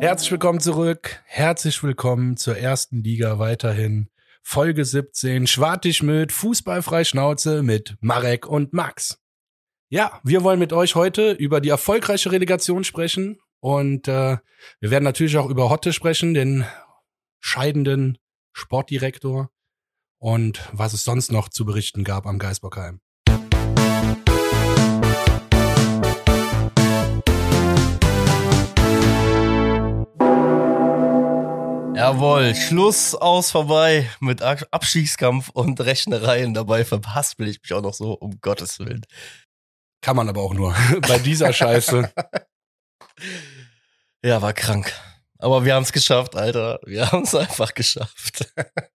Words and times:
Herzlich 0.00 0.30
willkommen 0.30 0.60
zurück. 0.60 1.22
Herzlich 1.26 1.82
willkommen 1.82 2.38
zur 2.38 2.56
ersten 2.56 3.04
Liga 3.04 3.38
weiterhin. 3.38 4.08
Folge 4.42 4.86
17, 4.86 5.46
Schwartig 5.46 6.02
mit 6.02 6.32
Fußballfrei 6.32 7.04
Schnauze 7.04 7.62
mit 7.62 7.98
Marek 8.00 8.46
und 8.46 8.72
Max. 8.72 9.20
Ja, 9.90 10.18
wir 10.24 10.42
wollen 10.42 10.58
mit 10.58 10.72
euch 10.72 10.94
heute 10.94 11.32
über 11.32 11.60
die 11.60 11.68
erfolgreiche 11.68 12.32
Relegation 12.32 12.82
sprechen 12.82 13.40
und 13.60 14.08
äh, 14.08 14.38
wir 14.80 14.90
werden 14.90 15.04
natürlich 15.04 15.36
auch 15.36 15.50
über 15.50 15.68
Hotte 15.68 15.92
sprechen, 15.92 16.32
den 16.32 16.64
scheidenden 17.38 18.16
Sportdirektor 18.54 19.50
und 20.18 20.66
was 20.72 20.94
es 20.94 21.04
sonst 21.04 21.30
noch 21.30 21.50
zu 21.50 21.66
berichten 21.66 22.04
gab 22.04 22.26
am 22.26 22.38
Geisbockheim. 22.38 23.02
Jawohl, 31.94 32.54
Schluss 32.54 33.14
aus 33.14 33.50
vorbei 33.50 34.08
mit 34.20 34.42
Abstiegskampf 34.42 35.50
und 35.50 35.80
Rechnereien. 35.80 36.54
Dabei 36.54 36.84
verhaspel 36.84 37.48
ich 37.48 37.60
mich 37.62 37.72
auch 37.72 37.82
noch 37.82 37.94
so, 37.94 38.12
um 38.12 38.40
Gottes 38.40 38.78
Willen. 38.78 39.04
Kann 40.00 40.16
man 40.16 40.28
aber 40.28 40.40
auch 40.40 40.54
nur 40.54 40.74
bei 41.08 41.18
dieser 41.18 41.52
Scheiße. 41.52 42.12
Ja, 44.22 44.42
war 44.42 44.52
krank. 44.52 44.92
Aber 45.38 45.64
wir 45.64 45.74
haben 45.74 45.82
es 45.82 45.92
geschafft, 45.92 46.36
Alter. 46.36 46.78
Wir 46.84 47.10
haben 47.10 47.22
es 47.22 47.34
einfach 47.34 47.72
geschafft. 47.72 48.52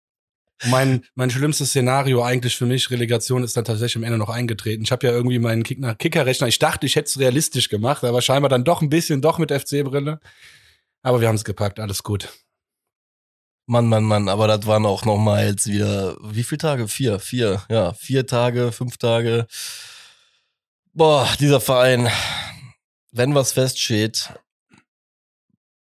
mein, 0.65 1.03
mein 1.15 1.31
schlimmstes 1.31 1.69
Szenario 1.69 2.23
eigentlich 2.23 2.55
für 2.55 2.67
mich, 2.67 2.91
Relegation, 2.91 3.43
ist 3.43 3.57
dann 3.57 3.65
tatsächlich 3.65 3.95
am 3.97 4.03
Ende 4.03 4.19
noch 4.19 4.29
eingetreten. 4.29 4.83
Ich 4.83 4.91
habe 4.91 5.07
ja 5.07 5.13
irgendwie 5.13 5.39
meinen 5.39 5.63
Kickerrechner, 5.63 6.47
ich 6.47 6.59
dachte, 6.59 6.85
ich 6.85 6.95
hätte 6.95 7.07
es 7.07 7.19
realistisch 7.19 7.69
gemacht, 7.69 8.03
aber 8.03 8.21
scheinbar 8.21 8.49
dann 8.49 8.63
doch 8.63 8.81
ein 8.81 8.89
bisschen, 8.89 9.21
doch 9.21 9.39
mit 9.39 9.51
FC-Brille. 9.51 10.19
Aber 11.01 11.21
wir 11.21 11.27
haben 11.27 11.35
es 11.35 11.43
gepackt, 11.43 11.79
alles 11.79 12.03
gut. 12.03 12.29
Mann, 13.67 13.87
Mann, 13.87 14.03
Mann, 14.03 14.29
aber 14.29 14.47
das 14.47 14.67
waren 14.67 14.85
auch 14.85 15.05
noch 15.05 15.17
mal 15.17 15.45
jetzt 15.47 15.65
wieder, 15.67 16.15
wie 16.21 16.43
viele 16.43 16.59
Tage? 16.59 16.87
Vier, 16.87 17.19
vier, 17.19 17.63
ja, 17.69 17.93
vier 17.93 18.27
Tage, 18.27 18.71
fünf 18.71 18.97
Tage. 18.97 19.47
Boah, 20.93 21.27
dieser 21.39 21.59
Verein, 21.59 22.09
wenn 23.11 23.33
was 23.33 23.53
feststeht, 23.53 24.33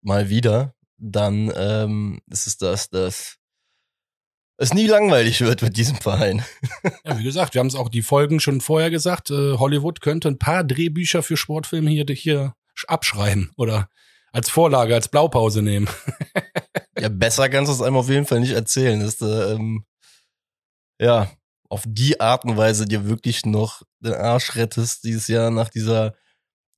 mal 0.02 0.30
wieder, 0.30 0.76
dann 0.98 1.52
ähm, 1.56 2.20
ist 2.30 2.48
es 2.48 2.58
das, 2.58 2.90
dass 2.90 3.38
es 4.58 4.74
nie 4.74 4.88
langweilig 4.88 5.40
wird 5.40 5.62
mit 5.62 5.78
diesem 5.78 5.96
Verein. 5.96 6.44
ja, 7.06 7.18
wie 7.18 7.24
gesagt, 7.24 7.54
wir 7.54 7.60
haben 7.60 7.68
es 7.68 7.76
auch 7.76 7.88
die 7.88 8.02
Folgen 8.02 8.42
schon 8.42 8.60
vorher 8.60 8.90
gesagt. 8.90 9.32
Äh, 9.32 9.58
Hollywood 9.58 10.02
könnte 10.02 10.28
ein 10.28 10.38
paar 10.38 10.66
Drehbücher 10.66 11.24
für 11.24 11.38
Sportfilme 11.38 11.90
hier, 11.90 12.06
hier 12.10 12.56
abschreiben 12.88 13.52
oder 13.56 13.90
als 14.34 14.50
Vorlage, 14.50 14.96
als 14.96 15.08
Blaupause 15.08 15.62
nehmen. 15.62 15.88
ja, 17.00 17.10
besser 17.10 17.50
kannst 17.50 17.70
du 17.70 17.76
es 17.76 17.82
einem 17.82 17.98
auf 17.98 18.10
jeden 18.10 18.26
Fall 18.26 18.40
nicht 18.40 18.54
erzählen. 18.54 19.00
Dass 19.00 19.18
du, 19.18 19.26
ähm, 19.26 19.86
ja, 21.00 21.32
auf 21.70 21.84
die 21.86 22.20
Art 22.20 22.46
und 22.46 22.58
Weise 22.58 22.86
dir 22.86 23.06
wirklich 23.08 23.46
noch 23.46 23.84
den 24.00 24.14
Arsch 24.14 24.56
rettest 24.56 25.04
dieses 25.04 25.28
Jahr 25.28 25.52
nach 25.52 25.70
dieser 25.70 26.16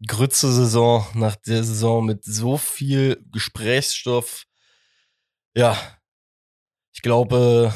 Grütze-Saison, 0.08 1.06
nach 1.14 1.36
der 1.36 1.64
Saison 1.64 2.06
mit 2.06 2.24
so 2.26 2.58
viel 2.58 3.24
Gesprächsstoff. 3.32 4.46
Ja, 5.56 5.78
ich 6.94 7.02
glaube, 7.02 7.74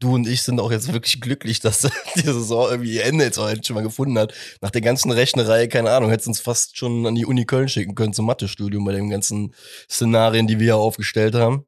du 0.00 0.14
und 0.14 0.28
ich 0.28 0.42
sind 0.42 0.60
auch 0.60 0.70
jetzt 0.70 0.92
wirklich 0.92 1.20
glücklich, 1.20 1.60
dass 1.60 1.80
die 2.16 2.20
Saison 2.20 2.70
irgendwie 2.70 2.94
ihr 2.94 3.04
Ende 3.04 3.24
jetzt 3.24 3.38
auch 3.38 3.50
schon 3.62 3.74
mal 3.74 3.82
gefunden 3.82 4.18
hat. 4.18 4.34
Nach 4.60 4.70
der 4.70 4.80
ganzen 4.80 5.10
Rechnerei, 5.10 5.66
keine 5.66 5.90
Ahnung, 5.90 6.10
hätte 6.10 6.28
uns 6.28 6.40
fast 6.40 6.76
schon 6.76 7.06
an 7.06 7.14
die 7.14 7.26
Uni 7.26 7.44
Köln 7.44 7.68
schicken 7.68 7.94
können 7.94 8.12
zum 8.12 8.26
Mathestudium 8.26 8.84
bei 8.84 8.92
den 8.92 9.10
ganzen 9.10 9.54
Szenarien, 9.90 10.46
die 10.46 10.58
wir 10.58 10.64
hier 10.64 10.76
aufgestellt 10.76 11.34
haben. 11.34 11.64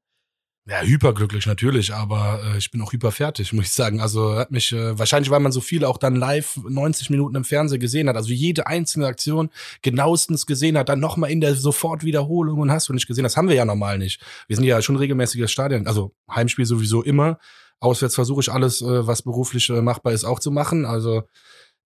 Ja, 0.69 0.83
hyperglücklich 0.83 1.47
natürlich, 1.47 1.93
aber 1.93 2.43
äh, 2.45 2.59
ich 2.59 2.71
bin 2.71 2.81
auch 2.81 2.93
hyperfertig, 2.93 3.53
muss 3.55 3.65
ich 3.65 3.73
sagen. 3.73 4.01
Also 4.01 4.37
hat 4.37 4.53
mich 4.53 4.73
äh, 4.73 4.97
wahrscheinlich, 4.97 5.31
weil 5.31 5.41
man 5.41 5.53
so 5.53 5.61
viele 5.61 5.89
auch 5.89 5.99
dann 5.99 6.15
live 6.15 6.61
90 6.69 7.11
Minuten 7.11 7.35
im 7.35 7.45
Fernsehen 7.45 7.81
gesehen 7.81 8.09
hat, 8.09 8.17
also 8.17 8.31
jede 8.31 8.67
einzelne 8.67 9.07
Aktion 9.07 9.51
genauestens 9.83 10.47
gesehen 10.47 10.79
hat, 10.79 10.89
dann 10.89 11.01
nochmal 11.01 11.31
in 11.31 11.41
der 11.41 11.57
Sofortwiederholung 11.57 12.61
und 12.61 12.71
hast 12.71 12.89
du 12.89 12.93
nicht 12.93 13.09
gesehen. 13.09 13.25
Das 13.25 13.37
haben 13.37 13.49
wir 13.49 13.57
ja 13.57 13.65
normal 13.65 13.99
nicht. 13.99 14.21
Wir 14.47 14.57
sind 14.57 14.65
ja 14.65 14.81
schon 14.83 14.97
regelmäßiges 14.97 15.51
Stadion, 15.51 15.87
also 15.87 16.15
Heimspiel 16.31 16.67
sowieso 16.67 17.03
immer. 17.03 17.39
Auswärts 17.81 18.15
versuche 18.15 18.43
ich 18.43 18.53
alles, 18.53 18.83
äh, 18.83 19.07
was 19.07 19.23
beruflich 19.23 19.69
äh, 19.71 19.81
machbar 19.83 20.13
ist, 20.13 20.25
auch 20.25 20.39
zu 20.39 20.51
machen. 20.51 20.85
Also 20.85 21.23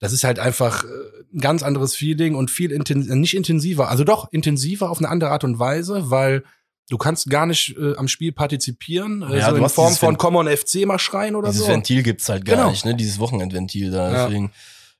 das 0.00 0.12
ist 0.12 0.24
halt 0.24 0.38
einfach 0.38 0.84
äh, 0.84 0.88
ein 1.32 1.40
ganz 1.40 1.62
anderes 1.62 1.94
Feeling 1.94 2.34
und 2.34 2.50
viel 2.50 2.72
intens 2.72 3.06
nicht 3.08 3.36
intensiver, 3.36 3.88
also 3.88 4.04
doch 4.04 4.30
intensiver 4.32 4.90
auf 4.90 4.98
eine 4.98 5.08
andere 5.08 5.30
Art 5.30 5.44
und 5.44 5.58
Weise, 5.58 6.10
weil 6.10 6.44
du 6.90 6.98
kannst 6.98 7.30
gar 7.30 7.46
nicht 7.46 7.76
äh, 7.78 7.96
am 7.96 8.08
Spiel 8.08 8.32
partizipieren, 8.32 9.24
ja, 9.30 9.50
so 9.50 9.56
in 9.56 9.68
Form 9.68 9.94
von 9.94 10.18
Common 10.18 10.48
FC 10.48 10.84
mal 10.84 10.98
schreien 10.98 11.36
oder 11.36 11.48
dieses 11.48 11.60
so. 11.60 11.66
Dieses 11.66 11.76
Ventil 11.76 12.02
gibt's 12.02 12.28
halt 12.28 12.44
gar 12.44 12.56
genau. 12.56 12.70
nicht, 12.70 12.84
ne? 12.84 12.94
Dieses 12.94 13.18
Wochenendventil 13.18 13.90
da. 13.90 14.12
Ja. 14.12 14.26
Deswegen, 14.26 14.52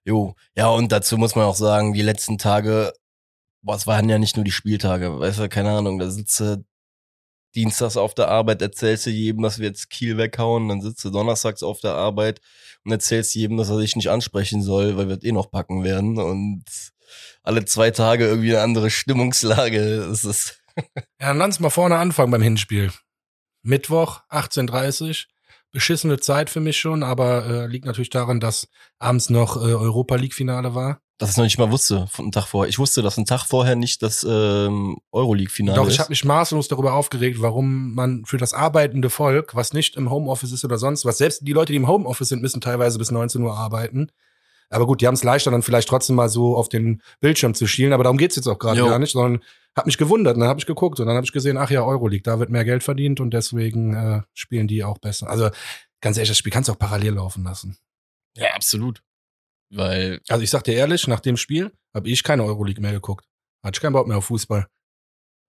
jo. 0.05 0.35
Ja, 0.57 0.69
und 0.69 0.93
dazu 0.93 1.19
muss 1.19 1.35
man 1.35 1.45
auch 1.45 1.57
sagen, 1.57 1.93
die 1.93 2.03
letzten 2.03 2.39
Tage, 2.39 2.93
boah, 3.63 3.77
es 3.77 3.87
waren 3.87 4.09
ja 4.09 4.19
nicht 4.19 4.37
nur 4.37 4.45
die 4.45 4.53
Spieltage, 4.53 5.19
weißt 5.19 5.41
du, 5.41 5.49
keine 5.49 5.71
Ahnung, 5.71 5.99
da 5.99 6.09
sitze 6.11 6.65
dienstags 7.55 7.97
auf 7.97 8.15
der 8.15 8.29
Arbeit, 8.29 8.63
erzählst 8.63 9.07
du 9.07 9.11
jedem, 9.11 9.43
dass 9.43 9.59
wir 9.59 9.69
jetzt 9.69 9.91
Kiel 9.91 10.17
weghauen, 10.17 10.69
dann 10.69 10.81
sitzt 10.81 11.05
du 11.05 11.11
donnerstags 11.11 11.63
auf 11.63 11.81
der 11.81 11.95
Arbeit 11.95 12.41
und 12.85 12.93
erzählst 12.93 13.35
jedem, 13.35 13.57
dass 13.57 13.71
er 13.71 13.79
sich 13.79 13.97
nicht 13.97 14.11
ansprechen 14.11 14.63
soll, 14.63 14.97
weil 14.97 15.09
wir 15.09 15.23
eh 15.23 15.33
noch 15.33 15.51
packen 15.51 15.85
werden 15.85 16.19
und 16.19 16.65
alle 17.43 17.65
zwei 17.65 17.91
Tage 17.91 18.27
irgendwie 18.27 18.51
eine 18.51 18.63
andere 18.63 18.91
Stimmungslage. 18.91 20.07
Das 20.09 20.25
ist 20.25 20.61
ja, 20.77 21.29
dann 21.29 21.39
lass 21.39 21.61
mal 21.61 21.71
vorne 21.71 21.97
anfangen 21.97 22.31
beim 22.31 22.43
Hinspiel. 22.43 22.91
Mittwoch, 23.63 24.21
18.30 24.31 25.27
Beschissene 25.75 26.21
Zeit 26.21 26.51
für 26.51 26.61
mich 26.61 26.79
schon, 26.79 27.03
aber 27.03 27.47
äh, 27.47 27.67
liegt 27.67 27.85
natürlich 27.85 28.11
daran, 28.11 28.39
dass 28.39 28.69
abends 29.01 29.29
noch 29.29 29.57
äh, 29.57 29.75
Europa 29.75 30.15
League-Finale 30.15 30.77
war. 30.77 31.01
Dass 31.19 31.31
ich 31.31 31.37
noch 31.37 31.45
nicht 31.45 31.59
mal 31.59 31.71
wusste 31.71 32.09
von 32.11 32.25
einem 32.25 32.33
Tag 32.33 32.47
vorher. 32.47 32.69
Ich 32.69 32.79
wusste, 32.79 33.01
dass 33.01 33.17
ein 33.17 33.25
Tag 33.25 33.45
vorher 33.45 33.77
nicht 33.77 34.03
das 34.03 34.27
ähm, 34.29 34.99
Euroleague-Finale 35.13 35.81
ist. 35.81 35.87
Doch, 35.87 35.93
ich 35.93 36.01
habe 36.01 36.11
mich 36.11 36.25
maßlos 36.25 36.67
darüber 36.67 36.95
aufgeregt, 36.95 37.41
warum 37.41 37.95
man 37.95 38.25
für 38.25 38.37
das 38.37 38.53
arbeitende 38.53 39.11
Volk, 39.11 39.55
was 39.55 39.73
nicht 39.73 39.97
im 39.97 40.11
Homeoffice 40.11 40.51
ist 40.51 40.65
oder 40.65 40.77
sonst 40.77 41.05
was, 41.05 41.19
selbst 41.19 41.47
die 41.47 41.53
Leute, 41.53 41.73
die 41.73 41.77
im 41.77 41.87
Homeoffice 41.87 42.31
sind, 42.31 42.43
müssen 42.43 42.61
teilweise 42.61 42.99
bis 42.99 43.13
19 43.13 43.43
Uhr 43.43 43.57
arbeiten. 43.57 44.11
Aber 44.71 44.87
gut, 44.87 45.01
die 45.01 45.07
haben 45.07 45.15
es 45.15 45.23
leichter, 45.23 45.53
dann 45.53 45.63
vielleicht 45.63 45.89
trotzdem 45.89 46.17
mal 46.17 46.29
so 46.29 46.57
auf 46.57 46.69
den 46.69 47.01
Bildschirm 47.21 47.55
zu 47.55 47.69
schielen. 47.69 47.93
Aber 47.93 48.03
darum 48.03 48.17
geht's 48.17 48.35
jetzt 48.35 48.49
auch 48.49 48.59
gerade 48.59 48.81
gar 48.81 48.99
nicht, 48.99 49.13
sondern 49.13 49.41
hab 49.77 49.87
mich 49.87 49.99
gewundert. 49.99 50.35
Und 50.35 50.41
dann 50.41 50.49
habe 50.49 50.59
ich 50.59 50.67
geguckt 50.67 50.99
und 50.99 51.07
dann 51.07 51.15
habe 51.15 51.25
ich 51.25 51.33
gesehen, 51.33 51.59
ach 51.59 51.71
ja, 51.71 51.85
Euroleague, 51.85 52.23
da 52.23 52.41
wird 52.41 52.51
mehr 52.51 52.65
Geld 52.65 52.83
verdient 52.83 53.21
und 53.21 53.33
deswegen 53.33 53.95
äh, 53.95 54.23
spielen 54.33 54.67
die 54.67 54.83
auch 54.83 54.99
besser. 54.99 55.29
Also 55.29 55.51
ganz 56.01 56.17
ehrlich, 56.17 56.31
das 56.31 56.39
Spiel 56.39 56.53
kannst 56.53 56.69
du 56.69 56.73
auch 56.73 56.79
parallel 56.79 57.15
laufen 57.15 57.45
lassen. 57.45 57.77
Ja, 58.37 58.49
absolut. 58.55 59.03
Weil. 59.77 60.21
Also 60.29 60.43
ich 60.43 60.51
sag 60.51 60.65
dir 60.65 60.75
ehrlich, 60.75 61.07
nach 61.07 61.21
dem 61.21 61.37
Spiel 61.37 61.73
habe 61.93 62.09
ich 62.09 62.23
keine 62.23 62.45
Euroleague 62.45 62.81
mehr 62.81 62.93
geguckt. 62.93 63.27
Hatte 63.63 63.77
ich 63.77 63.81
keinen 63.81 63.93
Bock 63.93 64.07
mehr 64.07 64.19
auf 64.19 64.27
Fußball. 64.27 64.67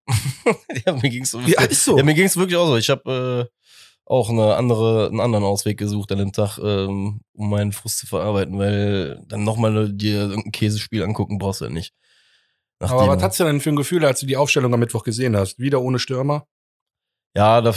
ja, 0.85 0.93
mir 0.93 1.09
ging's 1.09 1.31
so. 1.31 1.39
Ja, 1.41 1.63
ist 1.63 1.83
so. 1.83 1.97
Ja, 1.97 2.03
mir 2.03 2.13
ging's 2.13 2.37
wirklich 2.37 2.57
auch 2.57 2.67
so. 2.67 2.77
Ich 2.77 2.89
habe 2.89 3.49
äh, 3.49 3.55
auch 4.05 4.29
eine 4.29 4.55
andere, 4.55 5.07
einen 5.07 5.19
anderen 5.19 5.43
Ausweg 5.43 5.77
gesucht 5.77 6.11
an 6.11 6.19
dem 6.19 6.31
Tag, 6.31 6.57
ähm, 6.59 7.21
um 7.33 7.49
meinen 7.49 7.71
Frust 7.71 7.99
zu 7.99 8.07
verarbeiten, 8.07 8.57
weil 8.57 9.21
dann 9.27 9.43
nochmal 9.43 9.91
dir 9.91 10.21
irgendein 10.21 10.51
Käsespiel 10.51 11.03
angucken 11.03 11.39
brauchst 11.39 11.61
du 11.61 11.65
ja 11.65 11.71
nicht. 11.71 11.93
Nachdem, 12.79 12.99
Aber 12.99 13.15
was 13.15 13.23
hast 13.23 13.39
du 13.39 13.45
denn 13.45 13.61
für 13.61 13.69
ein 13.69 13.75
Gefühl, 13.75 14.05
als 14.05 14.19
du 14.19 14.25
die 14.25 14.37
Aufstellung 14.37 14.73
am 14.73 14.79
Mittwoch 14.79 15.03
gesehen 15.03 15.35
hast? 15.35 15.59
Wieder 15.59 15.81
ohne 15.81 15.97
Stürmer? 15.97 16.45
Ja, 17.35 17.61
da, 17.61 17.73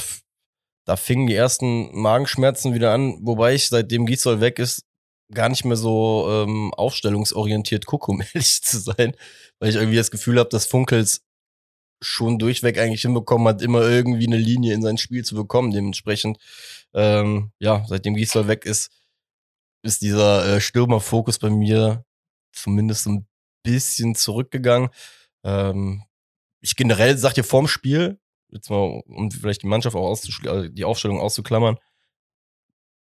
da 0.85 0.97
fingen 0.97 1.27
die 1.29 1.35
ersten 1.35 1.99
Magenschmerzen 1.99 2.75
wieder 2.75 2.93
an, 2.93 3.19
wobei 3.23 3.55
ich 3.55 3.69
seitdem 3.69 4.07
Gisdol 4.07 4.41
weg 4.41 4.59
ist, 4.59 4.85
gar 5.33 5.49
nicht 5.49 5.65
mehr 5.65 5.77
so 5.77 6.27
ähm, 6.31 6.73
aufstellungsorientiert 6.75 7.87
gucke, 7.87 8.11
um 8.11 8.21
ehrlich 8.35 8.63
zu 8.63 8.79
sein, 8.79 9.15
weil 9.59 9.71
ich 9.71 9.77
irgendwie 9.77 9.97
das 9.97 10.11
Gefühl 10.11 10.39
habe, 10.39 10.49
dass 10.49 10.67
Funkels 10.67 11.25
schon 12.01 12.39
durchweg 12.39 12.79
eigentlich 12.79 13.03
hinbekommen 13.03 13.49
hat, 13.49 13.63
immer 13.63 13.83
irgendwie 13.83 14.27
eine 14.27 14.37
Linie 14.37 14.75
in 14.75 14.83
sein 14.83 14.99
Spiel 14.99 15.25
zu 15.25 15.35
bekommen. 15.35 15.73
Dementsprechend, 15.73 16.39
ähm, 16.95 17.51
ja, 17.59 17.85
seitdem 17.89 18.15
Gisdol 18.15 18.49
weg 18.49 18.65
ist, 18.65 18.91
ist 19.83 20.03
dieser 20.03 20.57
äh, 20.57 20.61
Stürmerfokus 20.61 21.39
bei 21.39 21.51
mir 21.51 22.05
zumindest 22.53 23.07
ein 23.07 23.27
bisschen 23.63 24.15
zurückgegangen. 24.15 24.91
Ähm, 25.45 26.05
ich 26.61 26.77
generell 26.77 27.19
sag 27.19 27.35
dir 27.35 27.45
vorm 27.45 27.69
Spiel, 27.69 28.19
jetzt 28.51 28.71
mal, 28.71 29.03
um 29.07 29.31
vielleicht 29.31 29.63
die 29.63 29.67
Mannschaft 29.67 29.97
auch 29.97 30.09
auszuschließen, 30.09 30.75
die 30.75 30.85
Aufstellung 30.85 31.21
auszuklammern, 31.21 31.79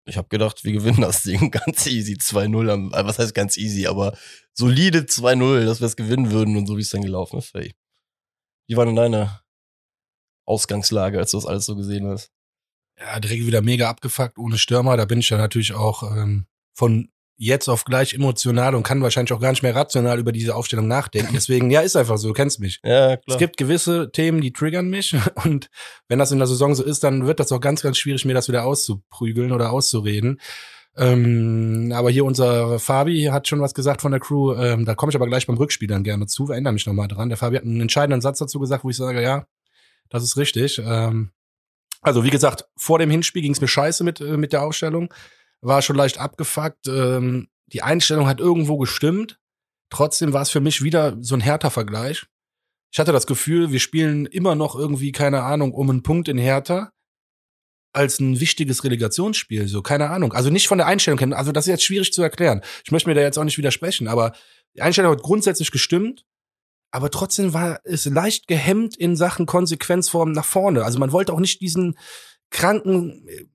ich 0.09 0.17
habe 0.17 0.29
gedacht, 0.29 0.65
wir 0.65 0.73
gewinnen 0.73 1.03
das 1.03 1.23
Ding 1.23 1.51
ganz 1.51 1.87
easy 1.87 2.15
2-0. 2.15 2.95
Äh, 2.95 3.07
was 3.07 3.19
heißt 3.19 3.35
ganz 3.35 3.57
easy, 3.57 3.87
aber 3.87 4.17
solide 4.55 5.01
2-0, 5.01 5.65
dass 5.65 5.81
wir 5.81 5.87
es 5.87 5.97
gewinnen 5.97 6.31
würden 6.31 6.57
und 6.57 6.67
so 6.67 6.77
wie 6.77 6.83
es 6.83 6.91
dann 6.91 7.03
gelaufen 7.03 7.39
ist. 7.39 7.55
Hey. 7.55 7.75
Wie 8.69 8.77
war 8.77 8.87
denn 8.87 8.97
deine 8.97 9.41
Ausgangslage, 10.47 11.19
als 11.19 11.31
du 11.31 11.37
das 11.37 11.47
alles 11.47 11.67
so 11.67 11.77
gesehen 11.77 12.07
hast? 12.09 12.31
Ja, 12.99 13.21
direkt 13.21 13.47
wieder 13.47 13.63
mega 13.63 13.89
abgefuckt 13.89 14.39
ohne 14.39 14.59
Stürmer. 14.59 14.97
Da 14.97 15.05
bin 15.05 15.21
ich 15.21 15.31
ja 15.31 15.39
natürlich 15.39 15.75
auch 15.75 16.03
ähm, 16.17 16.47
von 16.75 17.11
jetzt 17.39 17.69
auf 17.69 17.85
gleich 17.85 18.15
emotional 18.15 18.75
und 18.75 18.83
kann 18.83 19.01
wahrscheinlich 19.01 19.33
auch 19.33 19.41
gar 19.41 19.51
nicht 19.51 19.63
mehr 19.63 19.75
rational 19.75 20.19
über 20.19 20.33
diese 20.33 20.57
Aufstellung 20.57 20.89
nachdenken. 20.89 21.33
Deswegen, 21.33 21.71
ja, 21.71 21.81
ist 21.81 21.97
einfach 21.97 22.19
so, 22.19 22.29
du 22.29 22.35
kennst 22.35 22.59
mich. 22.59 22.81
Ja, 22.83 23.17
klar. 23.17 23.23
Es 23.29 23.39
gibt 23.39 23.57
gewisse 23.57 24.11
Themen, 24.11 24.41
die 24.41 24.53
triggern 24.53 24.91
mich 24.91 25.17
und 25.45 25.71
wenn 26.09 26.19
das 26.19 26.33
in 26.33 26.39
der 26.39 26.49
Saison 26.49 26.75
so 26.75 26.83
ist, 26.83 27.05
dann 27.05 27.27
wird 27.27 27.39
das 27.39 27.53
auch 27.53 27.61
ganz, 27.61 27.81
ganz 27.81 27.97
schwierig, 27.97 28.25
mir 28.25 28.35
das 28.35 28.49
wieder 28.49 28.65
auszuprügeln 28.65 29.53
oder 29.53 29.71
auszureden. 29.71 30.41
Ähm, 30.97 31.93
aber 31.95 32.11
hier 32.11 32.25
unser 32.25 32.81
Fabi 32.81 33.27
hat 33.31 33.47
schon 33.47 33.61
was 33.61 33.73
gesagt 33.73 34.03
von 34.03 34.11
der 34.11 34.21
Crew. 34.21 34.55
Ähm, 34.55 34.85
da 34.85 34.97
komme 34.97 35.11
ich 35.11 35.17
aber 35.17 35.29
gleich 35.29 35.47
beim 35.47 35.57
Rückspiel 35.57 35.87
dann 35.87 36.03
gerne 36.03 36.27
zu. 36.27 36.51
Erinnere 36.51 36.73
mich 36.73 36.87
nochmal 36.87 37.07
dran. 37.07 37.29
Der 37.29 37.39
Fabi 37.39 37.57
hat 37.57 37.63
einen 37.63 37.81
entscheidenden 37.81 38.21
Satz 38.21 38.39
dazu 38.39 38.59
gesagt, 38.59 38.83
wo 38.83 38.91
ich 38.91 38.97
sage, 38.97 39.23
ja, 39.23 39.47
das 40.09 40.25
ist 40.25 40.37
richtig. 40.37 40.83
Ähm, 40.85 41.31
also 42.01 42.25
wie 42.25 42.31
gesagt, 42.31 42.67
vor 42.77 42.99
dem 42.99 43.11
Hinspiel 43.11 43.43
ging 43.43 43.53
es 43.53 43.61
mir 43.61 43.69
scheiße 43.69 44.03
mit, 44.03 44.21
äh, 44.21 44.37
mit 44.37 44.53
der 44.53 44.63
Aufstellung. 44.63 45.13
War 45.61 45.83
schon 45.83 45.97
leicht 45.97 46.19
abgefuckt. 46.19 46.87
Ähm, 46.87 47.49
die 47.67 47.83
Einstellung 47.83 48.27
hat 48.27 48.41
irgendwo 48.41 48.79
gestimmt. 48.79 49.39
Trotzdem 49.91 50.33
war 50.33 50.43
es 50.43 50.51
für 50.51 50.61
mich 50.61 50.83
wieder 50.83 51.17
so 51.21 51.35
ein 51.35 51.41
härter 51.41 51.71
Vergleich. 51.71 52.27
Ich 52.93 52.99
hatte 52.99 53.13
das 53.13 53.27
Gefühl, 53.27 53.73
wir 53.73 53.81
spielen 53.81 54.27
immer 54.27 54.55
noch 54.55 54.75
irgendwie, 54.75 55.13
keine 55.13 55.43
Ahnung, 55.43 55.73
um 55.73 55.91
einen 55.91 56.03
Punkt 56.03 56.29
in 56.29 56.39
Hertha 56.39 56.93
als 57.93 58.21
ein 58.21 58.39
wichtiges 58.39 58.85
Relegationsspiel, 58.85 59.67
so, 59.67 59.83
keine 59.83 60.11
Ahnung. 60.11 60.33
Also 60.33 60.51
nicht 60.51 60.69
von 60.69 60.79
der 60.79 60.87
Einstellung 60.87 61.19
kennen, 61.19 61.33
also 61.33 61.53
das 61.53 61.67
ist 61.67 61.71
jetzt 61.71 61.85
schwierig 61.85 62.13
zu 62.13 62.23
erklären. 62.23 62.63
Ich 62.85 62.93
möchte 62.93 63.09
mir 63.09 63.15
da 63.15 63.23
jetzt 63.23 63.39
auch 63.39 63.45
nicht 63.45 63.59
widersprechen, 63.59 64.09
aber 64.09 64.33
die 64.77 64.83
Einstellung 64.83 65.13
hat 65.13 65.23
grundsätzlich 65.23 65.71
gestimmt, 65.71 66.25
aber 66.91 67.11
trotzdem 67.11 67.53
war 67.55 67.81
es 67.85 68.05
leicht 68.05 68.47
gehemmt 68.47 68.97
in 68.97 69.17
Sachen 69.17 69.47
Konsequenzform 69.47 70.33
nach 70.33 70.45
vorne. 70.45 70.85
Also 70.85 70.99
man 70.99 71.13
wollte 71.13 71.33
auch 71.33 71.41
nicht 71.41 71.61
diesen 71.61 71.99
kranken 72.51 73.27
äh, 73.29 73.47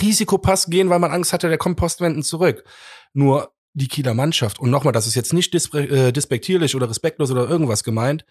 Risikopass 0.00 0.66
gehen, 0.66 0.90
weil 0.90 0.98
man 0.98 1.10
Angst 1.10 1.32
hatte, 1.32 1.48
der 1.48 1.58
kommt 1.58 1.76
postwendend 1.76 2.24
zurück. 2.24 2.64
Nur 3.12 3.52
die 3.74 3.88
Kieler 3.88 4.14
Mannschaft, 4.14 4.58
und 4.58 4.70
nochmal, 4.70 4.92
das 4.92 5.06
ist 5.06 5.14
jetzt 5.14 5.32
nicht 5.32 5.54
äh, 5.74 6.12
despektierlich 6.12 6.74
oder 6.76 6.88
respektlos 6.88 7.30
oder 7.30 7.48
irgendwas 7.48 7.84
gemeint, 7.84 8.24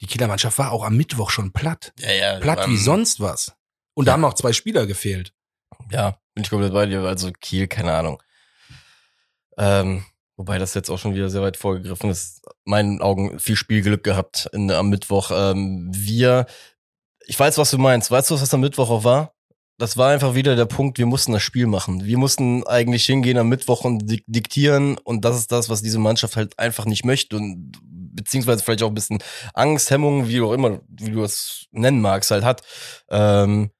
die 0.00 0.06
Kieler 0.06 0.28
Mannschaft 0.28 0.58
war 0.58 0.72
auch 0.72 0.84
am 0.84 0.96
Mittwoch 0.96 1.30
schon 1.30 1.52
platt. 1.52 1.92
Ja, 1.98 2.12
ja. 2.12 2.40
Platt 2.40 2.68
wie 2.68 2.76
sonst 2.76 3.20
was. 3.20 3.54
Und 3.94 4.06
da 4.06 4.12
haben 4.12 4.24
auch 4.24 4.34
zwei 4.34 4.52
Spieler 4.52 4.86
gefehlt. 4.86 5.32
Ja, 5.90 6.18
bin 6.34 6.44
ich 6.44 6.50
komplett 6.50 6.72
bei 6.72 6.86
dir. 6.86 7.00
Also 7.00 7.32
Kiel, 7.32 7.66
keine 7.66 7.94
Ahnung. 7.94 8.22
Ähm, 9.56 10.04
wobei 10.36 10.58
das 10.58 10.74
jetzt 10.74 10.88
auch 10.88 10.98
schon 10.98 11.14
wieder 11.14 11.30
sehr 11.30 11.42
weit 11.42 11.56
vorgegriffen 11.56 12.10
ist. 12.10 12.42
Meinen 12.64 13.02
Augen 13.02 13.40
viel 13.40 13.56
Spielglück 13.56 14.04
gehabt 14.04 14.48
in, 14.52 14.70
am 14.70 14.88
Mittwoch. 14.88 15.32
Ähm, 15.34 15.90
wir, 15.92 16.46
ich 17.26 17.38
weiß, 17.38 17.58
was 17.58 17.72
du 17.72 17.78
meinst. 17.78 18.10
Weißt 18.10 18.30
du, 18.30 18.40
was 18.40 18.54
am 18.54 18.60
Mittwoch 18.60 18.90
auch 18.90 19.02
war? 19.02 19.34
Das 19.78 19.96
war 19.96 20.10
einfach 20.10 20.34
wieder 20.34 20.56
der 20.56 20.66
Punkt, 20.66 20.98
wir 20.98 21.06
mussten 21.06 21.32
das 21.32 21.42
Spiel 21.42 21.68
machen. 21.68 22.04
Wir 22.04 22.18
mussten 22.18 22.66
eigentlich 22.66 23.06
hingehen 23.06 23.38
am 23.38 23.48
Mittwoch 23.48 23.84
und 23.84 24.02
diktieren 24.26 24.98
und 24.98 25.24
das 25.24 25.36
ist 25.36 25.52
das, 25.52 25.68
was 25.68 25.82
diese 25.82 26.00
Mannschaft 26.00 26.34
halt 26.36 26.58
einfach 26.58 26.84
nicht 26.84 27.04
möchte 27.04 27.36
und 27.36 27.72
beziehungsweise 27.82 28.64
vielleicht 28.64 28.82
auch 28.82 28.88
ein 28.88 28.94
bisschen 28.94 29.22
Angst, 29.54 29.90
Hemmung, 29.90 30.28
wie 30.28 30.40
auch 30.40 30.52
immer, 30.52 30.80
wie 30.88 31.12
du 31.12 31.22
es 31.22 31.66
nennen 31.70 32.00
magst, 32.00 32.32
halt 32.32 32.44
hat. 32.44 32.62
Ähm, 33.08 33.70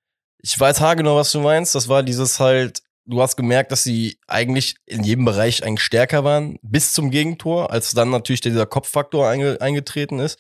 ich 0.41 0.59
weiß 0.59 0.81
haargenau, 0.81 1.17
was 1.17 1.33
du 1.33 1.41
meinst. 1.41 1.75
Das 1.75 1.89
war 1.89 2.05
dieses 2.05 2.39
halt, 2.39 2.83
du 3.05 3.21
hast 3.21 3.37
gemerkt, 3.37 3.73
dass 3.73 3.83
sie 3.83 4.19
eigentlich 4.29 4.77
in 4.87 5.03
jedem 5.03 5.25
Bereich 5.25 5.65
eigentlich 5.65 5.85
stärker 5.85 6.23
waren, 6.23 6.59
bis 6.63 6.93
zum 6.93 7.11
Gegentor, 7.11 7.73
als 7.73 7.91
dann 7.91 8.11
natürlich 8.11 8.41
dieser 8.41 8.67
Kopffaktor 8.67 9.29
einge 9.29 9.61
eingetreten 9.61 10.21
ist. 10.21 10.39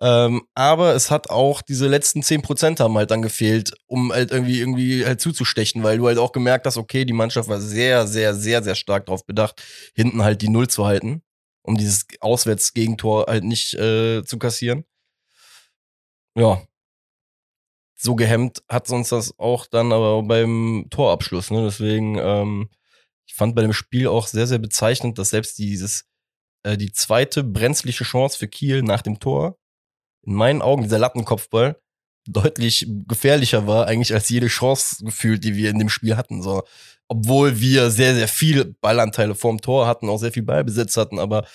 Ähm, 0.00 0.46
aber 0.54 0.94
es 0.94 1.10
hat 1.10 1.30
auch 1.30 1.62
diese 1.62 1.88
letzten 1.88 2.22
zehn 2.22 2.42
Prozent 2.42 2.80
haben 2.80 2.96
halt 2.98 3.10
dann 3.10 3.22
gefehlt, 3.22 3.72
um 3.86 4.12
halt 4.12 4.30
irgendwie, 4.30 4.60
irgendwie 4.60 5.06
halt 5.06 5.20
zuzustechen, 5.20 5.82
weil 5.82 5.98
du 5.98 6.06
halt 6.06 6.18
auch 6.18 6.32
gemerkt 6.32 6.66
hast, 6.66 6.76
okay, 6.76 7.04
die 7.06 7.14
Mannschaft 7.14 7.48
war 7.48 7.60
sehr, 7.60 8.06
sehr, 8.06 8.34
sehr, 8.34 8.62
sehr 8.62 8.74
stark 8.74 9.06
darauf 9.06 9.24
bedacht, 9.24 9.62
hinten 9.94 10.22
halt 10.22 10.42
die 10.42 10.50
Null 10.50 10.68
zu 10.68 10.86
halten, 10.86 11.22
um 11.62 11.76
dieses 11.76 12.06
Auswärtsgegentor 12.20 13.26
halt 13.28 13.44
nicht 13.44 13.74
äh, 13.74 14.22
zu 14.24 14.38
kassieren. 14.38 14.84
Ja, 16.36 16.62
so 17.96 18.14
gehemmt 18.14 18.62
hat 18.68 18.90
uns 18.90 19.08
das 19.08 19.38
auch 19.38 19.66
dann 19.66 19.92
aber 19.92 20.22
beim 20.22 20.86
Torabschluss. 20.90 21.50
Ne? 21.50 21.64
Deswegen, 21.64 22.18
ähm, 22.18 22.68
ich 23.26 23.34
fand 23.34 23.54
bei 23.54 23.62
dem 23.62 23.72
Spiel 23.72 24.08
auch 24.08 24.26
sehr, 24.26 24.46
sehr 24.46 24.58
bezeichnend, 24.58 25.18
dass 25.18 25.30
selbst 25.30 25.58
dieses, 25.58 26.06
äh, 26.62 26.76
die 26.76 26.92
zweite 26.92 27.42
brenzliche 27.42 28.04
Chance 28.04 28.38
für 28.38 28.48
Kiel 28.48 28.82
nach 28.82 29.02
dem 29.02 29.18
Tor, 29.18 29.58
in 30.26 30.34
meinen 30.34 30.62
Augen 30.62 30.82
dieser 30.82 30.98
Lattenkopfball, 30.98 31.80
deutlich 32.26 32.86
gefährlicher 33.06 33.66
war 33.66 33.86
eigentlich 33.86 34.12
als 34.12 34.28
jede 34.28 34.48
Chance 34.48 35.04
gefühlt, 35.04 35.44
die 35.44 35.56
wir 35.56 35.70
in 35.70 35.78
dem 35.78 35.88
Spiel 35.88 36.16
hatten. 36.16 36.42
So, 36.42 36.64
obwohl 37.08 37.60
wir 37.60 37.90
sehr, 37.90 38.14
sehr 38.14 38.28
viele 38.28 38.64
Ballanteile 38.64 39.34
vorm 39.34 39.60
Tor 39.60 39.86
hatten, 39.86 40.08
auch 40.08 40.18
sehr 40.18 40.32
viel 40.32 40.42
Ballbesitz 40.42 40.96
hatten, 40.96 41.18
aber 41.18 41.46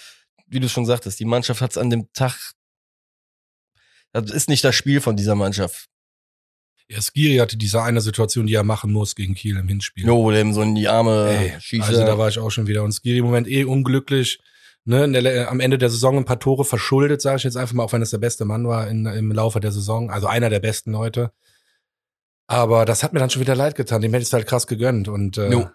wie 0.48 0.60
du 0.60 0.68
schon 0.68 0.86
sagtest, 0.86 1.20
die 1.20 1.26
Mannschaft 1.26 1.62
hat 1.62 1.72
es 1.72 1.78
an 1.78 1.90
dem 1.90 2.12
Tag 2.14 2.54
das 4.14 4.32
ist 4.32 4.50
nicht 4.50 4.64
das 4.64 4.76
Spiel 4.76 5.02
von 5.02 5.16
dieser 5.16 5.36
Mannschaft. 5.36 5.88
Ja, 6.90 7.00
Skiri 7.02 7.38
hatte 7.38 7.56
diese 7.56 7.82
eine 7.82 8.02
Situation, 8.02 8.48
die 8.48 8.54
er 8.54 8.64
machen 8.64 8.92
muss 8.92 9.16
gegen 9.16 9.34
Kiel 9.34 9.56
im 9.56 9.68
Hinspiel. 9.68 10.06
Jo, 10.06 10.18
wo 10.18 10.32
dem 10.32 10.54
so 10.54 10.62
in 10.62 10.76
die 10.76 10.90
Arme 10.90 11.30
Ey, 11.30 11.62
schießt. 11.62 11.88
Also 11.88 12.06
da 12.06 12.18
war 12.18 12.28
ich 12.28 12.38
auch 12.38 12.50
schon 12.50 12.68
wieder. 12.68 12.84
Und 12.84 12.92
Skiri 12.92 13.20
im 13.20 13.26
Moment 13.26 13.48
eh 13.48 13.64
unglücklich. 13.64 14.40
Ne, 14.84 15.12
der, 15.12 15.52
am 15.52 15.60
Ende 15.60 15.78
der 15.78 15.92
Saison 15.92 16.18
ein 16.18 16.26
paar 16.26 16.40
Tore 16.40 16.66
verschuldet, 16.66 17.22
sage 17.22 17.38
ich 17.38 17.44
jetzt 17.44 17.56
einfach 17.56 17.76
mal, 17.76 17.84
auch 17.84 17.94
wenn 17.94 18.02
es 18.02 18.10
der 18.10 18.18
beste 18.18 18.46
Mann 18.46 18.68
war 18.68 18.88
in, 18.88 19.06
im 19.06 19.32
Laufe 19.32 19.60
der 19.60 19.72
Saison. 19.72 20.10
Also 20.10 20.28
einer 20.28 20.50
der 20.50 20.60
besten 20.60 20.92
Leute. 20.92 21.32
Aber 22.48 22.86
das 22.86 23.04
hat 23.04 23.14
mir 23.14 23.20
dann 23.20 23.30
schon 23.30 23.42
wieder 23.42 23.56
leid 23.56 23.76
getan. 23.76 24.02
Dem 24.02 24.12
hätte 24.12 24.24
ich 24.24 24.30
es 24.30 24.34
halt 24.34 24.48
krass 24.48 24.66
gegönnt. 24.66 25.08
Und 25.08 25.38
äh, 25.38 25.52
jo. 25.52 25.70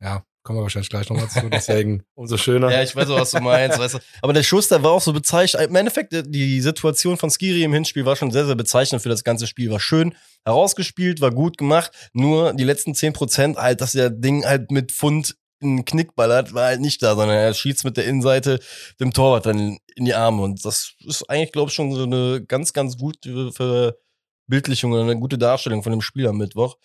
ja, 0.00 0.24
Kommen 0.42 0.58
wir 0.58 0.62
wahrscheinlich 0.62 0.88
gleich 0.88 1.10
nochmal 1.10 1.28
zu, 1.28 1.50
deswegen 1.50 2.02
umso 2.14 2.38
schöner. 2.38 2.72
Ja, 2.72 2.82
ich 2.82 2.96
weiß 2.96 3.10
auch, 3.10 3.20
was 3.20 3.32
du 3.32 3.40
meinst. 3.40 3.78
Weißt 3.78 3.94
du. 3.96 3.98
Aber 4.22 4.32
der 4.32 4.42
Schuss, 4.42 4.68
der 4.68 4.82
war 4.82 4.92
auch 4.92 5.02
so 5.02 5.12
bezeichnend. 5.12 5.68
Im 5.68 5.76
Endeffekt, 5.76 6.14
die 6.14 6.60
Situation 6.62 7.18
von 7.18 7.28
Skiri 7.30 7.62
im 7.62 7.74
Hinspiel 7.74 8.06
war 8.06 8.16
schon 8.16 8.30
sehr, 8.30 8.46
sehr 8.46 8.54
bezeichnend 8.54 9.02
für 9.02 9.10
das 9.10 9.22
ganze 9.22 9.46
Spiel. 9.46 9.70
War 9.70 9.80
schön 9.80 10.14
herausgespielt, 10.46 11.20
war 11.20 11.30
gut 11.30 11.58
gemacht. 11.58 11.92
Nur 12.14 12.54
die 12.54 12.64
letzten 12.64 12.94
zehn 12.94 13.12
Prozent, 13.12 13.58
halt, 13.58 13.82
dass 13.82 13.92
der 13.92 14.08
Ding 14.08 14.46
halt 14.46 14.70
mit 14.70 14.92
Pfund 14.92 15.36
einen 15.62 15.84
Knick 15.84 16.14
ballert, 16.14 16.54
war 16.54 16.66
halt 16.66 16.80
nicht 16.80 17.02
da, 17.02 17.14
sondern 17.14 17.36
er 17.36 17.54
schießt 17.54 17.84
mit 17.84 17.96
der 17.96 18.06
Innenseite 18.06 18.60
dem 18.98 19.12
Torwart 19.12 19.46
dann 19.46 19.78
in 19.94 20.04
die 20.04 20.14
Arme. 20.14 20.42
Und 20.42 20.64
das 20.64 20.94
ist 21.06 21.28
eigentlich, 21.28 21.52
glaube 21.52 21.68
ich, 21.70 21.74
schon 21.74 21.92
so 21.92 22.04
eine 22.04 22.44
ganz, 22.44 22.72
ganz 22.72 22.96
gute 22.96 23.52
Verbildlichung 23.52 24.92
oder 24.92 25.02
eine 25.02 25.18
gute 25.18 25.38
Darstellung 25.38 25.82
von 25.82 25.92
dem 25.92 26.00
Spiel 26.00 26.26
am 26.26 26.38
Mittwoch. 26.38 26.76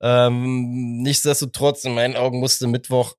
Ähm, 0.00 1.02
nichtsdestotrotz, 1.02 1.84
in 1.84 1.94
meinen 1.94 2.16
Augen 2.16 2.40
musste 2.40 2.66
Mittwoch 2.66 3.14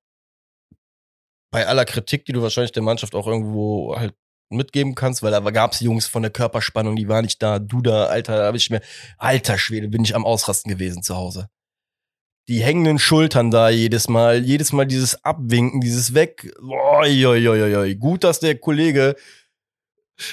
bei 1.52 1.66
aller 1.66 1.86
Kritik, 1.86 2.26
die 2.26 2.34
du 2.34 2.42
wahrscheinlich 2.42 2.74
der 2.74 2.84
Mannschaft 2.84 3.16
auch 3.16 3.28
irgendwo 3.28 3.96
halt 3.96 4.14
mitgeben 4.50 4.96
kannst, 4.96 5.24
weil 5.24 5.32
da 5.32 5.40
gab's 5.40 5.80
Jungs 5.80 6.08
von 6.08 6.22
der 6.22 6.32
Körperspannung, 6.32 6.96
die 6.96 7.08
waren 7.08 7.26
nicht 7.26 7.42
da. 7.42 7.60
Du 7.60 7.82
da, 7.82 8.06
Alter, 8.06 8.38
da 8.38 8.46
habe 8.46 8.58
ich 8.58 8.70
mir, 8.70 8.82
alter 9.18 9.58
Schwede, 9.58 9.88
bin 9.90 10.04
ich 10.04 10.16
am 10.16 10.26
Ausrasten 10.26 10.72
gewesen 10.72 11.04
zu 11.04 11.16
Hause. 11.16 11.50
Die 12.48 12.62
hängenden 12.62 12.98
Schultern 13.00 13.52
da 13.52 13.70
jedes 13.70 14.08
Mal, 14.08 14.44
jedes 14.44 14.72
Mal 14.72 14.86
dieses 14.86 15.24
Abwinken, 15.24 15.82
dieses 15.82 16.14
Weg. 16.14 16.54
Boah, 16.62 17.02
oi, 17.02 17.26
oi, 17.26 17.76
oi. 17.76 17.96
Gut, 17.96 18.24
dass 18.24 18.40
der 18.40 18.58
Kollege 18.58 19.16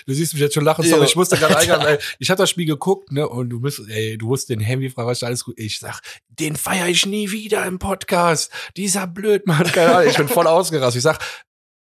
Du 0.06 0.14
siehst 0.14 0.33
mich 0.33 0.40
jetzt 0.40 0.54
schon 0.54 0.64
lachen, 0.64 0.85
sorry, 0.85 1.04
ich 1.04 1.16
musste 1.16 1.37
gerade 1.37 1.56
eingehen, 1.59 1.99
ich 2.18 2.30
hatte 2.30 2.42
das 2.42 2.50
Spiel 2.50 2.66
geguckt, 2.66 3.12
ne, 3.12 3.28
und 3.28 3.50
du 3.50 3.61
bist, 3.61 3.83
ey, 3.88 4.16
du 4.16 4.28
musst 4.28 4.49
den 4.49 4.61
Handy 4.61 4.88
fragen, 4.90 5.09
was 5.09 5.23
alles 5.23 5.44
gut. 5.44 5.59
Ich 5.59 5.78
sag, 5.78 6.00
den 6.28 6.56
feier 6.56 6.88
ich 6.88 7.04
nie 7.06 7.30
wieder 7.30 7.66
im 7.66 7.78
Podcast. 7.78 8.50
Dieser 8.76 9.06
Blödmann, 9.06 9.64
keine 9.64 9.94
Ahnung, 9.94 10.11
ich 10.11 10.16
bin 10.16 10.28
voll 10.28 10.47
ausgerastet. 10.47 10.99
Ich 10.99 11.02
sag, 11.02 11.18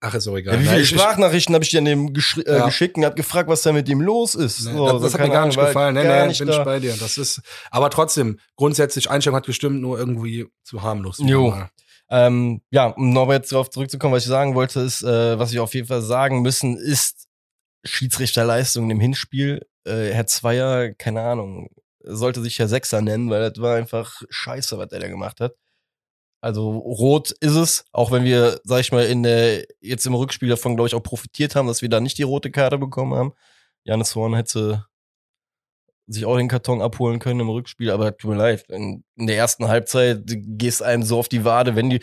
ach, 0.05 0.15
ist 0.15 0.29
auch 0.29 0.37
egal. 0.37 0.55
Ja, 0.55 0.61
wie 0.61 0.67
viele 0.67 0.85
Sprachnachrichten 0.85 1.55
habe 1.55 1.65
ich 1.65 1.71
dir 1.71 1.79
an 1.79 1.85
dem 1.85 2.09
äh, 2.09 2.43
ja. 2.47 2.67
geschickt 2.67 2.97
und 2.97 3.05
hab 3.05 3.17
gefragt, 3.17 3.49
was 3.49 3.63
da 3.63 3.73
mit 3.73 3.89
ihm 3.89 4.01
los 4.01 4.35
ist. 4.35 4.67
Nee, 4.67 4.73
so, 4.73 4.87
das, 4.87 5.03
das 5.03 5.15
hat 5.15 5.21
mir 5.23 5.31
gar 5.31 5.47
nicht 5.47 5.59
gefallen. 5.59 5.95
Nee, 5.95 6.05
nee, 6.05 6.27
nicht 6.29 6.39
bin 6.39 6.49
da. 6.49 6.59
ich 6.59 6.65
bei 6.65 6.81
dir. 6.81 6.95
Das 6.99 7.19
ist, 7.19 7.41
aber 7.71 7.91
trotzdem, 7.91 8.39
grundsätzlich, 8.57 9.11
Einstellung 9.11 9.37
hat 9.37 9.47
gestimmt, 9.47 9.81
nur 9.81 9.99
irgendwie 9.99 10.47
zu 10.63 10.83
harmlos. 10.83 11.19
Jo. 11.21 11.55
Ähm, 12.11 12.61
ja, 12.71 12.89
um 12.89 13.13
nochmal 13.13 13.37
jetzt 13.37 13.51
darauf 13.53 13.71
zurückzukommen, 13.71 14.15
was 14.15 14.25
ich 14.25 14.29
sagen 14.29 14.55
wollte, 14.55 14.81
ist, 14.81 15.03
äh, 15.03 15.39
was 15.39 15.53
wir 15.53 15.63
auf 15.63 15.75
jeden 15.75 15.89
Fall 15.89 16.03
sagen 16.03 16.43
müssen, 16.43 16.77
ist, 16.77 17.27
Schiedsrichterleistung 17.85 18.91
im 18.91 19.01
Hinspiel. 19.01 19.67
Äh, 19.85 20.11
Herr 20.13 20.27
Zweier, 20.27 20.93
keine 20.95 21.23
Ahnung, 21.23 21.69
sollte 22.01 22.43
sich 22.43 22.59
Herr 22.59 22.69
Sechser 22.69 23.03
nennen, 23.03 23.31
weil 23.31 23.51
das 23.51 23.61
war 23.61 23.77
einfach 23.77 24.23
scheiße, 24.29 24.79
was 24.79 24.93
er 24.93 25.01
da 25.01 25.09
gemacht 25.09 25.41
hat. 25.41 25.55
Also 26.45 26.77
rot 26.77 27.31
ist 27.31 27.55
es, 27.55 27.87
auch 27.91 28.13
wenn 28.13 28.25
wir, 28.25 28.61
sag 28.65 28.81
ich 28.81 28.93
mal, 28.93 29.07
in 29.07 29.23
der, 29.23 29.65
jetzt 29.81 30.05
im 30.05 30.15
Rückspiel 30.15 30.51
davon, 30.51 30.77
glaube 30.77 30.89
ich, 30.89 30.95
auch 30.95 31.03
profitiert 31.03 31.57
haben, 31.57 31.69
dass 31.69 31.81
wir 31.81 31.89
da 31.89 32.01
nicht 32.01 32.19
die 32.19 32.23
rote 32.23 32.51
Karte 32.51 32.77
bekommen 32.77 33.15
haben. 33.15 33.33
Janis 33.83 34.15
Horn 34.15 34.35
hätte 34.35 34.85
sich 36.07 36.27
auch 36.27 36.37
den 36.37 36.49
Karton 36.49 36.83
abholen 36.83 37.19
können 37.19 37.41
im 37.41 37.49
Rückspiel, 37.49 37.91
aber 37.91 38.15
tut 38.15 38.31
mir 38.31 38.37
leid, 38.37 38.67
in, 38.69 39.05
in 39.17 39.27
der 39.27 39.39
ersten 39.39 39.69
Halbzeit 39.69 40.21
gehst 40.27 40.83
einem 40.83 41.03
so 41.03 41.19
auf 41.19 41.31
die 41.31 41.47
Wade, 41.47 41.77
wenn 41.77 41.89
die, 41.89 42.01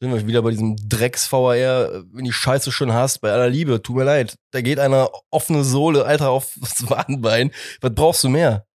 sind 0.00 0.14
wir 0.14 0.26
wieder 0.26 0.40
bei 0.40 0.52
diesem 0.52 0.76
Drecks-VR, 0.88 2.04
wenn 2.10 2.24
die 2.24 2.32
Scheiße 2.32 2.72
schon 2.72 2.94
hast, 2.94 3.18
bei 3.18 3.32
aller 3.32 3.50
Liebe, 3.50 3.82
tut 3.82 3.96
mir 3.96 4.04
leid, 4.04 4.36
da 4.52 4.62
geht 4.62 4.78
einer 4.78 5.10
offene 5.28 5.62
Sohle, 5.62 6.06
Alter, 6.06 6.30
aufs 6.30 6.88
Wadenbein. 6.88 7.50
Was 7.82 7.94
brauchst 7.94 8.24
du 8.24 8.30
mehr? 8.30 8.66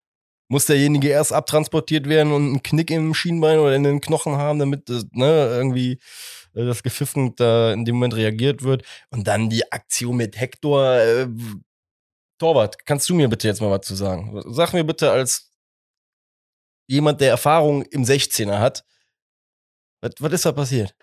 Muss 0.50 0.66
derjenige 0.66 1.10
erst 1.10 1.32
abtransportiert 1.32 2.10
werden 2.10 2.34
und 2.34 2.44
einen 2.44 2.64
Knick 2.64 2.92
im 2.92 3.14
Schienbein 3.14 3.60
oder 3.60 3.76
in 3.76 3.84
den 3.84 4.02
Knochen 4.02 4.36
haben, 4.36 4.60
damit 4.60 4.90
ne, 5.14 5.48
irgendwie 5.52 6.00
äh, 6.54 6.66
das 6.66 6.84
Gepfiffen 6.84 7.36
da 7.36 7.72
in 7.72 7.86
dem 7.86 7.96
Moment 7.96 8.16
reagiert 8.16 8.64
wird. 8.64 8.84
Und 9.12 9.28
dann 9.28 9.50
die 9.50 9.72
Aktion 9.72 10.18
mit 10.18 10.40
Hector. 10.40 10.96
Äh, 10.96 11.28
Torwart, 12.40 12.86
kannst 12.86 13.10
du 13.10 13.16
mir 13.16 13.28
bitte 13.28 13.48
jetzt 13.48 13.62
mal 13.62 13.70
was 13.70 13.86
zu 13.86 13.96
sagen? 13.96 14.42
Sag 14.48 14.74
mir 14.74 14.86
bitte 14.86 15.12
als 15.12 15.52
jemand, 16.88 17.22
der 17.22 17.30
Erfahrung 17.30 17.84
im 17.84 18.04
16er 18.04 18.60
hat, 18.60 18.86
was, 20.02 20.14
ist 20.34 20.46
da 20.46 20.52
passiert? 20.54 20.96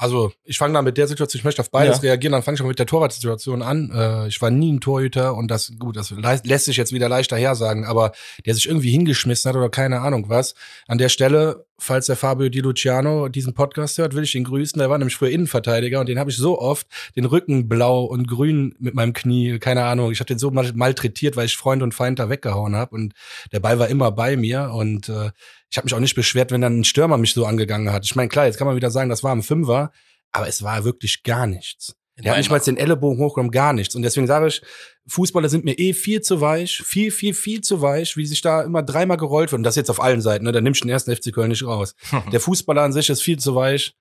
Also, 0.00 0.30
ich 0.44 0.58
fange 0.58 0.74
da 0.74 0.82
mit 0.82 0.96
der 0.96 1.08
Situation, 1.08 1.40
ich 1.40 1.44
möchte 1.44 1.60
auf 1.60 1.70
beides 1.72 1.96
Ja. 1.96 2.02
reagieren, 2.10 2.30
dann 2.32 2.44
fange 2.44 2.54
ich 2.54 2.62
auch 2.62 2.66
mit 2.66 2.78
der 2.78 2.86
Torwartsituation 2.86 3.62
an. 3.62 3.90
Äh, 3.92 4.28
ich 4.28 4.40
war 4.40 4.50
nie 4.50 4.72
ein 4.72 4.80
Torhüter 4.80 5.34
und 5.34 5.50
das, 5.50 5.72
gut, 5.76 5.96
das 5.96 6.14
lässt 6.44 6.66
sich 6.66 6.76
jetzt 6.76 6.92
wieder 6.92 7.08
leichter 7.08 7.36
hersagen, 7.36 7.84
aber 7.84 8.12
der 8.46 8.54
sich 8.54 8.68
irgendwie 8.68 8.92
hingeschmissen 8.92 9.48
hat 9.48 9.56
oder 9.56 9.68
keine 9.70 10.00
Ahnung 10.00 10.28
was. 10.28 10.54
An 10.86 10.98
der 10.98 11.08
Stelle, 11.08 11.66
falls 11.78 12.06
der 12.06 12.16
Fabio 12.16 12.48
Di 12.48 12.60
Luciano 12.60 13.28
diesen 13.28 13.54
Podcast 13.54 13.98
hört, 13.98 14.14
will 14.14 14.24
ich 14.24 14.34
ihn 14.34 14.44
grüßen. 14.44 14.78
Der 14.78 14.90
war 14.90 14.98
nämlich 14.98 15.16
früher 15.16 15.30
Innenverteidiger 15.30 16.00
und 16.00 16.08
den 16.08 16.18
habe 16.18 16.30
ich 16.30 16.36
so 16.36 16.58
oft 16.58 16.86
den 17.16 17.24
Rücken 17.24 17.68
blau 17.68 18.04
und 18.04 18.26
grün 18.26 18.74
mit 18.78 18.94
meinem 18.94 19.12
Knie, 19.12 19.58
keine 19.58 19.84
Ahnung. 19.84 20.10
Ich 20.10 20.20
habe 20.20 20.28
den 20.28 20.38
so 20.38 20.50
mal 20.50 20.70
malträtiert, 20.74 21.36
weil 21.36 21.46
ich 21.46 21.56
Freund 21.56 21.82
und 21.82 21.94
Feind 21.94 22.18
da 22.18 22.28
weggehauen 22.28 22.74
habe 22.74 22.94
und 22.94 23.14
der 23.52 23.60
Ball 23.60 23.78
war 23.78 23.88
immer 23.88 24.10
bei 24.10 24.36
mir 24.36 24.72
und 24.74 25.08
äh, 25.08 25.30
ich 25.70 25.76
habe 25.76 25.86
mich 25.86 25.94
auch 25.94 26.00
nicht 26.00 26.14
beschwert, 26.14 26.50
wenn 26.50 26.60
dann 26.60 26.80
ein 26.80 26.84
Stürmer 26.84 27.18
mich 27.18 27.34
so 27.34 27.46
angegangen 27.46 27.92
hat. 27.92 28.04
Ich 28.04 28.16
meine, 28.16 28.28
klar, 28.28 28.46
jetzt 28.46 28.58
kann 28.58 28.66
man 28.66 28.76
wieder 28.76 28.90
sagen, 28.90 29.10
das 29.10 29.22
war 29.22 29.34
ein 29.34 29.42
Fünfer, 29.42 29.92
aber 30.32 30.48
es 30.48 30.62
war 30.62 30.84
wirklich 30.84 31.22
gar 31.22 31.46
nichts. 31.46 31.94
Der 32.24 32.32
hat 32.32 32.38
nicht 32.38 32.50
mal 32.50 32.58
den 32.58 32.76
Ellenbogen 32.76 33.18
hochgenommen, 33.18 33.52
gar 33.52 33.72
nichts. 33.72 33.94
Und 33.94 34.02
deswegen 34.02 34.26
sage 34.26 34.48
ich, 34.48 34.62
Fußballer 35.06 35.48
sind 35.48 35.64
mir 35.64 35.78
eh 35.78 35.92
viel 35.92 36.20
zu 36.20 36.40
weich, 36.40 36.82
viel, 36.84 37.10
viel, 37.10 37.32
viel 37.32 37.60
zu 37.60 37.80
weich, 37.80 38.16
wie 38.16 38.26
sich 38.26 38.40
da 38.40 38.62
immer 38.62 38.82
dreimal 38.82 39.16
gerollt 39.16 39.52
wird. 39.52 39.58
Und 39.58 39.64
das 39.64 39.76
jetzt 39.76 39.90
auf 39.90 40.02
allen 40.02 40.20
Seiten, 40.20 40.44
ne? 40.44 40.52
Da 40.52 40.60
nimmst 40.60 40.80
du 40.80 40.86
den 40.86 40.92
ersten 40.92 41.14
FC 41.14 41.32
Köln 41.32 41.48
nicht 41.48 41.64
raus. 41.64 41.94
Der 42.32 42.40
Fußballer 42.40 42.82
an 42.82 42.92
sich 42.92 43.08
ist 43.08 43.22
viel 43.22 43.38
zu 43.38 43.54
weich. 43.54 43.94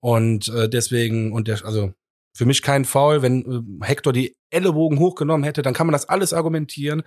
Und 0.00 0.48
äh, 0.48 0.68
deswegen, 0.68 1.32
und 1.32 1.48
der, 1.48 1.64
also 1.64 1.94
für 2.34 2.44
mich 2.44 2.62
kein 2.62 2.84
Foul, 2.84 3.22
wenn 3.22 3.80
äh, 3.80 3.86
Hector 3.86 4.12
die 4.12 4.36
Ellenbogen 4.50 4.98
hochgenommen 4.98 5.44
hätte, 5.44 5.62
dann 5.62 5.72
kann 5.72 5.86
man 5.86 5.92
das 5.92 6.08
alles 6.08 6.34
argumentieren. 6.34 7.02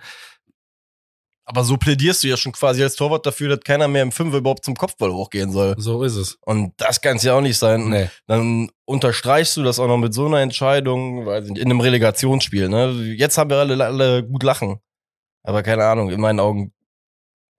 Aber 1.50 1.64
so 1.64 1.78
plädierst 1.78 2.22
du 2.22 2.28
ja 2.28 2.36
schon 2.36 2.52
quasi 2.52 2.82
als 2.82 2.94
Torwart 2.94 3.24
dafür, 3.24 3.48
dass 3.48 3.60
keiner 3.60 3.88
mehr 3.88 4.02
im 4.02 4.12
Fünfer 4.12 4.36
überhaupt 4.36 4.66
zum 4.66 4.74
Kopfball 4.76 5.10
hochgehen 5.10 5.50
soll. 5.50 5.74
So 5.78 6.02
ist 6.02 6.16
es. 6.16 6.38
Und 6.44 6.74
das 6.76 7.00
kann 7.00 7.16
es 7.16 7.22
ja 7.22 7.32
auch 7.32 7.40
nicht 7.40 7.56
sein. 7.56 7.88
Nee. 7.88 8.10
Dann 8.26 8.68
unterstreichst 8.84 9.56
du 9.56 9.62
das 9.62 9.78
auch 9.78 9.88
noch 9.88 9.96
mit 9.96 10.12
so 10.12 10.26
einer 10.26 10.40
Entscheidung, 10.40 11.24
weiß 11.24 11.46
ich 11.46 11.52
nicht, 11.52 11.62
in 11.62 11.70
einem 11.70 11.80
Relegationsspiel. 11.80 12.68
Ne? 12.68 13.14
Jetzt 13.16 13.38
haben 13.38 13.48
wir 13.48 13.56
alle, 13.56 13.82
alle 13.82 14.24
gut 14.24 14.42
lachen. 14.42 14.80
Aber 15.42 15.62
keine 15.62 15.86
Ahnung, 15.86 16.10
in 16.10 16.20
meinen 16.20 16.38
Augen 16.38 16.74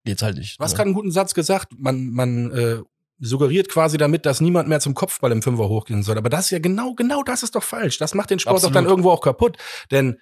geht's 0.05 0.21
halt 0.21 0.37
nicht. 0.37 0.59
Du 0.59 0.63
hast 0.63 0.73
ne? 0.73 0.77
gerade 0.77 0.87
einen 0.89 0.95
guten 0.95 1.11
Satz 1.11 1.33
gesagt. 1.33 1.73
Man, 1.75 2.11
man 2.11 2.51
äh, 2.51 2.77
suggeriert 3.19 3.69
quasi 3.69 3.97
damit, 3.97 4.27
dass 4.27 4.39
niemand 4.39 4.69
mehr 4.69 4.81
zum 4.81 4.93
Kopfball 4.93 5.31
im 5.31 5.41
Fünfer 5.41 5.67
hochgehen 5.67 6.03
soll. 6.03 6.19
Aber 6.19 6.29
das 6.29 6.45
ist 6.45 6.51
ja 6.51 6.59
genau, 6.59 6.93
genau 6.93 7.23
das 7.23 7.41
ist 7.41 7.55
doch 7.55 7.63
falsch. 7.63 7.97
Das 7.97 8.13
macht 8.13 8.29
den 8.29 8.37
Sport 8.37 8.57
Absolut. 8.57 8.75
doch 8.75 8.79
dann 8.81 8.87
irgendwo 8.87 9.09
auch 9.09 9.21
kaputt. 9.21 9.57
Denn 9.89 10.19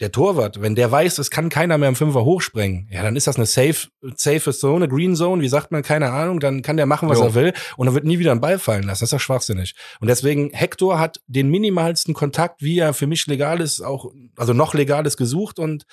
der 0.00 0.10
Torwart, 0.10 0.62
wenn 0.62 0.74
der 0.74 0.90
weiß, 0.90 1.18
es 1.18 1.30
kann 1.30 1.50
keiner 1.50 1.76
mehr 1.76 1.90
im 1.90 1.94
Fünfer 1.94 2.24
hochsprengen, 2.24 2.88
ja, 2.90 3.02
dann 3.02 3.16
ist 3.16 3.26
das 3.26 3.36
eine 3.36 3.46
safe, 3.46 3.88
safe 4.16 4.52
Zone, 4.52 4.84
eine 4.84 4.88
Green 4.88 5.14
Zone, 5.14 5.42
wie 5.42 5.48
sagt 5.48 5.70
man, 5.72 5.82
keine 5.82 6.10
Ahnung, 6.10 6.40
dann 6.40 6.62
kann 6.62 6.78
der 6.78 6.86
machen, 6.86 7.08
was 7.08 7.18
Jo. 7.18 7.26
er 7.26 7.34
will 7.34 7.52
und 7.76 7.86
dann 7.86 7.94
wird 7.94 8.06
nie 8.06 8.18
wieder 8.18 8.32
ein 8.32 8.40
Ball 8.40 8.58
fallen 8.58 8.84
lassen. 8.84 9.02
Das 9.02 9.08
ist 9.08 9.12
doch 9.12 9.20
schwachsinnig. 9.20 9.74
Und 10.00 10.08
deswegen, 10.08 10.50
Hector 10.50 10.98
hat 10.98 11.20
den 11.26 11.50
minimalsten 11.50 12.14
Kontakt, 12.14 12.62
wie 12.62 12.78
er 12.78 12.94
für 12.94 13.06
mich 13.06 13.26
legal 13.26 13.60
ist, 13.60 13.82
auch, 13.82 14.10
also 14.36 14.54
noch 14.54 14.74
legal 14.74 15.06
ist, 15.06 15.18
gesucht 15.18 15.58
und 15.58 15.84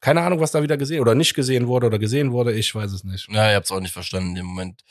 keine 0.00 0.22
Ahnung, 0.22 0.40
was 0.40 0.52
da 0.52 0.62
wieder 0.62 0.76
gesehen 0.76 1.00
oder 1.00 1.14
nicht 1.14 1.34
gesehen 1.34 1.66
wurde 1.66 1.88
oder 1.88 1.98
gesehen 1.98 2.32
wurde, 2.32 2.52
ich 2.52 2.74
weiß 2.74 2.92
es 2.92 3.04
nicht. 3.04 3.28
Ja, 3.30 3.50
ihr 3.50 3.56
habt's 3.56 3.72
auch 3.72 3.80
nicht 3.80 3.92
verstanden 3.92 4.30
in 4.30 4.34
dem 4.36 4.46
Moment. 4.46 4.82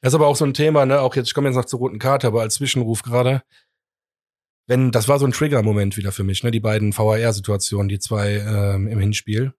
Das 0.00 0.12
ist 0.12 0.14
aber 0.14 0.26
auch 0.26 0.36
so 0.36 0.44
ein 0.44 0.54
Thema, 0.54 0.86
ne? 0.86 1.00
Auch 1.00 1.14
jetzt, 1.16 1.28
ich 1.28 1.34
komme 1.34 1.48
jetzt 1.48 1.56
noch 1.56 1.64
zur 1.64 1.80
roten 1.80 1.98
Karte, 1.98 2.26
aber 2.26 2.42
als 2.42 2.54
Zwischenruf 2.54 3.02
gerade. 3.02 3.42
Wenn, 4.66 4.90
das 4.90 5.08
war 5.08 5.18
so 5.18 5.26
ein 5.26 5.32
Trigger-Moment 5.32 5.96
wieder 5.96 6.12
für 6.12 6.24
mich, 6.24 6.42
ne? 6.42 6.50
Die 6.50 6.60
beiden 6.60 6.96
VAR-Situationen, 6.96 7.88
die 7.88 7.98
zwei 7.98 8.38
ähm, 8.38 8.88
im 8.88 8.98
Hinspiel. 8.98 9.54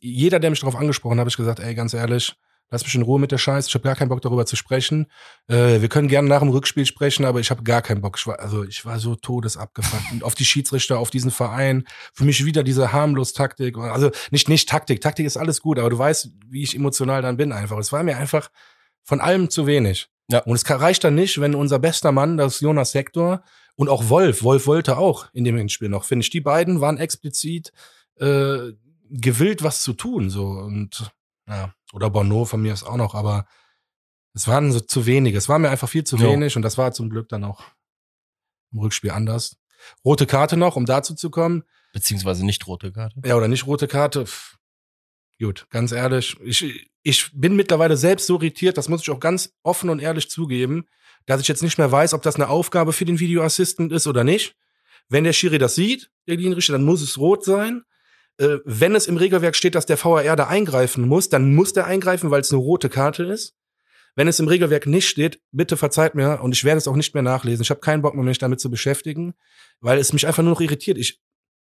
Jeder, 0.00 0.38
der 0.38 0.50
mich 0.50 0.60
darauf 0.60 0.76
angesprochen 0.76 1.14
hat, 1.14 1.20
habe 1.20 1.30
ich 1.30 1.36
gesagt, 1.36 1.58
ey, 1.58 1.74
ganz 1.74 1.94
ehrlich, 1.94 2.36
lass 2.70 2.84
mich 2.84 2.94
in 2.94 3.02
Ruhe 3.02 3.18
mit 3.18 3.32
der 3.32 3.38
Scheiße. 3.38 3.68
Ich 3.68 3.74
habe 3.74 3.84
gar 3.84 3.96
keinen 3.96 4.08
Bock 4.08 4.20
darüber 4.20 4.46
zu 4.46 4.56
sprechen. 4.56 5.06
Äh, 5.48 5.80
wir 5.80 5.88
können 5.88 6.08
gerne 6.08 6.28
nach 6.28 6.40
dem 6.40 6.50
Rückspiel 6.50 6.86
sprechen, 6.86 7.24
aber 7.24 7.40
ich 7.40 7.50
habe 7.50 7.62
gar 7.62 7.82
keinen 7.82 8.00
Bock. 8.00 8.16
Ich 8.18 8.26
war, 8.26 8.40
also 8.40 8.64
ich 8.64 8.84
war 8.84 8.98
so 8.98 9.14
todesabgefuckt. 9.14 10.12
Und 10.12 10.24
auf 10.24 10.34
die 10.34 10.44
Schiedsrichter, 10.44 10.98
auf 10.98 11.10
diesen 11.10 11.30
Verein. 11.30 11.84
Für 12.12 12.24
mich 12.24 12.44
wieder 12.44 12.62
diese 12.62 12.92
harmlos 12.92 13.32
Taktik. 13.32 13.78
Also 13.78 14.10
nicht 14.30 14.48
nicht 14.48 14.68
Taktik. 14.68 15.00
Taktik 15.00 15.26
ist 15.26 15.36
alles 15.36 15.60
gut, 15.60 15.78
aber 15.78 15.90
du 15.90 15.98
weißt, 15.98 16.30
wie 16.48 16.62
ich 16.62 16.76
emotional 16.76 17.22
dann 17.22 17.36
bin 17.36 17.52
einfach. 17.52 17.78
Es 17.78 17.92
war 17.92 18.02
mir 18.02 18.16
einfach 18.16 18.50
von 19.02 19.20
allem 19.20 19.50
zu 19.50 19.66
wenig. 19.66 20.08
Ja. 20.30 20.40
Und 20.40 20.56
es 20.56 20.68
reicht 20.68 21.04
dann 21.04 21.14
nicht, 21.14 21.40
wenn 21.40 21.54
unser 21.54 21.78
bester 21.78 22.12
Mann, 22.12 22.36
das 22.36 22.60
Jonas 22.60 22.94
Hector 22.94 23.42
und 23.76 23.88
auch 23.88 24.08
Wolf, 24.08 24.42
Wolf 24.42 24.66
wollte 24.66 24.98
auch 24.98 25.28
in 25.32 25.44
dem 25.44 25.56
Hinspiel 25.56 25.88
noch, 25.88 26.04
finde 26.04 26.24
ich. 26.24 26.30
Die 26.30 26.40
beiden 26.40 26.80
waren 26.80 26.98
explizit 26.98 27.72
äh, 28.16 28.72
gewillt, 29.10 29.62
was 29.62 29.82
zu 29.82 29.92
tun. 29.92 30.30
so 30.30 30.46
und 30.46 31.12
ja, 31.48 31.74
Oder 31.92 32.10
Bono 32.10 32.44
von 32.44 32.62
mir 32.62 32.72
ist 32.72 32.84
auch 32.84 32.96
noch, 32.96 33.14
aber 33.14 33.46
es 34.34 34.48
waren 34.48 34.72
so 34.72 34.80
zu 34.80 35.06
wenig. 35.06 35.34
Es 35.34 35.48
war 35.48 35.58
mir 35.58 35.70
einfach 35.70 35.88
viel 35.88 36.04
zu 36.04 36.16
Jo. 36.16 36.30
wenig 36.30 36.56
und 36.56 36.62
das 36.62 36.78
war 36.78 36.92
zum 36.92 37.10
Glück 37.10 37.28
dann 37.28 37.44
auch 37.44 37.62
im 38.72 38.80
Rückspiel 38.80 39.10
anders. 39.10 39.56
Rote 40.04 40.26
Karte 40.26 40.56
noch, 40.56 40.76
um 40.76 40.86
dazu 40.86 41.14
zu 41.14 41.30
kommen. 41.30 41.64
Beziehungsweise 41.92 42.44
nicht 42.44 42.66
rote 42.66 42.92
Karte. 42.92 43.20
Ja, 43.24 43.36
oder 43.36 43.48
nicht 43.48 43.66
rote 43.66 43.86
Karte. 43.86 44.26
Pff. 44.26 44.56
Gut, 45.38 45.66
ganz 45.70 45.92
ehrlich. 45.92 46.36
Ich, 46.42 46.90
ich 47.02 47.30
bin 47.34 47.54
mittlerweile 47.54 47.96
selbst 47.96 48.26
so 48.26 48.36
irritiert, 48.36 48.78
das 48.78 48.88
muss 48.88 49.02
ich 49.02 49.10
auch 49.10 49.20
ganz 49.20 49.52
offen 49.62 49.90
und 49.90 50.00
ehrlich 50.00 50.30
zugeben, 50.30 50.86
dass 51.26 51.40
ich 51.40 51.48
jetzt 51.48 51.62
nicht 51.62 51.78
mehr 51.78 51.90
weiß, 51.90 52.14
ob 52.14 52.22
das 52.22 52.36
eine 52.36 52.48
Aufgabe 52.48 52.92
für 52.92 53.04
den 53.04 53.20
Videoassistent 53.20 53.92
ist 53.92 54.06
oder 54.06 54.24
nicht. 54.24 54.56
Wenn 55.08 55.24
der 55.24 55.32
Schiri 55.32 55.58
das 55.58 55.74
sieht, 55.74 56.10
der 56.26 56.36
Linienrichter, 56.36 56.72
dann 56.72 56.84
muss 56.84 57.02
es 57.02 57.18
rot 57.18 57.44
sein. 57.44 57.82
Äh, 58.38 58.58
wenn 58.64 58.94
es 58.94 59.06
im 59.06 59.16
Regelwerk 59.16 59.54
steht, 59.56 59.74
dass 59.74 59.86
der 59.86 60.02
VAR 60.02 60.36
da 60.36 60.46
eingreifen 60.48 61.06
muss, 61.06 61.28
dann 61.28 61.54
muss 61.54 61.72
der 61.72 61.86
eingreifen, 61.86 62.30
weil 62.30 62.40
es 62.40 62.50
eine 62.50 62.60
rote 62.60 62.88
Karte 62.88 63.24
ist. 63.24 63.54
Wenn 64.16 64.28
es 64.28 64.38
im 64.38 64.48
Regelwerk 64.48 64.86
nicht 64.86 65.08
steht, 65.08 65.40
bitte 65.50 65.76
verzeiht 65.76 66.14
mir 66.14 66.40
und 66.40 66.52
ich 66.52 66.64
werde 66.64 66.78
es 66.78 66.86
auch 66.86 66.96
nicht 66.96 67.14
mehr 67.14 67.22
nachlesen. 67.22 67.62
Ich 67.62 67.70
habe 67.70 67.80
keinen 67.80 68.02
Bock 68.02 68.14
mehr, 68.14 68.24
mich 68.24 68.38
damit 68.38 68.60
zu 68.60 68.70
beschäftigen, 68.70 69.34
weil 69.80 69.98
es 69.98 70.12
mich 70.12 70.26
einfach 70.26 70.42
nur 70.42 70.52
noch 70.52 70.60
irritiert. 70.60 70.98
Ich 70.98 71.20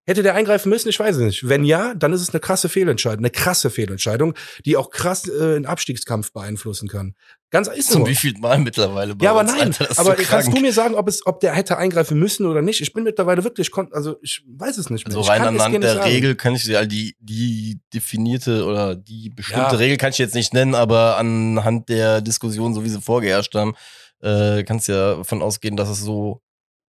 hätte 0.06 0.22
der 0.22 0.34
eingreifen 0.34 0.70
müssen, 0.70 0.88
ich 0.88 0.98
weiß 0.98 1.16
es 1.16 1.22
nicht. 1.22 1.48
Wenn 1.48 1.64
ja, 1.64 1.94
dann 1.94 2.12
ist 2.12 2.22
es 2.22 2.30
eine 2.30 2.40
krasse 2.40 2.68
Fehlentscheidung, 2.68 3.18
eine 3.18 3.30
krasse 3.30 3.70
Fehlentscheidung, 3.70 4.34
die 4.64 4.76
auch 4.76 4.90
krass 4.90 5.28
äh, 5.28 5.56
einen 5.56 5.66
Abstiegskampf 5.66 6.32
beeinflussen 6.32 6.88
kann. 6.88 7.14
Ganz 7.50 7.68
ist 7.68 7.90
Zum 7.90 8.02
so. 8.02 8.08
wievielten 8.08 8.42
Mal 8.42 8.58
mittlerweile 8.58 9.14
bei 9.14 9.24
Ja, 9.24 9.30
aber 9.30 9.40
uns, 9.40 9.52
nein. 9.52 9.68
Alter, 9.68 9.88
aber 9.98 10.16
so 10.16 10.22
kannst 10.22 10.48
du 10.54 10.60
mir 10.60 10.72
sagen, 10.72 10.94
ob 10.94 11.08
es, 11.08 11.24
ob 11.26 11.40
der 11.40 11.54
hätte 11.54 11.78
eingreifen 11.78 12.18
müssen 12.18 12.44
oder 12.44 12.60
nicht? 12.60 12.82
Ich 12.82 12.92
bin 12.92 13.04
mittlerweile 13.04 13.42
wirklich, 13.42 13.70
also 13.92 14.16
ich 14.20 14.42
weiß 14.46 14.76
es 14.76 14.90
nicht 14.90 15.08
mehr. 15.08 15.16
Also 15.16 15.26
ich 15.26 15.34
rein 15.34 15.42
anhand 15.42 15.82
der 15.82 15.94
sagen. 15.94 16.10
Regel 16.10 16.34
kann 16.34 16.54
ich 16.54 16.64
dir 16.64 16.78
all 16.78 16.86
die, 16.86 17.16
die 17.20 17.80
definierte 17.94 18.66
oder 18.66 18.94
die 18.96 19.30
bestimmte 19.30 19.62
Ja. 19.62 19.76
Regel 19.76 19.96
kann 19.96 20.10
ich 20.10 20.18
jetzt 20.18 20.34
nicht 20.34 20.52
nennen, 20.52 20.74
aber 20.74 21.16
anhand 21.16 21.88
der 21.88 22.20
Diskussion, 22.20 22.74
so 22.74 22.84
wie 22.84 22.90
sie 22.90 23.00
vorgeherrscht 23.00 23.54
haben, 23.54 23.74
äh, 24.20 24.62
kannst 24.64 24.88
du 24.88 24.92
ja 24.92 25.14
davon 25.16 25.40
ausgehen, 25.40 25.76
dass 25.76 25.88
es 25.88 26.00
so 26.00 26.42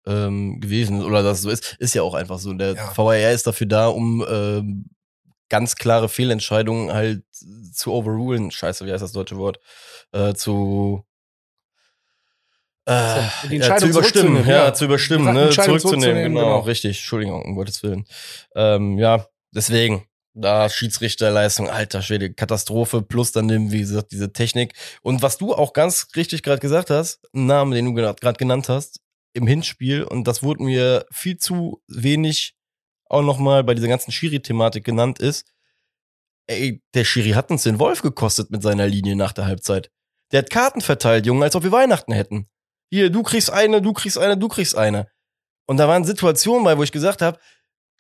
ähm, 0.08 0.60
gewesen 0.60 1.00
ist 1.00 1.06
oder 1.06 1.24
dass 1.24 1.38
es 1.38 1.44
so 1.44 1.50
ist. 1.52 1.78
Ist 1.80 1.94
ja 1.96 2.02
auch 2.02 2.16
einfach 2.16 2.40
so. 2.40 2.52
Der 2.54 2.74
Ja. 2.76 2.92
VAR 2.98 3.32
ist 3.32 3.48
dafür 3.48 3.68
da, 3.68 3.88
um 3.88 4.26
ähm, 4.30 4.86
ganz 5.50 5.76
klare 5.76 6.10
Fehlentscheidungen 6.10 6.94
halt 6.94 7.24
zu 7.74 7.92
overrulen. 7.92 8.52
Scheiße, 8.52 8.86
wie 8.86 8.92
heißt 8.92 9.04
das 9.04 9.12
deutsche 9.12 9.38
Wort? 9.38 9.60
Äh, 10.12 10.34
zu 10.34 11.04
äh, 12.90 13.22
ja, 13.56 13.78
zu 13.78 13.88
überstimmen, 13.88 14.48
ja, 14.48 14.66
ja. 14.66 14.74
zu 14.74 14.86
überstimmen, 14.86 15.32
ne, 15.32 15.52
zurückzunehmen, 15.52 16.24
genau, 16.24 16.40
genau. 16.40 16.60
richtig, 16.62 16.98
Entschuldigung, 16.98 17.44
um 17.46 17.56
Gottes 17.56 17.84
Willen. 17.84 18.06
Ähm, 18.56 18.98
ja, 18.98 19.28
deswegen, 19.52 20.06
da 20.34 20.70
Schiedsrichterleistung, 20.70 21.70
alter 21.70 22.02
Schwede, 22.02 22.34
Katastrophe, 22.34 23.04
plus 23.04 23.32
dann 23.32 23.48
eben, 23.50 23.72
wie 23.72 23.82
gesagt, 23.82 24.12
diese 24.12 24.34
Technik. 24.34 24.74
Und 25.04 25.22
was 25.22 25.38
du 25.38 25.54
auch 25.54 25.74
ganz 25.74 26.08
richtig 26.16 26.42
gerade 26.42 26.62
gesagt 26.62 26.90
hast, 26.90 27.20
ein 27.36 27.46
Name, 27.46 27.76
den 27.76 27.86
du 27.86 27.94
gerade 27.94 28.38
genannt 28.38 28.70
hast, 28.70 29.02
im 29.34 29.46
Hinspiel, 29.46 30.04
und 30.04 30.28
das 30.28 30.42
wurde 30.42 30.64
mir 30.64 31.06
viel 31.12 31.38
zu 31.38 31.84
wenig 31.88 32.56
auch 33.10 33.22
nochmal 33.22 33.64
bei 33.64 33.74
dieser 33.74 33.88
ganzen 33.88 34.12
Schiri-Thematik 34.12 34.84
genannt, 34.84 35.20
ist, 35.20 35.46
ey, 36.48 36.82
der 36.94 37.04
Schiri 37.04 37.32
hat 37.32 37.52
uns 37.52 37.64
den 37.64 37.80
Wolf 37.80 38.02
gekostet 38.02 38.52
mit 38.52 38.64
seiner 38.64 38.88
Linie 38.88 39.16
nach 39.16 39.34
der 39.34 39.46
Halbzeit. 39.46 39.92
Der 40.32 40.40
hat 40.40 40.50
Karten 40.50 40.82
verteilt, 40.82 41.26
Junge, 41.26 41.44
als 41.44 41.56
ob 41.56 41.64
wir 41.64 41.72
Weihnachten 41.72 42.14
hätten. 42.14 42.48
Hier, 42.92 43.10
du 43.10 43.24
kriegst 43.24 43.52
eine, 43.52 43.82
du 43.82 43.94
kriegst 43.94 44.18
eine, 44.18 44.38
du 44.38 44.48
kriegst 44.48 44.76
eine. 44.78 45.08
Und 45.68 45.78
da 45.78 45.88
waren 45.88 46.06
Situationen 46.06 46.64
bei, 46.64 46.78
wo 46.78 46.84
ich 46.84 46.92
gesagt 46.92 47.22
habe, 47.22 47.38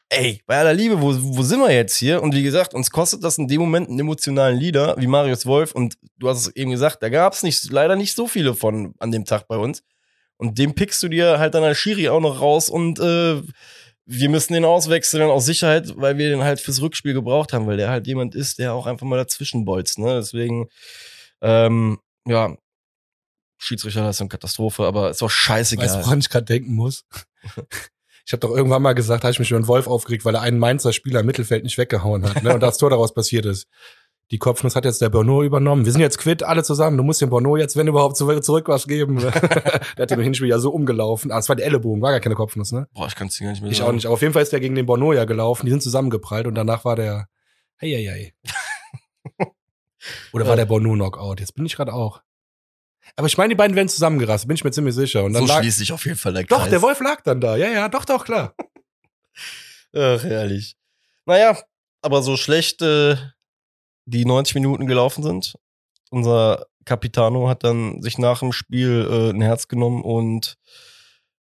ey, 0.10 0.42
bei 0.48 0.58
aller 0.58 0.74
Liebe, 0.74 1.02
wo, 1.02 1.14
wo 1.38 1.44
sind 1.44 1.60
wir 1.60 1.72
jetzt 1.72 1.98
hier? 1.98 2.22
Und 2.22 2.34
wie 2.34 2.44
gesagt, 2.44 2.74
uns 2.74 2.90
kostet 2.90 3.24
das 3.24 3.38
in 3.38 3.48
dem 3.48 3.62
Moment 3.62 3.90
einen 3.90 4.00
emotionalen 4.00 4.58
Leader 4.58 4.96
wie 4.98 5.08
Marius 5.08 5.46
Wolf. 5.46 5.74
Und 5.74 5.98
du 6.18 6.30
hast 6.30 6.48
es 6.48 6.56
eben 6.56 6.72
gesagt, 6.72 7.04
da 7.04 7.10
gab 7.10 7.34
es 7.34 7.44
nicht, 7.44 7.72
leider 7.72 7.96
nicht 7.96 8.16
so 8.16 8.28
viele 8.28 8.56
von 8.56 8.96
an 9.00 9.12
dem 9.12 9.26
Tag 9.26 9.48
bei 9.48 9.58
uns. 9.58 9.84
Und 10.38 10.58
dem 10.58 10.74
pickst 10.74 11.04
du 11.04 11.10
dir 11.10 11.38
halt 11.38 11.54
dann 11.54 11.64
als 11.64 11.78
Schiri 11.78 12.10
auch 12.10 12.22
noch 12.22 12.42
raus 12.42 12.70
und 12.70 12.98
äh, 13.00 13.42
wir 14.12 14.30
müssen 14.30 14.54
den 14.54 14.66
auswechseln 14.66 15.30
aus 15.30 15.46
Sicherheit, 15.46 15.94
weil 15.96 16.18
wir 16.18 16.30
den 16.30 16.44
halt 16.44 16.60
fürs 16.60 16.82
Rückspiel 16.82 17.14
gebraucht 17.14 17.54
haben, 17.54 17.68
weil 17.68 17.78
der 17.78 17.92
halt 17.92 18.08
jemand 18.08 18.34
ist, 18.34 18.58
der 18.58 18.74
auch 18.74 18.88
einfach 18.88 19.06
mal 19.06 19.18
dazwischen 19.18 19.66
bolzt. 19.66 20.00
Ne? 20.00 20.16
Deswegen, 20.16 20.68
ähm, 21.42 22.00
ja, 22.26 22.58
Schiedsrichterleistung 23.60 24.28
Katastrophe, 24.28 24.86
aber 24.86 25.12
ist 25.12 25.22
auch 25.22 25.30
scheißegal. 25.30 25.86
Weißt 25.86 25.96
du, 25.98 26.06
woran 26.06 26.20
ich 26.20 26.30
gerade 26.30 26.46
denken 26.46 26.74
muss? 26.74 27.06
Ich 28.26 28.34
habe 28.34 28.42
doch 28.42 28.56
irgendwann 28.56 28.84
mal 28.84 28.94
gesagt, 28.94 29.24
habe 29.24 29.32
ich 29.32 29.40
mich 29.40 29.50
über 29.50 29.60
den 29.60 29.68
Wolf 29.68 29.88
aufgeregt, 29.88 30.24
weil 30.24 30.36
er 30.36 30.42
einen 30.42 30.60
Mainzer 30.60 30.94
Spieler 30.94 31.22
im 31.22 31.26
Mittelfeld 31.26 31.64
nicht 31.64 31.80
weggehauen 31.80 32.30
hat 32.30 32.44
ne? 32.44 32.54
und 32.54 32.60
das 32.60 32.78
Tor 32.78 32.92
daraus 32.92 33.12
passiert 33.12 33.48
ist. 33.48 33.66
Die 34.32 34.38
Kopfnuss 34.38 34.76
hat 34.76 34.86
jetzt 34.86 35.02
der 35.02 35.10
Bono 35.10 35.42
übernommen. 35.44 35.86
Wir 35.86 35.92
sind 35.92 36.02
jetzt 36.02 36.20
quitt, 36.20 36.44
alle 36.44 36.64
zusammen. 36.64 36.98
Du 36.98 37.04
musst 37.04 37.20
den 37.20 37.30
Bono 37.32 37.58
jetzt, 37.58 37.76
wenn 37.76 37.88
überhaupt, 37.88 38.16
zurück 38.16 38.68
was 38.68 38.88
geben. 38.88 39.18
der 39.20 39.32
hat 39.98 40.12
den 40.12 40.22
Hinspiel 40.22 40.48
ja 40.48 40.60
so 40.60 40.70
umgelaufen. 40.70 41.32
Ah, 41.32 41.40
es 41.40 41.50
war 41.50 41.56
der 41.56 41.66
Ellenbogen, 41.66 42.02
war 42.02 42.12
gar 42.12 42.20
keine 42.20 42.36
Kopfnuss, 42.36 42.72
ne? 42.72 42.88
Boah, 42.94 43.08
ich 43.08 43.16
kann 43.16 43.28
es 43.28 43.40
gar 43.40 43.50
nicht 43.50 43.62
mehr 43.62 43.72
Ich 43.72 43.78
sagen. 43.78 43.90
auch 43.90 43.94
nicht. 43.94 44.06
Aber 44.06 44.14
auf 44.14 44.22
jeden 44.22 44.34
Fall 44.34 44.44
ist 44.44 44.54
der 44.54 44.60
gegen 44.60 44.76
den 44.76 44.86
Bono 44.86 45.14
ja 45.14 45.26
gelaufen. 45.26 45.66
Die 45.66 45.72
sind 45.72 45.82
zusammengeprallt 45.82 46.46
und 46.46 46.54
danach 46.56 46.86
war 46.86 46.96
der, 46.96 47.28
hey, 47.78 47.92
hey, 47.92 48.06
hey. 48.06 49.48
Oder 50.32 50.48
war 50.48 50.56
der 50.56 50.66
Bono 50.66 50.94
Knockout? 50.94 51.40
Jetzt 51.40 51.56
bin 51.56 51.66
ich 51.66 51.76
gerade 51.76 51.94
auch. 51.94 52.22
Aber 53.16 53.26
ich 53.28 53.38
meine, 53.38 53.50
die 53.50 53.56
beiden 53.56 53.76
werden 53.76 53.90
zusammengerasselt, 53.90 54.48
bin 54.48 54.56
ich 54.56 54.64
mir 54.64 54.72
ziemlich 54.72 54.94
sicher. 54.94 55.24
Und 55.24 55.34
dann 55.34 55.48
so 55.48 55.48
lag, 55.48 55.60
schließt 55.62 55.80
sich 55.80 55.92
auf 55.92 56.06
jeden 56.06 56.18
Fall 56.18 56.34
der 56.34 56.46
Kreis. 56.46 56.58
doch, 56.58 56.68
der 56.68 56.82
Wolf 56.82 57.00
lag 57.02 57.22
dann 57.22 57.42
da. 57.42 57.58
Ja, 57.58 57.68
ja, 57.70 57.90
doch, 57.90 58.06
doch, 58.06 58.24
klar. 58.24 58.54
Ach, 59.94 60.24
herrlich. 60.24 60.76
Naja, 61.26 61.58
aber 62.02 62.22
so 62.22 62.38
schlecht 62.38 62.82
äh, 62.82 63.18
die 64.10 64.26
90 64.26 64.56
Minuten 64.56 64.88
gelaufen 64.88 65.24
sind. 65.24 65.56
Unser 66.10 66.66
Capitano 66.86 67.48
hat 67.48 67.64
dann 67.64 68.02
sich 68.02 68.18
nach 68.18 68.40
dem 68.40 68.52
Spiel 68.52 69.08
äh, 69.10 69.30
ein 69.30 69.42
Herz 69.42 69.68
genommen 69.68 70.02
und 70.04 70.58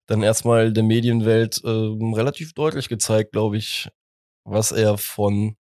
dann 0.07 0.23
erstmal 0.23 0.73
der 0.73 0.83
Medienwelt 0.83 1.63
äh, 1.65 1.69
relativ 1.69 2.53
deutlich 2.53 2.89
gezeigt, 2.89 3.33
glaube 3.33 3.57
ich, 3.57 3.89
was 4.45 4.73
er 4.73 4.99
von 4.99 5.57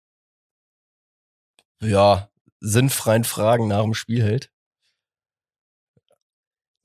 ja, 1.82 2.30
sinnfreien 2.60 3.24
Fragen 3.24 3.68
nach 3.68 3.84
dem 3.84 3.94
Spiel 3.94 4.24
hält. 4.24 4.52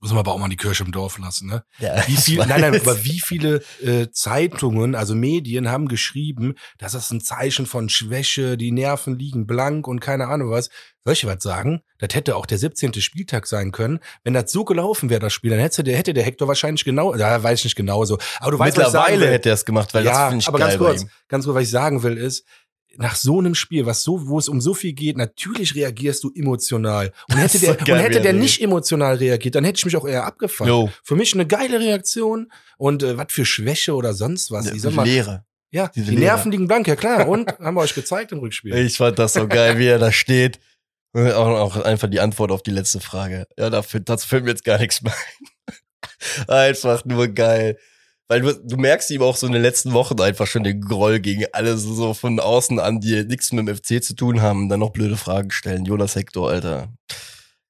Muss 0.01 0.13
man 0.13 0.21
aber 0.21 0.33
auch 0.33 0.39
mal 0.39 0.49
die 0.49 0.57
Kirche 0.57 0.83
im 0.83 0.93
Dorf 0.93 1.19
lassen, 1.19 1.47
ne? 1.47 1.63
Ja, 1.79 2.07
Wie 2.07 2.17
viel, 2.17 2.39
nein, 2.39 2.63
nein, 2.63 2.81
aber 2.81 3.05
wie 3.05 3.21
viele 3.21 3.63
äh, 3.83 4.09
Zeitungen, 4.11 4.95
also 4.95 5.15
Medien 5.15 5.69
haben 5.69 5.89
geschrieben, 5.89 6.55
dass 6.79 6.93
das 6.93 7.11
ein 7.11 7.21
Zeichen 7.21 7.67
von 7.67 7.91
Schwäche, 7.91 8.57
die 8.57 8.73
Nerven 8.73 9.19
liegen 9.19 9.47
blank 9.47 9.87
und 9.87 10.01
keine 10.01 10.29
Ahnung 10.29 10.51
was. 10.51 10.71
Soll 11.05 11.15
ich 11.15 11.27
was 11.27 11.43
sagen? 11.43 11.83
Das 11.99 12.15
hätte 12.15 12.37
auch 12.37 12.47
der 12.47 12.59
17. 12.59 12.95
Spieltag 13.01 13.47
sein 13.47 13.73
können. 13.73 14.01
Wenn 14.23 14.35
das 14.35 14.53
so 14.53 14.65
gelaufen 14.65 15.11
wäre, 15.11 15.21
das 15.21 15.33
Spiel, 15.33 15.51
dann 15.51 15.59
hätte 15.59 15.83
der, 15.83 15.97
hätte 15.97 16.15
der 16.15 16.25
Hector 16.25 16.47
wahrscheinlich 16.49 16.85
genau, 16.85 17.15
ja, 17.15 17.43
weiß 17.43 17.61
ich 17.61 17.65
nicht 17.65 17.77
genauso. 17.77 18.19
Aber 18.39 18.53
du 18.53 18.59
weißt, 18.59 18.77
was 18.77 18.87
ich 18.87 18.93
sagen 18.93 19.05
Mittlerweile 19.05 19.27
will. 19.27 19.35
hätte 19.35 19.49
er 19.51 19.55
es 19.55 19.65
gemacht, 19.65 19.93
weil 19.93 20.05
das 20.05 20.15
ja, 20.15 20.29
finde 20.29 20.43
ich 20.43 20.49
aber 20.49 20.59
geil 20.59 20.69
ganz 20.69 20.79
kurz, 20.79 21.07
ganz 21.29 21.45
kurz, 21.45 21.57
was 21.57 21.63
ich 21.63 21.71
sagen 21.71 22.03
will, 22.03 22.17
ist, 22.17 22.47
nach 22.97 23.17
so 23.17 23.39
einem 23.39 23.55
Spiel, 23.55 23.87
was 23.87 24.03
so, 24.03 24.29
wo 24.29 24.39
es 24.39 24.49
um 24.49 24.61
so 24.61 24.75
viel 24.75 24.93
geht, 24.93 25.17
natürlich 25.17 25.75
reagierst 25.75 26.25
du 26.25 26.33
emotional. 26.35 27.13
Und 27.29 27.37
hätte 27.37 27.59
der, 27.59 27.77
geil, 27.77 27.97
und 27.97 28.03
hätte 28.03 28.19
er 28.19 28.23
der 28.23 28.33
nicht 28.33 28.61
emotional 28.61 29.17
reagiert, 29.17 29.55
dann 29.55 29.65
hätte 29.65 29.79
ich 29.79 29.85
mich 29.85 29.97
auch 29.97 30.07
eher 30.07 30.25
abgefuckt. 30.25 30.69
Jo, 30.69 30.91
Für 31.03 31.17
mich 31.17 31.33
eine 31.35 31.47
geile 31.47 31.81
Reaktion 31.81 32.53
und 32.79 33.03
äh, 33.03 33.17
was 33.17 33.27
für 33.31 33.45
Schwäche 33.45 33.95
oder 33.95 34.15
sonst 34.15 34.51
was. 34.51 34.71
Ich 34.71 34.83
sag 34.83 34.95
mal, 34.95 35.05
Lehre. 35.05 35.45
ja, 35.71 35.89
diese 35.95 36.11
die 36.11 36.17
Lehre. 36.17 36.35
Nerven 36.35 36.53
liegen 36.53 36.67
blank, 36.69 36.87
ja 36.89 36.97
klar. 36.97 37.29
Und 37.29 37.49
haben 37.59 37.75
wir 37.75 37.81
euch 37.81 37.95
gezeigt 37.95 38.33
im 38.33 38.39
Rückspiel. 38.41 38.75
Ich 38.75 38.97
fand 38.97 39.19
das 39.19 39.35
so 39.35 39.47
geil, 39.47 39.79
wie 39.79 39.87
er 39.87 39.99
da 39.99 40.13
steht. 40.13 40.59
Und 41.13 41.33
auch, 41.33 41.77
auch 41.77 41.77
einfach 41.85 42.09
die 42.09 42.21
Antwort 42.21 42.53
auf 42.53 42.63
die 42.63 42.71
letzte 42.71 43.01
Frage. 43.01 43.47
Ja, 43.59 43.69
dafür, 43.71 44.01
dazu 44.01 44.29
fällt 44.29 44.45
mir 44.45 44.51
jetzt 44.51 44.65
gar 44.65 44.79
nichts 44.79 45.03
mehr 45.03 45.13
ein. 45.13 46.47
Einfach 46.49 47.05
nur 47.05 47.29
geil. 47.29 47.79
Weil 48.31 48.43
du, 48.43 48.55
du 48.55 48.77
merkst 48.77 49.11
ihm 49.11 49.23
auch 49.23 49.35
so 49.35 49.49
in 49.49 49.53
den 49.53 49.61
letzten 49.61 49.93
Wochen 49.93 50.21
einfach 50.21 50.47
schon 50.47 50.63
den 50.63 50.81
Groll 50.83 51.19
gegen 51.19 51.47
alle 51.51 51.77
so, 51.77 52.15
von 52.15 52.39
außen 52.39 52.79
an, 52.79 53.01
die 53.01 53.25
nichts 53.25 53.51
mit 53.51 53.67
dem 53.67 53.75
FC 53.75 54.01
zu 54.01 54.15
tun 54.15 54.41
haben, 54.41 54.69
dann 54.69 54.79
noch 54.79 54.91
blöde 54.91 55.17
Fragen 55.17 55.51
stellen. 55.51 55.85
Jonas 55.85 56.15
Hector, 56.15 56.49
Alter. 56.49 56.93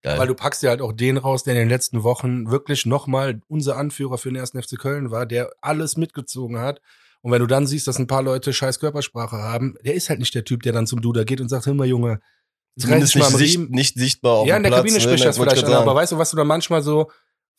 Geil. 0.03 0.19
Weil 0.19 0.27
du 0.27 0.35
packst 0.35 0.63
ja 0.63 0.69
halt 0.69 0.83
auch 0.83 0.93
den 0.93 1.17
raus, 1.17 1.45
der 1.45 1.55
in 1.55 1.61
den 1.61 1.71
letzten 1.71 2.03
Wochen 2.03 2.51
wirklich 2.51 2.85
nochmal 2.85 3.41
unser 3.49 3.79
Anführer 3.79 4.19
für 4.19 4.29
den 4.29 4.37
ersten 4.37 4.63
FC 4.63 4.79
Köln 4.79 5.11
war, 5.11 5.25
der 5.25 5.51
alles 5.63 5.97
mitgezogen 5.97 6.59
hat. 6.59 6.83
Und 7.23 7.33
wenn 7.33 7.41
du 7.41 7.47
dann 7.47 7.67
siehst, 7.67 7.87
dass 7.87 7.99
ein 7.99 8.07
paar 8.07 8.23
Leute 8.23 8.53
scheiß 8.53 8.81
Körpersprache 8.81 9.39
haben, 9.39 9.77
der 9.83 9.95
ist 9.95 10.11
halt 10.11 10.21
nicht 10.21 10.35
der 10.35 10.45
Typ, 10.45 10.63
der 10.63 10.75
dann 10.75 10.87
zum 10.87 11.01
Duda 11.01 11.25
geht 11.25 11.41
und 11.41 11.49
sagt, 11.49 11.65
hör 11.65 11.73
mal 11.73 11.87
Junge, 11.87 12.21
Zumindest 12.79 13.17
nicht, 13.17 13.29
sicht, 13.31 13.71
nicht 13.71 13.97
sichtbar 13.97 14.33
auf 14.35 14.47
ja, 14.47 14.59
in 14.59 14.63
der 14.63 14.71
Platz, 14.71 14.81
Kabine 14.81 14.99
ne? 14.99 15.01
spricht 15.01 15.25
das 15.25 15.39
vielleicht 15.39 15.65
an, 15.65 15.73
aber 15.73 15.95
weißt 15.95 16.13
du, 16.13 16.19
was 16.19 16.31
du 16.31 16.37
dann 16.37 16.47
manchmal 16.47 16.83
so 16.83 17.11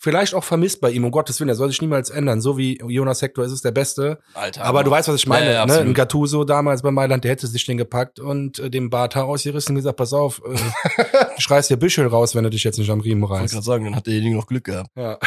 vielleicht 0.04 0.34
auch 0.34 0.44
vermisst 0.44 0.82
bei 0.82 0.90
ihm, 0.90 1.06
um 1.06 1.12
Gottes 1.12 1.40
Willen, 1.40 1.50
er 1.50 1.56
soll 1.56 1.70
sich 1.70 1.80
niemals 1.80 2.10
ändern, 2.10 2.42
so 2.42 2.58
wie 2.58 2.80
Jonas 2.88 3.22
Hector 3.22 3.46
ist 3.46 3.52
es 3.52 3.62
der 3.62 3.72
Beste. 3.72 4.20
Alter, 4.34 4.64
Aber 4.66 4.84
du 4.84 4.90
weißt, 4.90 5.08
was 5.08 5.16
ich 5.16 5.28
meine, 5.28 5.46
Ja, 5.46 5.52
ja, 5.52 5.66
ne? 5.68 5.80
Ein 5.80 5.94
Gattuso 5.94 6.44
damals 6.44 6.82
bei 6.82 6.90
Mailand, 6.90 7.24
der 7.24 7.32
hätte 7.32 7.46
sich 7.46 7.66
den 7.66 7.78
gepackt 7.78 8.20
und 8.20 8.58
äh, 8.60 8.70
dem 8.72 8.90
Bart 8.90 9.16
ausgerissen 9.16 9.74
und 9.74 9.78
gesagt, 9.78 9.98
pass 9.98 10.12
auf, 10.14 10.42
äh, 10.44 10.56
du 11.36 11.42
schreist 11.42 11.70
dir 11.70 11.78
Büschel 11.78 12.08
raus, 12.08 12.34
wenn 12.36 12.44
du 12.44 12.50
dich 12.50 12.64
jetzt 12.64 12.80
nicht 12.80 12.90
am 12.90 13.00
Riemen 13.02 13.24
Ich 13.24 13.30
wollte 13.30 13.44
reißt. 13.44 13.54
gerade 13.54 13.66
sagen, 13.66 13.86
dann 13.86 13.96
hat 13.96 14.08
derjenige 14.08 14.36
noch 14.36 14.48
Glück 14.48 14.64
gehabt. 14.64 14.90
Ja. 14.96 15.20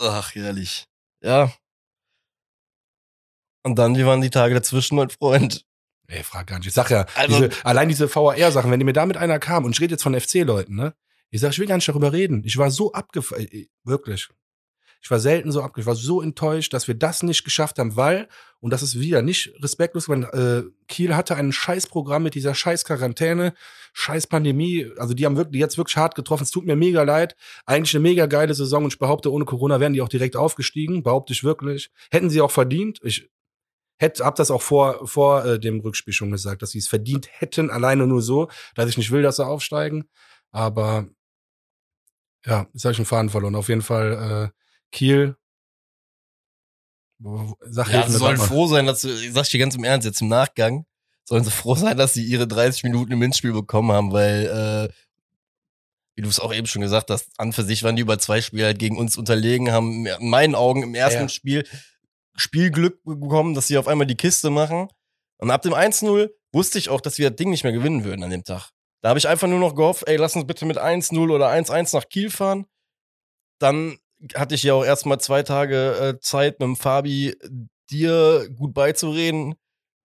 Ach, 0.00 0.34
herrlich. 0.34 0.86
Ja. 1.22 1.50
Und 3.64 3.76
dann, 3.78 3.96
wie 3.96 4.04
waren 4.06 4.20
die 4.20 4.30
Tage 4.30 4.54
dazwischen, 4.54 4.96
mein 4.96 5.10
Freund? 5.10 5.64
Ey, 6.06 6.22
frag 6.22 6.46
gar 6.46 6.58
nicht. 6.58 6.68
Ich 6.68 6.74
sag 6.74 6.90
ja, 6.90 7.06
Also- 7.14 7.48
diese, 7.48 7.64
allein 7.64 7.88
diese 7.88 8.14
VAR-Sachen, 8.14 8.70
wenn 8.70 8.78
die 8.78 8.84
mir 8.84 8.92
damit 8.92 9.16
einer 9.16 9.38
kam, 9.38 9.64
und 9.64 9.72
ich 9.72 9.80
rede 9.80 9.92
jetzt 9.94 10.02
von 10.02 10.18
FC-Leuten, 10.18 10.74
ne? 10.76 10.94
Ich 11.34 11.40
sag, 11.40 11.50
ich 11.50 11.58
will 11.58 11.66
gar 11.66 11.74
nicht 11.74 11.88
darüber 11.88 12.12
reden. 12.12 12.44
Ich 12.44 12.58
war 12.58 12.70
so 12.70 12.92
abgefallen, 12.92 13.48
wirklich. 13.82 14.28
Ich 15.02 15.10
war 15.10 15.18
selten 15.18 15.50
so 15.50 15.62
abgefallen. 15.62 15.82
Ich 15.82 15.86
war 15.88 16.06
so 16.06 16.22
enttäuscht, 16.22 16.72
dass 16.72 16.86
wir 16.86 16.94
das 16.94 17.24
nicht 17.24 17.42
geschafft 17.42 17.80
haben, 17.80 17.96
weil, 17.96 18.28
und 18.60 18.72
das 18.72 18.84
ist 18.84 19.00
wieder 19.00 19.20
nicht 19.20 19.52
respektlos, 19.60 20.08
weil 20.08 20.22
äh, 20.26 20.62
Kiel 20.86 21.16
hatte 21.16 21.34
ein 21.34 21.50
Scheißprogramm 21.50 22.22
mit 22.22 22.36
dieser 22.36 22.54
scheiß 22.54 22.84
Quarantäne, 22.84 23.52
scheiß 23.94 24.28
Pandemie. 24.28 24.92
Also 24.96 25.12
die 25.12 25.26
haben 25.26 25.36
wirklich 25.36 25.58
jetzt 25.58 25.76
wirklich 25.76 25.96
hart 25.96 26.14
getroffen. 26.14 26.44
Es 26.44 26.52
tut 26.52 26.66
mir 26.66 26.76
mega 26.76 27.02
leid. 27.02 27.34
Eigentlich 27.66 27.96
eine 27.96 28.02
mega 28.04 28.26
geile 28.26 28.54
Saison 28.54 28.84
und 28.84 28.92
ich 28.92 29.00
behaupte, 29.00 29.32
ohne 29.32 29.44
Corona 29.44 29.80
wären 29.80 29.92
die 29.92 30.02
auch 30.02 30.08
direkt 30.08 30.36
aufgestiegen. 30.36 31.02
Behaupte 31.02 31.32
ich 31.32 31.42
wirklich. 31.42 31.90
Hätten 32.12 32.30
sie 32.30 32.40
auch 32.40 32.52
verdient. 32.52 33.00
Ich 33.02 33.28
hätte, 33.98 34.24
hab 34.24 34.36
das 34.36 34.52
auch 34.52 34.62
vor, 34.62 35.04
vor 35.08 35.44
äh, 35.44 35.58
dem 35.58 35.80
Rückspiel 35.80 36.14
schon 36.14 36.30
gesagt, 36.30 36.62
dass 36.62 36.70
sie 36.70 36.78
es 36.78 36.86
verdient 36.86 37.26
hätten, 37.32 37.70
alleine 37.70 38.06
nur 38.06 38.22
so, 38.22 38.48
dass 38.76 38.88
ich 38.88 38.98
nicht 38.98 39.10
will, 39.10 39.22
dass 39.22 39.36
sie 39.36 39.44
aufsteigen. 39.44 40.08
Aber 40.52 41.08
ja, 42.46 42.66
jetzt 42.72 42.84
habe 42.84 42.92
ich 42.92 42.98
einen 42.98 43.06
Faden 43.06 43.30
verloren. 43.30 43.54
Auf 43.54 43.68
jeden 43.68 43.82
Fall 43.82 44.52
äh, 44.52 44.60
Kiel. 44.92 45.36
Sag 47.60 47.88
Ja, 47.88 48.08
sie 48.08 48.18
sollen 48.18 48.36
froh 48.36 48.66
sein, 48.66 48.86
dass 48.86 49.00
sie, 49.00 49.10
ich 49.10 49.32
sag 49.32 49.48
dir 49.48 49.58
ganz 49.58 49.74
im 49.74 49.84
Ernst, 49.84 50.04
jetzt 50.06 50.20
im 50.20 50.28
Nachgang, 50.28 50.84
sollen 51.24 51.44
sie 51.44 51.50
froh 51.50 51.74
sein, 51.74 51.96
dass 51.96 52.12
sie 52.12 52.24
ihre 52.24 52.46
30 52.46 52.84
Minuten 52.84 53.12
im 53.12 53.22
Hinspiel 53.22 53.52
bekommen 53.52 53.92
haben, 53.92 54.12
weil, 54.12 54.90
äh, 54.90 54.94
wie 56.16 56.22
du 56.22 56.28
es 56.28 56.40
auch 56.40 56.52
eben 56.52 56.66
schon 56.66 56.82
gesagt 56.82 57.10
hast, 57.10 57.28
an 57.38 57.52
für 57.52 57.64
sich 57.64 57.82
waren 57.82 57.96
die 57.96 58.02
über 58.02 58.18
zwei 58.18 58.40
Spiele 58.40 58.66
halt 58.66 58.78
gegen 58.78 58.98
uns 58.98 59.16
unterlegen, 59.16 59.72
haben 59.72 60.06
in 60.06 60.28
meinen 60.28 60.54
Augen 60.54 60.82
im 60.82 60.94
ersten 60.94 61.22
Ja. 61.22 61.28
Spiel 61.28 61.64
Spielglück 62.36 63.02
bekommen, 63.04 63.54
dass 63.54 63.68
sie 63.68 63.78
auf 63.78 63.86
einmal 63.86 64.08
die 64.08 64.16
Kiste 64.16 64.50
machen. 64.50 64.88
Und 65.38 65.50
ab 65.50 65.62
dem 65.62 65.72
1-0 65.72 66.30
wusste 66.52 66.78
ich 66.78 66.88
auch, 66.88 67.00
dass 67.00 67.18
wir 67.18 67.30
das 67.30 67.36
Ding 67.36 67.50
nicht 67.50 67.62
mehr 67.64 67.72
gewinnen 67.72 68.04
würden 68.04 68.24
an 68.24 68.30
dem 68.30 68.44
Tag. 68.44 68.70
Da 69.04 69.10
habe 69.10 69.18
ich 69.18 69.28
einfach 69.28 69.48
nur 69.48 69.58
noch 69.58 69.74
gehofft, 69.74 70.04
ey, 70.08 70.16
lass 70.16 70.34
uns 70.34 70.46
bitte 70.46 70.64
mit 70.64 70.78
1-0 70.78 71.30
oder 71.30 71.50
1-1 71.50 71.94
nach 71.94 72.08
Kiel 72.08 72.30
fahren. 72.30 72.64
Dann 73.58 73.98
hatte 74.34 74.54
ich 74.54 74.62
ja 74.62 74.72
auch 74.72 74.82
erstmal 74.82 75.20
zwei 75.20 75.42
Tage 75.42 75.90
äh, 75.98 76.20
Zeit 76.20 76.58
mit 76.58 76.62
dem 76.68 76.74
Fabi, 76.74 77.36
dir 77.90 78.48
gut 78.56 78.72
beizureden, 78.72 79.56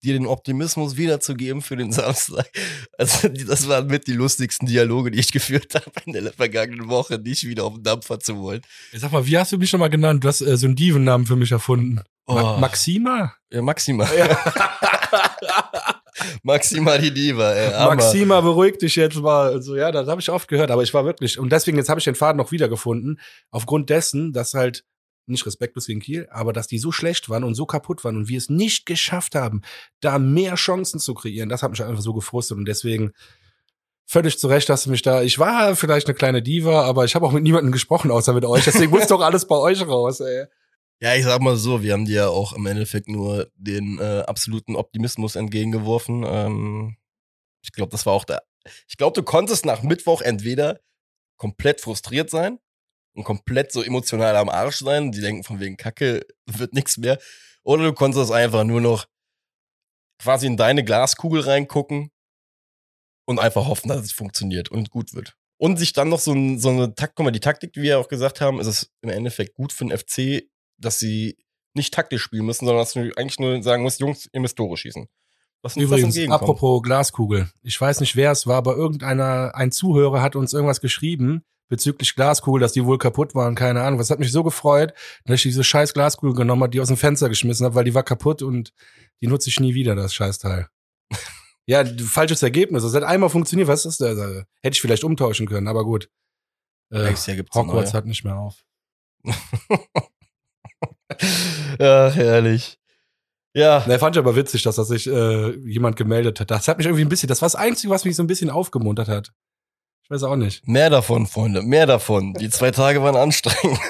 dir 0.03 0.15
den 0.15 0.25
Optimismus 0.27 0.97
wiederzugeben 0.97 1.61
für 1.61 1.77
den 1.77 1.93
Samstag. 1.93 2.49
Also 2.97 3.29
das 3.29 3.69
waren 3.69 3.89
mit 3.89 4.07
die 4.07 4.15
lustigsten 4.15 4.67
Dialoge, 4.67 5.11
die 5.11 5.21
ich 5.21 5.31
geführt 5.31 5.75
habe 5.75 5.91
in 6.07 6.15
der 6.15 6.33
vergangenen 6.33 6.89
Woche, 6.89 7.19
nicht 7.19 7.47
wieder 7.47 7.65
auf 7.65 7.75
den 7.75 7.83
Dampfer 7.83 8.19
zu 8.19 8.39
wollen. 8.39 8.63
Sag 8.95 9.13
mal, 9.13 9.27
wie 9.27 9.37
hast 9.37 9.53
du 9.53 9.59
mich 9.59 9.71
nochmal 9.75 9.91
genannt? 9.91 10.25
Du 10.25 10.29
hast 10.29 10.41
äh, 10.41 10.57
so 10.57 10.65
einen 10.65 10.77
Dievennamen 10.77 11.27
für 11.27 11.37
mich 11.37 11.53
erfunden. 11.53 11.97
Ma 12.27 12.57
Oh. 12.57 12.59
Maxima? 12.61 13.35
Ja, 13.53 13.61
Maxima. 13.61 14.09
Maxima 16.43 16.99
die 16.99 17.13
Diva, 17.13 17.53
ey. 17.53 17.71
Maxima, 17.87 18.41
beruhig 18.41 18.79
dich 18.79 18.97
jetzt 18.97 19.17
mal. 19.17 19.53
Also 19.53 19.77
ja, 19.77 19.93
das 19.93 20.09
habe 20.09 20.21
ich 20.21 20.31
oft 20.31 20.49
gehört, 20.49 20.71
aber 20.71 20.83
ich 20.83 20.95
war 20.95 21.05
wirklich, 21.05 21.39
und 21.39 21.51
deswegen, 21.51 21.77
jetzt 21.77 21.89
habe 21.89 22.01
ich 22.01 22.05
den 22.05 22.15
Faden 22.15 22.39
noch 22.39 22.53
wiedergefunden, 22.53 23.21
aufgrund 23.51 23.91
dessen, 23.91 24.33
dass 24.33 24.55
halt, 24.55 24.85
nicht 25.29 25.45
respektlos 25.45 25.87
gegen 25.87 26.01
Kiel, 26.01 26.29
aber 26.31 26.53
dass 26.53 26.69
die 26.69 26.79
so 26.79 26.93
schlecht 26.93 27.29
waren 27.29 27.45
und 27.45 27.55
so 27.55 27.67
kaputt 27.67 28.05
waren 28.05 28.17
und 28.17 28.29
wir 28.29 28.39
es 28.39 28.49
nicht 28.49 28.87
geschafft 28.87 29.35
haben, 29.35 29.63
da 30.01 30.19
mehr 30.19 30.55
Chancen 30.55 31.01
zu 31.01 31.15
kreieren, 31.15 31.49
das 31.49 31.63
hat 31.63 31.71
mich 31.71 31.83
einfach 31.83 32.03
so 32.03 32.15
gefrustet 32.15 32.57
und 32.57 32.65
deswegen 32.65 33.13
völlig 34.07 34.39
zu 34.39 34.47
Recht, 34.47 34.69
dass 34.69 34.85
du 34.85 34.91
mich 34.91 35.03
da, 35.03 35.23
ich 35.23 35.39
war 35.39 35.75
vielleicht 35.75 36.07
eine 36.07 36.15
kleine 36.15 36.43
Diva, 36.43 36.83
aber 36.83 37.05
ich 37.05 37.15
habe 37.15 37.27
auch 37.27 37.33
mit 37.33 37.43
niemandem 37.43 37.73
gesprochen, 37.73 38.11
außer 38.11 38.33
mit 38.33 38.45
euch, 38.45 38.65
deswegen 38.65 38.93
muss 38.93 39.09
doch 39.09 39.21
alles 39.21 39.47
bei 39.47 39.57
euch 39.57 39.87
raus, 39.87 40.21
ey. 40.21 40.47
Ja, 41.03 41.15
ich 41.15 41.25
sag 41.25 41.43
mal 41.43 41.57
so, 41.57 41.83
wir 41.83 41.93
haben 41.93 42.07
dir 42.07 42.15
ja 42.15 42.29
auch 42.29 42.55
im 42.55 42.65
Endeffekt 42.65 43.09
nur 43.09 43.51
den 43.55 43.99
äh, 43.99 44.23
absoluten 44.27 44.77
Optimismus 44.77 45.37
entgegengeworfen. 45.37 46.25
Ähm, 46.27 46.97
ich 47.63 47.73
glaube, 47.73 47.91
das 47.91 48.07
war 48.07 48.15
auch 48.15 48.25
der. 48.25 48.43
Ich 48.89 48.97
glaube, 48.97 49.15
du 49.15 49.23
konntest 49.23 49.67
nach 49.67 49.83
Mittwoch 49.83 50.23
entweder 50.23 50.81
komplett 51.37 51.83
frustriert 51.83 52.31
sein 52.31 52.59
und 53.15 53.25
komplett 53.25 53.73
so 53.73 53.83
emotional 53.83 54.37
am 54.37 54.49
Arsch 54.49 54.79
sein. 54.79 55.13
Die 55.13 55.21
denken 55.21 55.45
von 55.45 55.61
wegen 55.61 55.77
Kacke 55.77 56.27
wird 56.47 56.73
nichts 56.73 56.97
mehr. 56.97 57.19
Oder 57.63 57.85
du 57.85 57.93
konntest 57.93 58.33
einfach 58.33 58.65
nur 58.65 58.81
noch 58.81 59.07
quasi 60.19 60.47
in 60.47 60.57
deine 60.57 60.83
Glaskugel 60.83 61.43
reingucken 61.43 62.11
und 63.27 63.39
einfach 63.39 63.67
hoffen, 63.67 63.89
dass 63.89 64.03
es 64.03 64.13
funktioniert 64.13 64.71
und 64.71 64.91
gut 64.91 65.13
wird. 65.15 65.37
Und 65.59 65.79
sich 65.79 65.93
dann 65.93 66.09
noch 66.09 66.21
so, 66.21 66.33
ein, 66.33 66.59
so 66.59 66.71
eine 66.71 66.95
Takt, 66.95 67.17
guck 67.17 67.25
mal, 67.25 67.31
die 67.33 67.41
Taktik, 67.41 67.77
wie 67.77 67.83
wir 67.83 67.99
auch 67.99 68.09
gesagt 68.09 68.41
haben, 68.41 68.61
ist 68.61 68.67
es 68.67 68.93
im 69.03 69.11
Endeffekt 69.11 69.55
gut 69.55 69.73
für 69.73 69.85
den 69.85 69.97
FC, 69.97 70.49
dass 70.79 70.99
sie 70.99 71.37
nicht 71.75 71.93
taktisch 71.93 72.23
spielen 72.23 72.47
müssen, 72.47 72.67
sondern 72.67 72.83
dass 72.83 72.95
du 72.95 73.01
eigentlich 73.17 73.39
nur 73.39 73.63
sagen 73.63 73.83
musst, 73.83 74.01
Jungs, 74.01 74.29
ihr 74.33 74.41
müsst 74.41 74.57
Tore 74.57 74.77
schießen. 74.77 75.07
Was 75.63 75.77
Übrigens, 75.77 76.19
apropos 76.29 76.83
Glaskugel. 76.83 77.51
Ich 77.63 77.81
weiß 77.81 78.01
nicht, 78.01 78.15
wer 78.17 78.31
es 78.31 78.47
war, 78.47 78.57
aber 78.57 78.77
irgendeiner, 78.77 79.53
ein 79.55 79.73
Zuhörer 79.73 80.23
hat 80.23 80.37
uns 80.37 80.53
irgendwas 80.53 80.81
geschrieben 80.81 81.45
bezüglich 81.69 82.15
Glaskugel, 82.15 82.61
dass 82.61 82.73
die 82.73 82.85
wohl 82.85 82.99
kaputt 82.99 83.35
waren, 83.35 83.55
keine 83.55 83.83
Ahnung. 83.83 83.99
Was 83.99 84.11
hat 84.11 84.21
mich 84.21 84.33
so 84.33 84.45
gefreut, 84.45 84.93
dass 85.25 85.37
ich 85.37 85.43
diese 85.43 85.65
scheiß 85.65 85.95
Glaskugel 85.95 86.35
genommen 86.35 86.63
habe, 86.63 86.71
die 86.71 86.81
aus 86.81 86.89
dem 86.89 86.97
Fenster 86.97 87.29
geschmissen 87.29 87.65
habe, 87.65 87.75
weil 87.75 87.85
die 87.85 87.95
war 87.95 88.05
kaputt 88.05 88.43
und 88.43 88.73
die 89.21 89.27
nutze 89.27 89.49
ich 89.49 89.61
nie 89.61 89.75
wieder, 89.75 89.95
das 89.95 90.15
Scheißteil. 90.15 90.69
ja, 91.67 91.85
falsches 91.85 92.43
Ergebnis. 92.43 92.83
Das 92.83 92.95
hat 92.95 93.03
einmal 93.03 93.31
funktioniert. 93.31 93.69
Was 93.69 93.87
ist 93.87 94.01
das? 94.01 94.19
Hätte 94.19 94.75
ich 94.75 94.81
vielleicht 94.81 95.05
umtauschen 95.05 95.47
können, 95.47 95.69
aber 95.69 95.85
gut. 95.85 96.09
Äh, 96.91 97.13
Hogwarts 97.55 97.95
hat 97.95 98.07
nicht 98.07 98.23
mehr 98.23 98.37
auf. 98.37 98.65
Ach, 101.79 102.15
herrlich. 102.15 102.79
Ja. 103.55 103.85
Ne, 103.87 103.99
fand 103.99 104.17
ich 104.17 104.21
aber 104.21 104.37
witzig, 104.37 104.63
dass 104.65 104.77
das 104.77 104.89
sich 104.89 105.07
äh, 105.07 105.57
jemand 105.67 105.97
gemeldet 105.97 106.41
hat. 106.41 106.51
Das 106.51 106.69
hat 106.69 106.77
mich 106.79 106.87
irgendwie 106.87 107.05
ein 107.05 107.09
bisschen, 107.09 107.29
das 107.29 107.41
war 107.41 107.47
das 107.47 107.55
Einzige, 107.55 107.91
was 107.91 108.05
mich 108.05 108.15
so 108.15 108.23
ein 108.23 108.27
bisschen 108.27 108.51
aufgemuntert 108.51 109.09
hat. 109.09 109.33
Ich 110.05 110.11
weiß 110.11 110.23
auch 110.25 110.37
nicht. 110.37 110.69
Mehr 110.69 110.91
davon, 110.91 111.27
Freunde, 111.27 111.63
mehr 111.63 111.87
davon. 111.87 112.35
Die 112.35 112.51
zwei 112.51 112.71
Tage 112.71 113.03
waren 113.03 113.17
anstrengend. 113.17 113.81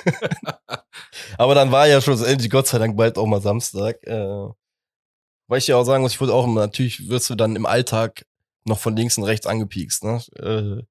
aber 1.38 1.54
dann 1.54 1.72
war 1.72 1.86
ja 1.88 2.00
schlussendlich 2.00 2.48
Gott 2.48 2.68
sei 2.68 2.78
Dank 2.78 2.96
bald 2.96 3.18
auch 3.18 3.26
mal 3.26 3.42
Samstag. 3.42 4.02
Äh, 4.06 4.48
weil 5.48 5.58
ich 5.58 5.66
ja 5.66 5.76
auch 5.76 5.84
sagen 5.84 6.02
muss, 6.02 6.12
ich 6.12 6.20
wurde 6.20 6.32
auch 6.32 6.44
immer, 6.44 6.60
natürlich 6.60 7.08
wirst 7.08 7.28
du 7.28 7.34
dann 7.34 7.56
im 7.56 7.66
Alltag 7.66 8.24
noch 8.64 8.78
von 8.78 8.96
links 8.96 9.18
und 9.18 9.24
rechts 9.24 9.46
angepiekst, 9.46 10.04
ne? 10.04 10.22
Äh, 10.36 10.84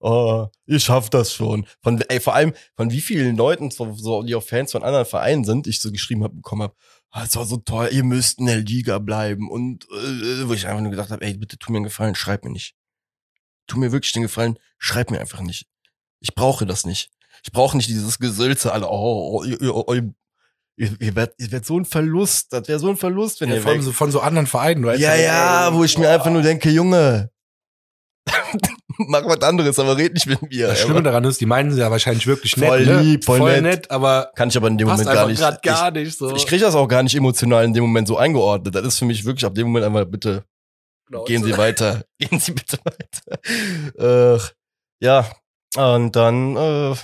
oh, 0.00 0.46
ich 0.66 0.84
schaff 0.84 1.10
das 1.10 1.32
schon. 1.32 1.66
Von, 1.82 2.00
ey, 2.08 2.20
vor 2.20 2.34
allem, 2.34 2.52
von 2.76 2.90
wie 2.90 3.00
vielen 3.00 3.36
Leuten, 3.36 3.70
so, 3.70 3.92
so, 3.94 4.22
die 4.22 4.34
auch 4.34 4.42
Fans 4.42 4.72
von 4.72 4.82
anderen 4.82 5.06
Vereinen 5.06 5.44
sind, 5.44 5.66
ich 5.66 5.80
so 5.80 5.90
geschrieben 5.90 6.24
habe, 6.24 6.34
bekommen 6.34 6.62
habe, 6.62 6.74
ah, 7.10 7.24
es 7.24 7.36
war 7.36 7.46
so 7.46 7.56
toll, 7.56 7.88
ihr 7.92 8.04
müsst 8.04 8.38
in 8.38 8.46
der 8.46 8.58
Liga 8.58 8.98
bleiben. 8.98 9.50
Und 9.50 9.84
äh, 9.84 10.48
wo 10.48 10.52
ich 10.52 10.66
einfach 10.66 10.82
nur 10.82 10.90
gedacht 10.90 11.10
habe, 11.10 11.24
ey, 11.24 11.36
bitte 11.36 11.58
tu 11.58 11.72
mir 11.72 11.78
einen 11.78 11.84
Gefallen, 11.84 12.14
schreib 12.14 12.44
mir 12.44 12.50
nicht. 12.50 12.74
Tu 13.66 13.78
mir 13.78 13.92
wirklich 13.92 14.12
den 14.12 14.22
Gefallen, 14.22 14.58
schreib 14.78 15.10
mir 15.10 15.20
einfach 15.20 15.40
nicht. 15.40 15.66
Ich 16.20 16.34
brauche 16.34 16.66
das 16.66 16.86
nicht. 16.86 17.10
Ich 17.44 17.52
brauche 17.52 17.76
nicht 17.76 17.88
dieses 17.88 18.18
Gesülze, 18.18 18.72
alle, 18.72 18.88
oh, 18.88 19.42
oh, 19.42 19.56
oh, 19.62 19.84
oh 19.86 19.94
ihr, 19.94 21.00
ihr 21.00 21.14
werdet 21.14 21.34
ihr 21.38 21.50
werd 21.52 21.64
so 21.64 21.78
ein 21.78 21.84
Verlust, 21.84 22.52
das 22.52 22.68
wäre 22.68 22.78
so 22.78 22.88
ein 22.88 22.96
Verlust, 22.96 23.40
wenn 23.40 23.48
ja, 23.48 23.56
ihr 23.56 23.62
von, 23.62 23.82
so, 23.82 23.92
von 23.92 24.10
so 24.10 24.20
anderen 24.20 24.46
Vereinen, 24.46 24.84
weißt 24.84 25.00
Ja, 25.00 25.14
ja, 25.14 25.74
wo 25.74 25.84
ich 25.84 25.98
mir 25.98 26.10
einfach 26.10 26.30
nur 26.30 26.42
denke, 26.42 26.70
Junge, 26.70 27.30
mach 29.08 29.24
was 29.24 29.42
anderes, 29.42 29.78
aber 29.78 29.96
red 29.96 30.14
nicht 30.14 30.26
mit 30.26 30.42
mir. 30.42 30.68
Das 30.68 30.80
Schlimme 30.80 31.02
daran 31.02 31.24
ist, 31.24 31.40
die 31.40 31.46
meinen 31.46 31.70
sie 31.72 31.80
ja 31.80 31.90
wahrscheinlich 31.90 32.26
wirklich 32.26 32.56
nett. 32.56 32.68
Voll 32.68 32.86
ne? 32.86 33.00
lieb, 33.02 33.24
voll, 33.24 33.38
voll 33.38 33.52
nett. 33.52 33.62
nett. 33.62 33.90
aber 33.90 34.30
kann 34.34 34.48
ich 34.48 34.56
aber 34.56 34.68
in 34.68 34.78
dem 34.78 34.88
Moment 34.88 35.06
gar 35.06 35.26
nicht. 35.26 35.62
gar 35.62 35.90
nicht 35.90 36.16
so. 36.16 36.34
Ich, 36.34 36.46
kriege 36.46 36.64
das 36.64 36.74
auch 36.74 36.88
gar 36.88 37.02
nicht 37.02 37.14
emotional 37.14 37.64
in 37.64 37.74
dem 37.74 37.82
Moment 37.84 38.08
so 38.08 38.16
eingeordnet. 38.16 38.74
Das 38.74 38.84
ist 38.84 38.98
für 38.98 39.04
mich 39.04 39.24
wirklich 39.24 39.44
ab 39.44 39.54
dem 39.54 39.68
Moment 39.68 39.86
einfach 39.86 40.04
bitte 40.04 40.44
genau. 41.06 41.24
gehen 41.24 41.42
Sie 41.44 41.56
weiter, 41.56 42.04
gehen 42.18 42.38
Sie 42.38 42.52
bitte 42.52 42.78
weiter. 42.84 44.36
Äh, 44.36 44.40
ja, 45.00 45.30
und 45.76 46.16
dann 46.16 46.56
äh, 46.56 46.94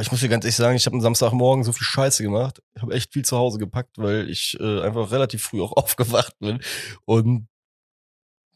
ich 0.00 0.10
muss 0.10 0.20
dir 0.20 0.28
ganz 0.28 0.44
ehrlich 0.44 0.56
sagen, 0.56 0.76
ich 0.76 0.84
habe 0.84 0.96
am 0.96 1.00
Samstagmorgen 1.00 1.64
so 1.64 1.72
viel 1.72 1.84
Scheiße 1.84 2.22
gemacht. 2.22 2.62
Ich 2.74 2.82
habe 2.82 2.94
echt 2.94 3.12
viel 3.12 3.24
zu 3.24 3.36
Hause 3.36 3.58
gepackt, 3.58 3.96
weil 3.96 4.28
ich 4.28 4.56
äh, 4.60 4.82
einfach 4.82 5.10
relativ 5.10 5.42
früh 5.42 5.62
auch 5.62 5.72
aufgewacht 5.76 6.38
bin 6.38 6.60
und 7.04 7.48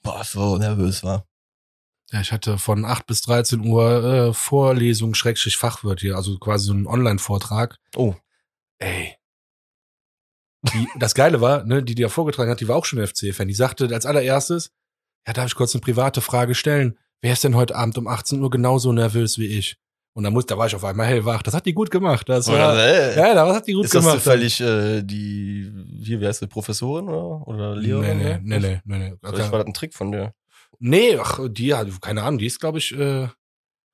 boah, 0.03 0.23
so 0.25 0.59
nervös 0.59 1.03
war. 1.03 1.27
Ja, 2.13 2.21
ich 2.21 2.33
hatte 2.33 2.59
von 2.59 2.85
8 2.85 3.07
bis 3.07 3.23
13 3.23 3.61
Uhr 3.61 4.05
äh, 4.05 4.33
Vorlesung 4.35 5.15
Schrägstrich 5.15 5.57
Fachwirt 5.57 6.01
hier, 6.01 6.17
also 6.17 6.39
quasi 6.39 6.67
so 6.67 6.73
einen 6.73 6.87
Online-Vortrag. 6.87 7.79
Oh. 7.97 8.15
Ey. 8.79 9.17
Die, 10.63 10.89
das 10.99 11.15
Geile 11.15 11.41
war, 11.41 11.65
ne, 11.65 11.83
die, 11.83 11.95
die 11.95 12.03
da 12.03 12.09
vorgetragen 12.09 12.51
hat, 12.51 12.61
die 12.61 12.69
war 12.69 12.77
auch 12.77 12.85
schon 12.85 13.05
FC-Fan. 13.05 13.49
Die 13.49 13.55
sagte 13.55 13.89
als 13.93 14.07
allererstes, 14.07 14.73
ja, 15.27 15.33
darf 15.33 15.47
ich 15.47 15.55
kurz 15.55 15.75
eine 15.75 15.81
private 15.81 16.21
Frage 16.21 16.55
stellen? 16.55 16.99
Wer 17.23 17.33
ist 17.33 17.45
denn 17.45 17.55
heute 17.55 17.77
Abend 17.77 17.97
um 17.99 18.09
18 18.09 18.43
Uhr 18.43 18.51
genauso 18.51 18.93
nervös 18.93 19.39
wie 19.39 19.47
ich? 19.47 19.77
Und 20.13 20.25
da, 20.25 20.31
muss, 20.31 20.47
da 20.47 20.59
war 20.59 20.67
ich 20.67 20.75
auf 20.75 20.85
einmal 20.85 21.07
hellwach. 21.07 21.43
Das 21.43 21.55
hat 21.55 21.67
die 21.67 21.73
gut 21.73 21.91
gemacht. 21.91 22.29
Das 22.29 22.49
war, 22.49 22.55
oder, 22.55 23.17
ja, 23.17 23.35
das 23.35 23.57
hat 23.57 23.67
die 23.69 23.75
gut 23.75 23.85
ist 23.85 23.93
gemacht. 23.93 24.17
Ist 24.17 24.27
das 24.27 24.59
zufällig 24.59 24.61
äh, 24.61 25.03
die, 25.03 25.71
hier, 26.03 26.21
wie 26.21 26.27
heißt 26.27 26.43
die, 26.43 26.47
Professorin 26.49 27.09
oder, 27.09 27.47
oder 27.47 27.77
Lehrerin? 27.77 28.19
Nee, 28.19 28.39
nee, 28.43 28.59
nee, 28.59 28.59
nee, 28.59 28.81
nee, 28.85 29.11
nee. 29.11 29.17
Vielleicht 29.23 29.53
war 29.53 29.61
das 29.61 29.67
ein 29.69 29.75
Trick 29.75 29.95
von 29.95 30.11
der. 30.11 30.35
Nee, 30.81 31.17
ach, 31.17 31.39
die, 31.49 31.75
keine 32.01 32.23
Ahnung, 32.23 32.39
die 32.39 32.47
ist, 32.47 32.61
glaube 32.61 32.79
ich, 32.79 32.93
äh, 32.97 33.29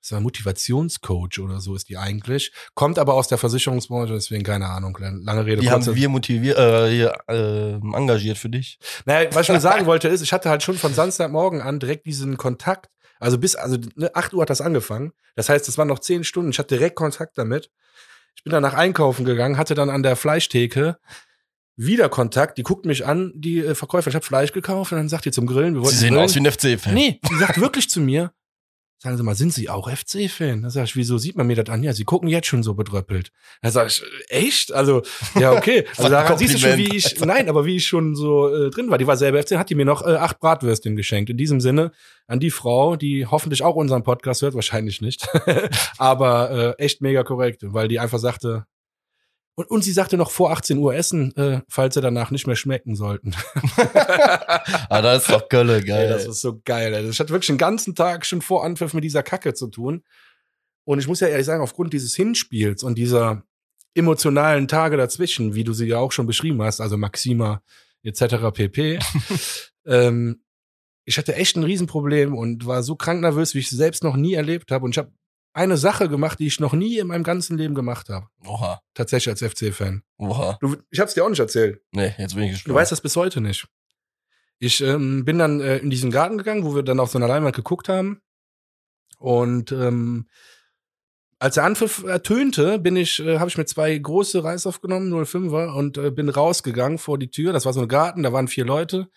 ist 0.00 0.12
ein 0.12 0.22
Motivationscoach 0.22 1.40
oder 1.40 1.60
so 1.60 1.74
ist 1.74 1.88
die 1.88 1.98
eigentlich. 1.98 2.52
Kommt 2.74 2.98
aber 2.98 3.14
aus 3.14 3.28
der 3.28 3.38
Versicherungsbranche, 3.38 4.14
deswegen 4.14 4.44
keine 4.44 4.68
Ahnung. 4.68 4.96
Lange 5.00 5.44
Rede. 5.44 5.62
Die 5.62 5.70
haben 5.70 5.84
wir 5.84 6.08
motiviert, 6.08 6.58
äh, 6.58 6.88
hier, 6.90 7.18
äh, 7.28 7.72
engagiert 7.72 8.38
für 8.38 8.48
dich. 8.48 8.78
Naja, 9.04 9.28
was 9.32 9.42
ich 9.42 9.48
nur 9.48 9.60
sagen 9.60 9.86
wollte 9.86 10.08
ist, 10.08 10.22
ich 10.22 10.32
hatte 10.32 10.48
halt 10.48 10.62
schon 10.62 10.76
von 10.76 10.94
Samstagmorgen 10.94 11.60
an 11.60 11.80
direkt 11.80 12.06
diesen 12.06 12.36
Kontakt 12.36 12.88
also 13.18 13.38
bis, 13.38 13.56
also 13.56 13.78
ne, 13.94 14.14
8 14.14 14.34
Uhr 14.34 14.42
hat 14.42 14.50
das 14.50 14.60
angefangen. 14.60 15.12
Das 15.34 15.48
heißt, 15.48 15.68
es 15.68 15.78
waren 15.78 15.88
noch 15.88 15.98
10 15.98 16.24
Stunden. 16.24 16.50
Ich 16.50 16.58
hatte 16.58 16.76
direkt 16.76 16.96
Kontakt 16.96 17.38
damit. 17.38 17.70
Ich 18.34 18.44
bin 18.44 18.52
dann 18.52 18.62
nach 18.62 18.74
einkaufen 18.74 19.24
gegangen, 19.24 19.56
hatte 19.56 19.74
dann 19.74 19.90
an 19.90 20.02
der 20.02 20.16
Fleischtheke 20.16 20.98
wieder 21.76 22.08
Kontakt. 22.08 22.58
Die 22.58 22.62
guckt 22.62 22.86
mich 22.86 23.06
an, 23.06 23.32
die 23.34 23.58
äh, 23.60 23.74
Verkäufer, 23.74 24.08
ich 24.08 24.14
habe 24.14 24.24
Fleisch 24.24 24.52
gekauft 24.52 24.92
und 24.92 24.98
dann 24.98 25.08
sagt 25.08 25.24
die 25.26 25.30
zum 25.30 25.46
Grillen, 25.46 25.74
wir 25.74 25.82
wollten 25.82 25.94
Sie 25.94 26.00
sehen 26.00 26.14
grillen. 26.14 26.24
aus 26.24 26.34
wie 26.34 26.40
ein 26.40 26.50
FC-Fan. 26.50 26.94
Nee, 26.94 27.20
die 27.30 27.36
sagt 27.36 27.60
wirklich 27.60 27.88
zu 27.90 28.00
mir, 28.00 28.32
Sagen 28.98 29.18
Sie 29.18 29.22
mal, 29.22 29.34
sind 29.34 29.52
Sie 29.52 29.68
auch 29.68 29.90
FC-Fan? 29.90 30.62
Da 30.62 30.70
sag 30.70 30.84
ich, 30.84 30.96
wieso 30.96 31.18
sieht 31.18 31.36
man 31.36 31.46
mir 31.46 31.54
das 31.54 31.68
an? 31.68 31.82
Ja, 31.82 31.92
Sie 31.92 32.04
gucken 32.04 32.30
jetzt 32.30 32.46
schon 32.46 32.62
so 32.62 32.72
bedröppelt. 32.72 33.30
Da 33.60 33.70
sag 33.70 33.88
ich, 33.88 34.02
echt? 34.28 34.72
Also, 34.72 35.02
ja, 35.38 35.52
okay. 35.52 35.84
Also 35.98 36.08
daran 36.08 36.38
siehst 36.38 36.54
du 36.54 36.58
schon, 36.58 36.78
wie 36.78 36.96
ich, 36.96 37.20
nein, 37.24 37.50
aber 37.50 37.66
wie 37.66 37.76
ich 37.76 37.86
schon 37.86 38.16
so 38.16 38.48
äh, 38.48 38.70
drin 38.70 38.88
war. 38.88 38.96
Die 38.96 39.06
war 39.06 39.18
selber 39.18 39.42
FC, 39.42 39.58
hat 39.58 39.68
die 39.68 39.74
mir 39.74 39.84
noch 39.84 40.00
äh, 40.00 40.14
acht 40.16 40.40
Bratwürstchen 40.40 40.96
geschenkt. 40.96 41.28
In 41.28 41.36
diesem 41.36 41.60
Sinne 41.60 41.92
an 42.26 42.40
die 42.40 42.50
Frau, 42.50 42.96
die 42.96 43.26
hoffentlich 43.26 43.62
auch 43.62 43.76
unseren 43.76 44.02
Podcast 44.02 44.40
hört, 44.40 44.54
wahrscheinlich 44.54 45.02
nicht. 45.02 45.28
aber 45.98 46.74
äh, 46.78 46.82
echt 46.82 47.02
mega 47.02 47.22
korrekt, 47.22 47.64
weil 47.64 47.88
die 47.88 48.00
einfach 48.00 48.18
sagte, 48.18 48.64
und, 49.56 49.70
und 49.70 49.82
sie 49.82 49.92
sagte 49.92 50.18
noch 50.18 50.30
vor 50.30 50.52
18 50.52 50.76
Uhr 50.76 50.94
essen, 50.94 51.34
äh, 51.36 51.62
falls 51.66 51.94
sie 51.94 52.02
danach 52.02 52.30
nicht 52.30 52.46
mehr 52.46 52.56
schmecken 52.56 52.94
sollten. 52.94 53.34
ah, 54.90 55.00
das 55.00 55.22
ist 55.22 55.32
doch 55.32 55.48
Gölle, 55.48 55.82
geil. 55.82 56.04
Ey, 56.04 56.08
das 56.10 56.26
ist 56.26 56.42
so 56.42 56.60
geil. 56.62 56.92
Ey. 56.92 57.06
Das 57.06 57.18
hat 57.18 57.30
wirklich 57.30 57.46
den 57.46 57.56
ganzen 57.56 57.94
Tag 57.94 58.26
schon 58.26 58.42
vor 58.42 58.64
Anpfiff 58.64 58.92
mit 58.92 59.02
dieser 59.02 59.22
Kacke 59.22 59.54
zu 59.54 59.68
tun. 59.68 60.04
Und 60.84 60.98
ich 60.98 61.08
muss 61.08 61.20
ja 61.20 61.28
ehrlich 61.28 61.46
sagen, 61.46 61.62
aufgrund 61.62 61.94
dieses 61.94 62.14
Hinspiels 62.14 62.82
und 62.82 62.98
dieser 62.98 63.44
emotionalen 63.94 64.68
Tage 64.68 64.98
dazwischen, 64.98 65.54
wie 65.54 65.64
du 65.64 65.72
sie 65.72 65.86
ja 65.86 65.98
auch 65.98 66.12
schon 66.12 66.26
beschrieben 66.26 66.62
hast, 66.62 66.82
also 66.82 66.98
Maxima 66.98 67.62
etc. 68.02 68.52
pp. 68.52 68.98
ähm, 69.86 70.42
ich 71.06 71.16
hatte 71.16 71.34
echt 71.34 71.56
ein 71.56 71.64
Riesenproblem 71.64 72.36
und 72.36 72.66
war 72.66 72.82
so 72.82 72.94
krank 72.94 73.22
nervös, 73.22 73.54
wie 73.54 73.60
ich 73.60 73.72
es 73.72 73.78
selbst 73.78 74.04
noch 74.04 74.16
nie 74.16 74.34
erlebt 74.34 74.70
habe. 74.70 74.84
Und 74.84 74.90
ich 74.90 74.98
habe 74.98 75.12
eine 75.56 75.78
Sache 75.78 76.08
gemacht, 76.08 76.38
die 76.38 76.46
ich 76.46 76.60
noch 76.60 76.74
nie 76.74 76.98
in 76.98 77.06
meinem 77.06 77.24
ganzen 77.24 77.56
Leben 77.56 77.74
gemacht 77.74 78.10
habe. 78.10 78.26
Oha. 78.46 78.82
Tatsächlich 78.92 79.30
als 79.30 79.42
FC-Fan. 79.42 80.02
Oha. 80.18 80.58
Du, 80.60 80.76
ich 80.90 81.00
hab's 81.00 81.14
dir 81.14 81.24
auch 81.24 81.30
nicht 81.30 81.40
erzählt. 81.40 81.80
Nee, 81.92 82.14
jetzt 82.18 82.34
bin 82.34 82.44
ich 82.44 82.52
gespannt. 82.52 82.70
Du 82.70 82.74
weißt 82.74 82.92
das 82.92 83.00
bis 83.00 83.16
heute 83.16 83.40
nicht. 83.40 83.66
Ich 84.58 84.82
ähm, 84.82 85.24
bin 85.24 85.38
dann 85.38 85.60
äh, 85.60 85.78
in 85.78 85.88
diesen 85.88 86.10
Garten 86.10 86.36
gegangen, 86.36 86.64
wo 86.64 86.74
wir 86.74 86.82
dann 86.82 87.00
auf 87.00 87.10
so 87.10 87.18
einer 87.18 87.28
Leinwand 87.28 87.56
geguckt 87.56 87.88
haben. 87.88 88.20
Und 89.18 89.72
ähm, 89.72 90.28
als 91.38 91.54
der 91.54 91.64
Anpfiff 91.64 92.04
ertönte, 92.04 92.78
bin 92.78 92.96
ich, 92.96 93.18
äh, 93.20 93.38
habe 93.38 93.48
ich 93.48 93.56
mir 93.56 93.64
zwei 93.64 93.96
große 93.96 94.44
Reis 94.44 94.66
aufgenommen, 94.66 95.12
05er, 95.12 95.74
und 95.74 95.96
äh, 95.96 96.10
bin 96.10 96.28
rausgegangen 96.28 96.98
vor 96.98 97.18
die 97.18 97.30
Tür. 97.30 97.54
Das 97.54 97.64
war 97.64 97.72
so 97.72 97.80
ein 97.80 97.88
Garten, 97.88 98.22
da 98.22 98.32
waren 98.32 98.48
vier 98.48 98.66
Leute. 98.66 99.08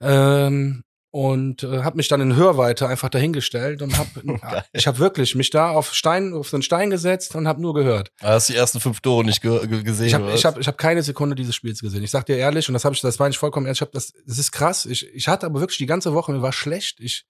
Ähm, 0.00 0.84
und 1.10 1.62
äh, 1.62 1.82
habe 1.82 1.96
mich 1.96 2.08
dann 2.08 2.20
in 2.20 2.36
Hörweite 2.36 2.86
einfach 2.86 3.08
dahingestellt 3.08 3.80
und 3.82 3.96
habe 3.96 4.64
ich 4.72 4.86
habe 4.86 4.98
wirklich 4.98 5.34
mich 5.34 5.50
da 5.50 5.70
auf 5.70 5.94
Stein 5.94 6.34
auf 6.34 6.50
den 6.50 6.62
Stein 6.62 6.90
gesetzt 6.90 7.34
und 7.34 7.48
habe 7.48 7.62
nur 7.62 7.74
gehört. 7.74 8.10
Du 8.20 8.26
hast 8.26 8.48
die 8.48 8.56
ersten 8.56 8.80
fünf 8.80 9.00
Tore 9.00 9.24
nicht 9.24 9.40
ge 9.40 9.66
gesehen. 9.82 10.06
Ich 10.06 10.14
habe 10.14 10.32
ich 10.32 10.44
habe 10.44 10.60
ich 10.60 10.66
habe 10.66 10.76
keine 10.76 11.02
Sekunde 11.02 11.34
dieses 11.34 11.54
Spiels 11.54 11.80
gesehen. 11.80 12.02
Ich 12.02 12.10
sag 12.10 12.26
dir 12.26 12.36
ehrlich 12.36 12.68
und 12.68 12.74
das 12.74 12.84
habe 12.84 12.94
ich 12.94 13.00
das 13.00 13.18
war 13.18 13.28
ich 13.28 13.38
vollkommen 13.38 13.66
ehrlich, 13.66 13.78
ich 13.78 13.82
habe 13.82 13.92
das 13.92 14.12
das 14.26 14.38
ist 14.38 14.52
krass. 14.52 14.84
Ich 14.84 15.08
ich 15.14 15.28
hatte 15.28 15.46
aber 15.46 15.60
wirklich 15.60 15.78
die 15.78 15.86
ganze 15.86 16.12
Woche 16.12 16.32
mir 16.32 16.42
war 16.42 16.52
schlecht. 16.52 17.00
Ich 17.00 17.24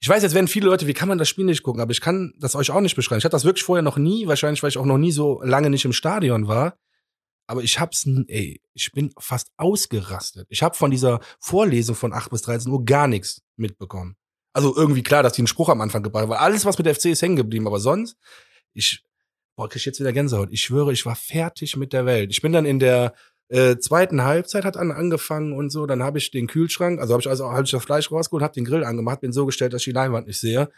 ich 0.00 0.08
weiß, 0.08 0.22
jetzt 0.24 0.34
werden 0.34 0.48
viele 0.48 0.66
Leute, 0.66 0.88
wie 0.88 0.94
kann 0.94 1.08
man 1.08 1.18
das 1.18 1.28
Spiel 1.28 1.44
nicht 1.44 1.62
gucken, 1.62 1.80
aber 1.80 1.92
ich 1.92 2.00
kann 2.00 2.32
das 2.40 2.56
euch 2.56 2.72
auch 2.72 2.80
nicht 2.80 2.96
beschreiben. 2.96 3.18
Ich 3.18 3.24
hatte 3.24 3.36
das 3.36 3.44
wirklich 3.44 3.62
vorher 3.62 3.82
noch 3.82 3.98
nie, 3.98 4.26
wahrscheinlich 4.26 4.60
weil 4.62 4.70
ich 4.70 4.78
auch 4.78 4.84
noch 4.84 4.98
nie 4.98 5.12
so 5.12 5.40
lange 5.44 5.70
nicht 5.70 5.84
im 5.84 5.92
Stadion 5.92 6.48
war 6.48 6.76
aber 7.46 7.62
ich 7.62 7.78
hab's, 7.78 8.06
ey, 8.28 8.60
ich 8.74 8.92
bin 8.92 9.12
fast 9.18 9.48
ausgerastet. 9.56 10.46
Ich 10.50 10.62
habe 10.62 10.76
von 10.76 10.90
dieser 10.90 11.20
Vorlesung 11.38 11.94
von 11.94 12.12
8 12.12 12.30
bis 12.30 12.42
13 12.42 12.70
Uhr 12.70 12.84
gar 12.84 13.08
nichts 13.08 13.42
mitbekommen. 13.56 14.16
Also 14.52 14.74
irgendwie 14.76 15.02
klar, 15.02 15.22
dass 15.22 15.32
die 15.32 15.40
einen 15.40 15.46
Spruch 15.46 15.68
am 15.68 15.80
Anfang 15.80 16.02
gebracht 16.02 16.22
haben, 16.22 16.30
weil 16.30 16.38
alles, 16.38 16.64
was 16.64 16.78
mit 16.78 16.86
der 16.86 16.94
FC 16.94 17.06
ist, 17.06 17.22
hängen 17.22 17.36
geblieben, 17.36 17.66
aber 17.66 17.80
sonst, 17.80 18.16
ich, 18.74 19.02
boah, 19.56 19.68
krieg 19.68 19.80
ich 19.80 19.86
jetzt 19.86 20.00
wieder 20.00 20.12
Gänsehaut. 20.12 20.50
Ich 20.52 20.62
schwöre, 20.62 20.92
ich 20.92 21.06
war 21.06 21.16
fertig 21.16 21.76
mit 21.76 21.92
der 21.92 22.06
Welt. 22.06 22.30
Ich 22.30 22.42
bin 22.42 22.52
dann 22.52 22.66
in 22.66 22.78
der 22.78 23.14
äh, 23.48 23.78
zweiten 23.78 24.24
Halbzeit 24.24 24.64
hat 24.64 24.76
an, 24.76 24.92
angefangen 24.92 25.52
und 25.52 25.70
so, 25.70 25.86
dann 25.86 26.02
habe 26.02 26.18
ich 26.18 26.30
den 26.30 26.46
Kühlschrank, 26.46 27.00
also 27.00 27.12
habe 27.12 27.20
ich 27.20 27.28
also 27.28 27.50
hab 27.50 27.64
ich 27.64 27.70
das 27.70 27.84
Fleisch 27.84 28.10
rausgeholt, 28.10 28.42
habe 28.42 28.54
den 28.54 28.64
Grill 28.64 28.84
angemacht, 28.84 29.20
bin 29.20 29.32
so 29.32 29.44
gestellt, 29.44 29.74
dass 29.74 29.82
ich 29.82 29.86
die 29.86 29.92
Leinwand 29.92 30.26
nicht 30.26 30.40
sehe. 30.40 30.70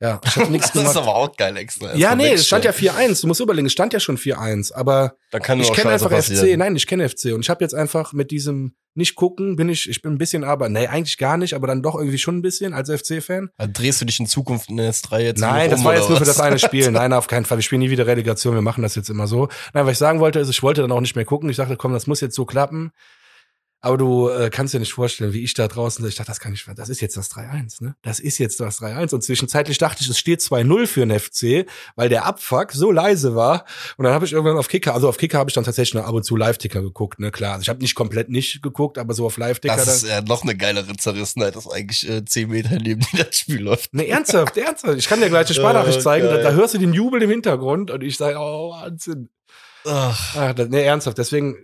Ja, 0.00 0.20
ich 0.24 0.36
hatte 0.36 0.52
nichts 0.52 0.66
das 0.72 0.74
gemacht. 0.74 0.90
ist 0.90 0.96
aber 0.96 1.14
auch 1.16 1.36
geil 1.36 1.56
extra. 1.56 1.94
Ja, 1.94 2.14
nee, 2.14 2.32
es 2.32 2.46
stand 2.46 2.64
ja 2.64 2.70
4-1. 2.70 3.20
Du 3.20 3.26
musst 3.26 3.40
überlegen, 3.40 3.66
es 3.66 3.72
stand 3.72 3.92
ja 3.92 4.00
schon 4.00 4.16
4-1. 4.16 4.72
Aber 4.72 5.14
ich 5.32 5.42
kenne 5.72 5.90
einfach 5.90 6.10
passieren. 6.10 6.46
FC. 6.46 6.56
Nein, 6.56 6.76
ich 6.76 6.86
kenne 6.86 7.08
FC. 7.08 7.32
Und 7.34 7.40
ich 7.40 7.50
habe 7.50 7.64
jetzt 7.64 7.74
einfach 7.74 8.12
mit 8.12 8.30
diesem 8.30 8.74
nicht 8.94 9.14
gucken, 9.14 9.56
bin 9.56 9.68
ich, 9.68 9.88
ich 9.88 10.02
bin 10.02 10.12
ein 10.12 10.18
bisschen 10.18 10.42
aber, 10.42 10.68
nee, 10.68 10.88
eigentlich 10.88 11.18
gar 11.18 11.36
nicht, 11.36 11.54
aber 11.54 11.68
dann 11.68 11.82
doch 11.82 11.94
irgendwie 11.94 12.18
schon 12.18 12.38
ein 12.38 12.42
bisschen 12.42 12.74
als 12.74 12.90
FC-Fan. 12.90 13.48
Also 13.56 13.72
drehst 13.72 14.00
du 14.00 14.04
dich 14.04 14.18
in 14.18 14.26
Zukunft 14.26 14.70
in 14.70 14.80
S3 14.80 15.20
jetzt 15.20 15.40
Nein, 15.40 15.70
das 15.70 15.80
um, 15.80 15.86
war 15.86 15.94
jetzt 15.94 16.08
nur 16.08 16.18
für 16.18 16.24
das 16.24 16.40
eine 16.40 16.58
Spiel. 16.58 16.90
Nein, 16.90 17.12
auf 17.12 17.28
keinen 17.28 17.44
Fall. 17.44 17.58
Wir 17.58 17.62
spielen 17.62 17.80
nie 17.80 17.90
wieder 17.90 18.06
Relegation. 18.06 18.54
Wir 18.54 18.62
machen 18.62 18.82
das 18.82 18.96
jetzt 18.96 19.08
immer 19.08 19.26
so. 19.26 19.48
Nein, 19.72 19.86
was 19.86 19.92
ich 19.92 19.98
sagen 19.98 20.20
wollte, 20.20 20.40
ist, 20.40 20.50
ich 20.50 20.62
wollte 20.62 20.82
dann 20.82 20.92
auch 20.92 21.00
nicht 21.00 21.14
mehr 21.14 21.24
gucken. 21.24 21.48
Ich 21.48 21.56
dachte, 21.56 21.76
komm, 21.76 21.92
das 21.92 22.06
muss 22.06 22.20
jetzt 22.20 22.34
so 22.34 22.44
klappen. 22.44 22.90
Aber 23.80 23.96
du 23.96 24.28
äh, 24.28 24.50
kannst 24.50 24.74
dir 24.74 24.80
nicht 24.80 24.92
vorstellen, 24.92 25.32
wie 25.32 25.44
ich 25.44 25.54
da 25.54 25.68
draußen, 25.68 26.04
ich 26.06 26.16
dachte, 26.16 26.30
das 26.30 26.40
kann 26.40 26.50
nicht, 26.50 26.66
das 26.74 26.88
ist 26.88 27.00
jetzt 27.00 27.16
das 27.16 27.30
3-1, 27.30 27.84
ne? 27.84 27.94
Das 28.02 28.18
ist 28.18 28.38
jetzt 28.38 28.58
das 28.58 28.80
3-1. 28.80 29.14
Und 29.14 29.22
zwischenzeitlich 29.22 29.78
dachte 29.78 30.02
ich, 30.02 30.08
es 30.08 30.18
steht 30.18 30.40
2-0 30.40 30.86
für 30.88 31.06
den 31.06 31.18
FC, 31.18 31.70
weil 31.94 32.08
der 32.08 32.26
Abfuck 32.26 32.72
so 32.72 32.90
leise 32.90 33.36
war. 33.36 33.64
Und 33.96 34.04
dann 34.04 34.12
habe 34.12 34.24
ich 34.24 34.32
irgendwann 34.32 34.56
auf 34.56 34.66
Kicker, 34.66 34.94
also 34.94 35.08
auf 35.08 35.16
Kicker 35.16 35.38
habe 35.38 35.48
ich 35.48 35.54
dann 35.54 35.62
tatsächlich 35.62 35.94
noch 35.94 36.06
ab 36.06 36.14
und 36.14 36.24
zu 36.24 36.34
Live-Ticker 36.34 36.82
geguckt, 36.82 37.20
ne? 37.20 37.30
Klar, 37.30 37.52
also 37.52 37.62
ich 37.62 37.68
habe 37.68 37.80
nicht 37.80 37.94
komplett 37.94 38.30
nicht 38.30 38.62
geguckt, 38.62 38.98
aber 38.98 39.14
so 39.14 39.26
auf 39.26 39.36
Live-Ticker. 39.36 39.76
Das 39.76 40.02
ist 40.02 40.08
ja 40.08 40.22
noch 40.22 40.42
eine 40.42 40.56
geilere 40.56 40.96
Zerrissenheit, 40.96 41.54
das 41.54 41.70
eigentlich 41.70 42.08
äh, 42.08 42.24
10 42.24 42.48
Meter 42.48 42.78
neben 42.82 43.00
dir 43.12 43.24
das 43.24 43.38
Spiel 43.38 43.62
läuft. 43.62 43.94
Ne, 43.94 44.08
ernsthaft, 44.08 44.56
ernsthaft. 44.56 44.98
Ich 44.98 45.08
kann 45.08 45.20
dir 45.20 45.28
gleich 45.28 45.46
eine 45.46 45.54
Sprachnachricht 45.54 45.98
Oh, 45.98 46.02
zeigen, 46.02 46.26
da, 46.26 46.38
da 46.38 46.52
hörst 46.52 46.74
du 46.74 46.78
den 46.78 46.92
Jubel 46.92 47.22
im 47.22 47.30
Hintergrund 47.30 47.90
und 47.90 48.02
ich 48.02 48.16
sage, 48.16 48.36
oh, 48.38 48.72
Wahnsinn. 48.72 49.28
Ach, 49.84 50.52
das, 50.54 50.68
nee, 50.68 50.82
ernsthaft. 50.82 51.18
Deswegen, 51.18 51.56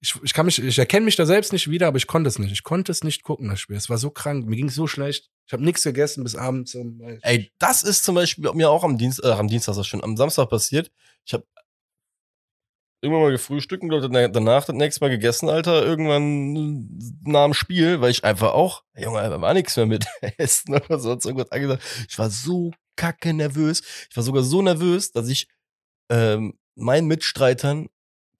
ich, 0.00 0.14
ich 0.22 0.32
kann 0.32 0.46
mich, 0.46 0.62
ich 0.62 0.78
erkenne 0.78 1.04
mich 1.04 1.16
da 1.16 1.26
selbst 1.26 1.52
nicht 1.52 1.68
wieder, 1.70 1.88
aber 1.88 1.96
ich 1.96 2.06
konnte 2.06 2.28
es 2.28 2.38
nicht. 2.38 2.52
Ich 2.52 2.62
konnte 2.62 2.92
es 2.92 3.04
nicht 3.04 3.22
gucken, 3.22 3.48
das 3.48 3.60
Spiel. 3.60 3.76
Es 3.76 3.90
war 3.90 3.98
so 3.98 4.10
krank. 4.10 4.46
Mir 4.46 4.56
ging 4.56 4.70
so 4.70 4.86
schlecht. 4.86 5.30
Ich 5.46 5.52
habe 5.52 5.64
nichts 5.64 5.82
gegessen 5.82 6.22
bis 6.22 6.36
abends. 6.36 6.76
Ey, 7.22 7.52
das 7.58 7.82
ist 7.82 8.04
zum 8.04 8.14
Beispiel 8.14 8.50
mir 8.54 8.70
auch 8.70 8.84
am 8.84 8.98
Dienstag, 8.98 9.24
äh, 9.26 9.32
am 9.32 9.48
Dienstag 9.48 9.72
ist 9.72 9.78
das 9.78 9.86
schon, 9.86 10.02
am 10.02 10.16
Samstag 10.16 10.48
passiert. 10.48 10.90
Ich 11.24 11.34
habe 11.34 11.44
irgendwann 13.02 13.22
mal 13.22 13.32
gefrühstückt 13.32 13.82
und 13.82 13.90
danach 13.90 14.64
das 14.64 14.76
nächste 14.76 15.04
Mal 15.04 15.10
gegessen, 15.10 15.48
Alter, 15.48 15.84
irgendwann 15.84 16.88
nach 17.24 17.44
dem 17.44 17.54
Spiel, 17.54 18.00
weil 18.00 18.12
ich 18.12 18.22
einfach 18.24 18.52
auch, 18.52 18.84
Junge, 18.96 19.20
da 19.28 19.40
war 19.40 19.54
nichts 19.54 19.76
mehr 19.76 19.86
mit 19.86 20.06
Essen 20.38 20.74
oder 20.74 20.98
sonst 20.98 21.26
irgendwas 21.26 21.50
angesagt. 21.50 21.82
Ich 22.08 22.18
war 22.18 22.30
so 22.30 22.70
kacke 22.96 23.32
nervös. 23.34 23.82
Ich 24.08 24.16
war 24.16 24.22
sogar 24.22 24.44
so 24.44 24.62
nervös, 24.62 25.10
dass 25.10 25.28
ich 25.28 25.48
ähm, 26.10 26.58
meinen 26.76 27.08
Mitstreitern 27.08 27.88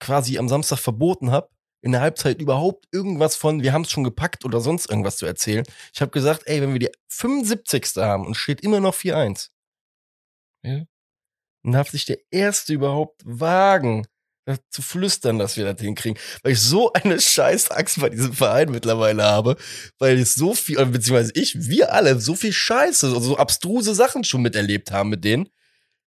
quasi 0.03 0.37
am 0.37 0.49
Samstag 0.49 0.79
verboten 0.79 1.31
habe, 1.31 1.49
in 1.81 1.91
der 1.93 2.01
Halbzeit 2.01 2.41
überhaupt 2.41 2.87
irgendwas 2.91 3.35
von, 3.35 3.61
wir 3.61 3.73
haben 3.73 3.83
es 3.83 3.91
schon 3.91 4.03
gepackt 4.03 4.45
oder 4.45 4.61
sonst 4.61 4.89
irgendwas 4.89 5.17
zu 5.17 5.25
erzählen. 5.25 5.65
Ich 5.93 6.01
habe 6.01 6.11
gesagt, 6.11 6.43
ey, 6.45 6.61
wenn 6.61 6.73
wir 6.73 6.79
die 6.79 6.91
75. 7.09 7.97
haben 7.97 8.25
und 8.25 8.35
steht 8.35 8.61
immer 8.61 8.79
noch 8.79 8.95
4-1, 8.95 9.49
ja, 10.63 10.83
dann 11.63 11.73
darf 11.73 11.89
sich 11.89 12.05
der 12.05 12.19
Erste 12.31 12.73
überhaupt 12.73 13.21
wagen, 13.25 14.05
zu 14.69 14.81
flüstern, 14.81 15.39
dass 15.39 15.55
wir 15.55 15.63
das 15.63 15.81
hinkriegen. 15.81 16.19
Weil 16.41 16.53
ich 16.53 16.59
so 16.59 16.91
eine 16.93 17.19
scheiß 17.19 17.71
Angst 17.71 17.99
bei 18.01 18.09
diesem 18.09 18.33
Verein 18.33 18.71
mittlerweile 18.71 19.23
habe, 19.23 19.55
weil 19.99 20.19
ich 20.19 20.33
so 20.33 20.53
viel, 20.53 20.77
oder 20.77 20.87
beziehungsweise 20.87 21.31
ich, 21.35 21.69
wir 21.69 21.93
alle, 21.93 22.19
so 22.19 22.35
viel 22.35 22.51
Scheiße, 22.51 23.07
also 23.07 23.19
so 23.21 23.37
abstruse 23.37 23.95
Sachen 23.95 24.25
schon 24.25 24.41
miterlebt 24.41 24.91
haben 24.91 25.09
mit 25.09 25.23
denen. 25.23 25.49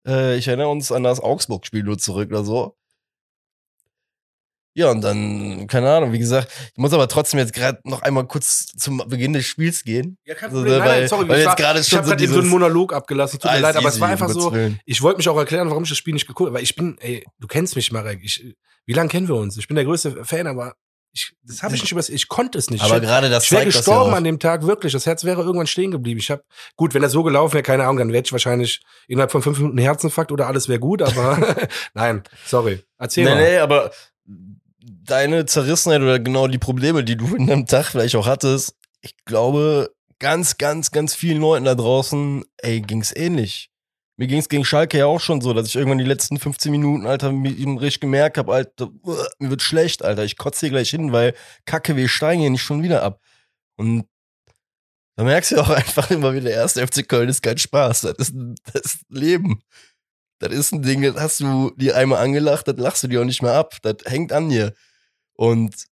Äh, 0.07 0.37
ich 0.39 0.49
erinnere 0.49 0.69
uns 0.69 0.91
an 0.93 1.03
das 1.03 1.21
Augsburg-Spiel 1.21 1.83
nur 1.83 1.99
zurück 1.99 2.31
oder 2.31 2.45
so. 2.45 2.77
Ja, 4.75 4.91
und 4.91 5.03
dann, 5.03 5.67
keine 5.67 5.91
Ahnung, 5.93 6.13
wie 6.13 6.19
gesagt, 6.19 6.49
ich 6.73 6.79
muss 6.79 6.93
aber 6.95 7.07
trotzdem 7.07 7.39
jetzt 7.39 7.53
gerade 7.53 7.79
noch 7.85 8.01
einmal 8.03 8.27
kurz 8.27 8.67
zum 8.79 9.03
Beginn 9.07 9.35
des 9.35 9.45
Spiels 9.47 9.85
gehen. 9.85 10.17
ja, 10.25 10.35
kein 10.35 10.49
Also, 10.49 10.61
Problem. 10.63 10.79
Nein, 10.79 10.89
weil- 10.89 11.01
nein, 11.01 11.09
sorry, 11.09 11.29
weil 11.29 11.37
ich, 11.37 11.39
jetzt 11.41 11.49
war- 11.49 11.57
gerade 11.57 11.81
ich 11.81 11.93
habe 11.95 12.05
so 12.05 12.11
gerade 12.11 12.25
eben 12.25 12.33
so 12.33 12.41
einen 12.41 12.49
Monolog 12.49 12.93
abgelassen. 12.95 13.39
Tut 13.39 13.45
mir 13.45 13.51
Alles 13.51 13.63
leid, 13.63 13.77
aber 13.77 13.89
es 13.89 13.95
easy, 13.95 14.01
war 14.01 14.09
einfach 14.09 14.29
so, 14.31 14.53
Willen. 14.53 14.81
ich 14.87 15.03
wollte 15.03 15.19
mich 15.19 15.29
auch 15.29 15.37
erklären, 15.37 15.69
warum 15.69 15.83
ich 15.83 15.91
das 15.91 15.99
Spiel 15.99 16.15
nicht 16.15 16.27
geguckt 16.27 16.49
habe. 16.49 16.57
Weil 16.57 16.63
ich 16.65 16.75
bin, 16.75 16.97
ey, 17.01 17.23
du 17.39 17.47
kennst 17.49 17.77
mich, 17.77 17.93
Marek. 17.93 18.21
Ich, 18.23 18.55
wie 18.87 18.93
lange 18.95 19.11
kennen 19.11 19.29
wir 19.29 19.35
uns? 19.37 19.59
Ich 19.59 19.69
bin 19.69 19.75
der 19.75 19.85
größte 19.85 20.25
Fan, 20.25 20.47
aber 20.47 20.75
ich, 21.15 21.35
das 21.43 21.63
habe 21.63 21.75
ich 21.75 21.83
nicht 21.83 21.93
über, 21.93 22.01
ich 22.09 22.29
konnte 22.29 22.57
es 22.57 22.71
nicht. 22.71 22.83
Aber 22.83 22.97
ich, 22.97 23.03
gerade 23.03 23.29
das 23.29 23.45
ich 23.45 23.51
wäre 23.53 23.61
ja 23.61 23.67
gestorben 23.67 24.13
auch. 24.13 24.17
an 24.17 24.25
dem 24.25 24.39
Tag, 24.39 24.67
wirklich. 24.67 24.95
Das 24.95 25.05
Herz 25.05 25.25
wäre 25.25 25.43
irgendwann 25.43 25.67
stehen 25.67 25.91
geblieben. 25.91 26.19
Ich 26.19 26.31
habe, 26.31 26.43
gut, 26.77 26.95
wenn 26.95 27.03
das 27.03 27.13
so 27.13 27.23
gelaufen 27.23 27.53
wäre, 27.53 27.63
keine 27.63 27.83
Ahnung, 27.83 27.99
dann 27.99 28.13
wäre 28.15 28.23
ich 28.25 28.33
wahrscheinlich 28.33 28.81
innerhalb 29.07 29.31
von 29.31 29.43
fünf 29.43 29.59
Minuten 29.59 29.77
Herzinfarkt 29.77 30.33
oder 30.33 30.47
alles 30.47 30.71
wäre 30.71 30.79
gut, 30.81 31.03
aber 31.03 31.37
nein, 31.95 32.23
sorry. 32.47 32.83
Erzähl 32.97 33.25
Nee, 33.25 33.31
mal. 33.35 33.43
nee, 33.43 33.59
aber 33.59 33.91
deine 34.85 35.47
Zerrissenheit 35.47 36.01
oder 36.01 36.19
genau 36.19 36.49
die 36.49 36.59
Probleme, 36.59 37.05
die 37.05 37.17
du 37.17 37.35
in 37.35 37.47
deinem 37.47 37.67
Tag 37.67 37.87
vielleicht 37.87 38.17
auch 38.17 38.27
hattest, 38.27 38.75
ich 39.01 39.17
glaube, 39.25 39.95
ganz, 40.19 40.59
ganz, 40.59 40.91
ganz 40.91 41.15
vielen 41.15 41.41
Leuten 41.41 41.65
da 41.65 41.75
draußen, 41.75 42.45
ey, 42.59 42.81
ging's 42.81 43.15
ähnlich. 43.15 43.71
Mir 44.17 44.29
ging's 44.29 44.49
gegen 44.49 44.65
Schalke 44.65 44.99
ja 44.99 45.07
auch 45.07 45.21
schon 45.21 45.41
so, 45.41 45.53
dass 45.53 45.69
ich 45.69 45.77
irgendwann 45.77 45.99
die 45.99 46.05
letzten 46.05 46.39
15 46.39 46.71
Minuten, 46.71 47.07
Alter, 47.07 47.33
mit 47.33 47.59
ihm 47.59 47.77
richtig 47.77 48.03
gemerkt 48.03 48.39
habe, 48.39 48.53
Alter, 48.53 48.91
mir 49.39 49.51
wird 49.51 49.63
schlecht, 49.63 50.05
Alter, 50.05 50.25
ich 50.25 50.37
kotze 50.37 50.61
hier 50.61 50.71
gleich 50.71 50.91
hin, 50.91 51.13
weil 51.13 51.35
Kacke, 51.65 51.97
wir 51.97 52.09
steigen 52.09 52.41
hier 52.41 52.51
nicht 52.51 52.63
schon 52.63 52.83
wieder 52.83 53.03
ab. 53.03 53.21
Und 53.77 54.05
da 55.17 55.25
merkst 55.25 55.53
du 55.53 55.61
auch 55.61 55.71
einfach 55.71 56.11
immer 56.11 56.35
wieder, 56.35 56.51
der 56.51 56.69
FC 56.69 57.09
Köln 57.09 57.29
ist 57.29 57.43
kein 57.43 57.59
Spaß, 57.59 58.03
das 58.03 58.15
ist, 58.19 58.35
das 58.73 58.99
Leben. 59.09 59.63
Das 60.43 60.53
ist 60.53 60.73
ein 60.73 60.83
Ding, 60.83 61.03
das 61.03 61.17
hast 61.17 61.41
du 61.41 61.71
dir 61.77 61.97
einmal 61.97 62.21
angelacht, 62.21 62.67
das 62.67 62.77
lachst 62.77 63.05
du 63.05 63.09
dir 63.09 63.21
auch 63.21 63.25
nicht 63.25 63.43
mehr 63.43 63.55
ab. 63.55 63.77
Das 63.83 63.99
hängt 64.07 64.33
an 64.33 64.49
dir. 64.49 64.75
Und 65.35 65.87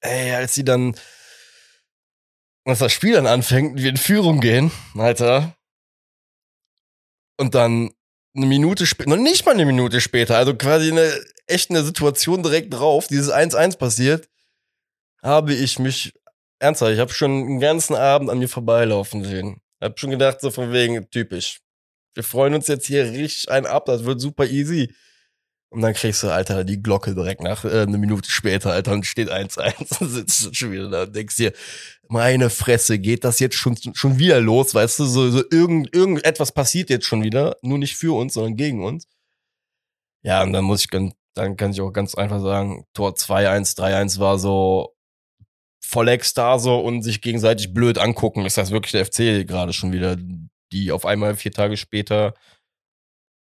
ey, 0.00 0.34
als 0.34 0.54
sie 0.54 0.64
dann, 0.64 0.96
als 2.64 2.78
das 2.78 2.92
Spiel 2.92 3.12
dann 3.12 3.26
anfängt 3.26 3.78
wir 3.78 3.90
in 3.90 3.98
Führung 3.98 4.40
gehen, 4.40 4.70
Alter, 4.96 5.54
und 7.36 7.54
dann 7.54 7.92
eine 8.34 8.46
Minute 8.46 8.86
später, 8.86 9.10
noch 9.10 9.16
nicht 9.16 9.44
mal 9.44 9.52
eine 9.52 9.66
Minute 9.66 10.00
später, 10.00 10.38
also 10.38 10.54
quasi 10.54 10.90
eine 10.90 11.12
echt 11.46 11.68
eine 11.68 11.84
Situation 11.84 12.42
direkt 12.42 12.72
drauf, 12.72 13.06
dieses 13.08 13.30
1-1 13.30 13.76
passiert, 13.76 14.30
habe 15.22 15.52
ich 15.52 15.78
mich, 15.78 16.14
ernsthaft, 16.58 16.92
ich 16.92 17.00
habe 17.00 17.12
schon 17.12 17.46
den 17.46 17.60
ganzen 17.60 17.94
Abend 17.94 18.30
an 18.30 18.38
mir 18.38 18.48
vorbeilaufen 18.48 19.24
sehen. 19.24 19.60
Hab 19.80 19.98
schon 19.98 20.10
gedacht, 20.10 20.40
so 20.40 20.50
von 20.50 20.72
wegen, 20.72 21.10
typisch. 21.10 21.60
Wir 22.14 22.22
freuen 22.24 22.54
uns 22.54 22.68
jetzt 22.68 22.86
hier 22.86 23.04
richtig 23.12 23.50
ein 23.50 23.66
ab, 23.66 23.86
das 23.86 24.04
wird 24.04 24.20
super 24.20 24.46
easy. 24.46 24.94
Und 25.74 25.82
dann 25.82 25.92
kriegst 25.94 26.22
du, 26.22 26.28
Alter, 26.28 26.62
die 26.62 26.80
Glocke 26.80 27.16
direkt 27.16 27.42
nach 27.42 27.64
äh, 27.64 27.82
eine 27.82 27.98
Minute 27.98 28.30
später, 28.30 28.70
Alter, 28.70 28.92
und 28.92 29.04
steht 29.06 29.30
1-1 29.30 30.00
und 30.00 30.08
sitzt 30.10 30.46
du 30.46 30.54
schon 30.54 30.70
wieder 30.70 30.88
da 30.88 31.02
und 31.02 31.16
denkst 31.16 31.36
dir, 31.36 31.52
meine 32.08 32.48
Fresse, 32.48 33.00
geht 33.00 33.24
das 33.24 33.40
jetzt 33.40 33.56
schon, 33.56 33.76
schon 33.94 34.18
wieder 34.18 34.40
los, 34.40 34.72
weißt 34.72 35.00
du, 35.00 35.04
so, 35.04 35.30
so 35.30 35.42
irgend, 35.50 35.92
irgendetwas 35.92 36.52
passiert 36.52 36.90
jetzt 36.90 37.06
schon 37.06 37.24
wieder, 37.24 37.56
nur 37.62 37.78
nicht 37.78 37.96
für 37.96 38.16
uns, 38.16 38.34
sondern 38.34 38.56
gegen 38.56 38.84
uns. 38.84 39.08
Ja, 40.22 40.44
und 40.44 40.52
dann 40.52 40.64
muss 40.64 40.82
ich, 40.82 41.12
dann 41.34 41.56
kann 41.56 41.72
ich 41.72 41.80
auch 41.80 41.90
ganz 41.92 42.14
einfach 42.14 42.40
sagen, 42.40 42.86
Tor 42.94 43.14
2-1, 43.14 43.76
3-1 43.76 44.20
war 44.20 44.38
so 44.38 44.94
voll 45.84 46.08
Ekstase 46.08 46.72
und 46.72 47.02
sich 47.02 47.20
gegenseitig 47.20 47.74
blöd 47.74 47.98
angucken. 47.98 48.46
Ist 48.46 48.58
das 48.58 48.70
wirklich 48.70 48.92
der 48.92 49.06
FC 49.06 49.46
gerade 49.46 49.72
schon 49.72 49.92
wieder, 49.92 50.16
die 50.74 50.92
auf 50.92 51.06
einmal 51.06 51.36
vier 51.36 51.52
Tage 51.52 51.76
später 51.76 52.34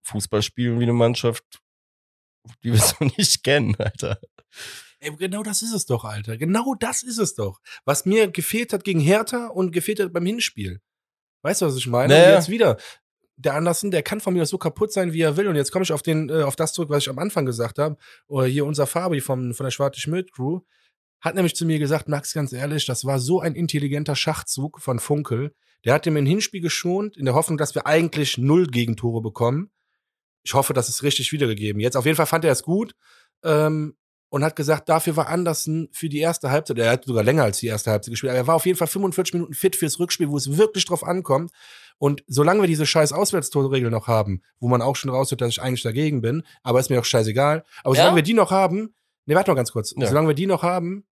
Fußball 0.07 0.43
spielen 0.43 0.79
wie 0.79 0.85
eine 0.85 0.93
Mannschaft, 0.93 1.45
die 2.63 2.73
wir 2.73 2.79
so 2.81 3.05
nicht 3.05 3.43
kennen, 3.43 3.75
Alter. 3.77 4.21
Ey, 5.01 5.15
genau 5.17 5.43
das 5.43 5.63
ist 5.63 5.73
es 5.73 5.87
doch, 5.87 6.05
Alter. 6.05 6.37
Genau 6.37 6.75
das 6.79 7.03
ist 7.03 7.19
es 7.19 7.35
doch. 7.35 7.61
Was 7.85 8.05
mir 8.07 8.31
gefehlt 8.31 8.73
hat 8.73 8.85
gegen 8.85 9.01
Hertha 9.01 9.49
und 9.49 9.73
gefehlt 9.73 10.01
hat 10.01 10.13
beim 10.13 10.27
Hinspiel. 10.27 10.81
Weißt 11.43 11.63
du, 11.63 11.67
was 11.67 11.77
ich 11.77 11.87
meine? 11.87 12.15
Naja. 12.15 12.29
Und 12.29 12.35
jetzt 12.35 12.49
wieder. 12.49 12.77
Der 13.37 13.55
Andersen, 13.55 13.91
der 13.91 14.05
kann 14.05 14.21
von 14.21 14.33
mir 14.33 14.47
so 14.47 14.59
kaputt 14.59 14.93
sein, 14.93 15.13
wie 15.13 15.21
er 15.21 15.37
will. 15.37 15.49
Und 15.49 15.57
jetzt 15.57 15.73
komme 15.73 15.83
ich 15.83 15.93
auf 15.93 16.03
den, 16.03 16.31
äh, 16.31 16.43
auf 16.43 16.55
das 16.55 16.73
zurück, 16.73 16.89
was 16.89 17.03
ich 17.03 17.11
am 17.11 17.19
Anfang 17.19 17.45
gesagt 17.45 17.79
habe. 17.79 17.97
Oder 18.29 18.47
hier 18.47 18.65
unser 18.65 18.87
Fabi 18.87 19.21
vom, 19.21 19.53
von 19.55 19.65
der 19.65 19.73
Schwarze 19.73 20.01
Schmidt 20.01 20.33
Crew 20.33 20.61
hat 21.21 21.35
nämlich 21.35 21.57
zu 21.57 21.65
mir 21.65 21.79
gesagt, 21.79 22.09
Max, 22.09 22.33
ganz 22.35 22.53
ehrlich, 22.53 22.87
das 22.87 23.05
war 23.07 23.19
so 23.19 23.41
ein 23.41 23.55
intelligenter 23.55 24.15
Schachzug 24.15 24.81
von 24.81 24.99
Funkel. 24.99 25.55
Der 25.85 25.95
hat 25.95 26.07
ihm 26.07 26.17
ein 26.17 26.27
Hinspiel 26.27 26.61
geschont, 26.61 27.17
in 27.17 27.25
der 27.25 27.35
Hoffnung, 27.35 27.59
dass 27.59 27.75
wir 27.75 27.87
eigentlich 27.87 28.39
null 28.39 28.67
Gegentore 28.67 29.21
bekommen. 29.21 29.71
Ich 30.43 30.55
hoffe, 30.55 30.73
das 30.75 30.89
ist 30.89 31.03
richtig 31.03 31.33
wiedergegeben. 31.33 31.81
Jetzt 31.81 31.97
auf 31.97 32.05
jeden 32.07 32.17
Fall 32.17 32.27
fand 32.27 32.45
er 32.45 32.53
es 32.53 32.63
gut. 32.63 32.95
Ähm, 33.43 33.97
und 34.31 34.43
hat 34.43 34.57
gesagt, 34.57 34.89
dafür 34.89 35.17
war 35.17 35.29
Andersen 35.29 35.89
für 35.93 36.09
die 36.09 36.19
erste 36.19 36.51
Halbzeit, 36.51 36.77
er 36.81 36.91
hat 36.91 37.05
sogar 37.05 37.23
länger 37.23 37.45
als 37.45 37.59
die 37.59 37.69
erste 37.69 37.93
Halbzeit 37.93 38.11
gespielt, 38.11 38.31
aber 38.31 38.39
er 38.39 38.47
war 38.49 38.57
auf 38.57 38.67
jeden 38.67 38.77
Fall 38.77 38.89
45 38.89 39.33
Minuten 39.35 39.55
fit 39.55 39.77
fürs 39.77 40.01
Rückspiel, 40.01 40.29
wo 40.29 40.37
es 40.37 40.57
wirklich 40.57 40.85
drauf 40.87 41.05
ankommt. 41.05 41.53
Und 41.99 42.25
solange 42.27 42.61
wir 42.61 42.67
diese 42.67 42.85
scheiß 42.85 43.13
Auswärtstorregel 43.13 43.91
noch 43.93 44.09
haben, 44.09 44.43
wo 44.59 44.67
man 44.67 44.83
auch 44.83 44.97
schon 44.97 45.11
raushört, 45.11 45.41
dass 45.41 45.51
ich 45.51 45.63
eigentlich 45.63 45.83
dagegen 45.85 46.21
bin, 46.21 46.43
aber 46.65 46.81
ist 46.81 46.91
mir 46.91 46.99
auch 46.99 47.05
scheißegal. 47.05 47.63
Aber 47.85 47.95
Ja? 47.95 48.01
solange 48.03 48.17
wir 48.17 48.23
die 48.25 48.35
noch 48.35 48.51
haben, 48.51 48.97
ne, 49.27 49.37
warte 49.37 49.53
mal 49.53 49.55
ganz 49.55 49.71
kurz, 49.71 49.95
Ja. 49.97 50.09
solange 50.09 50.27
wir 50.27 50.35
die 50.35 50.47
noch 50.47 50.65
haben, 50.65 51.07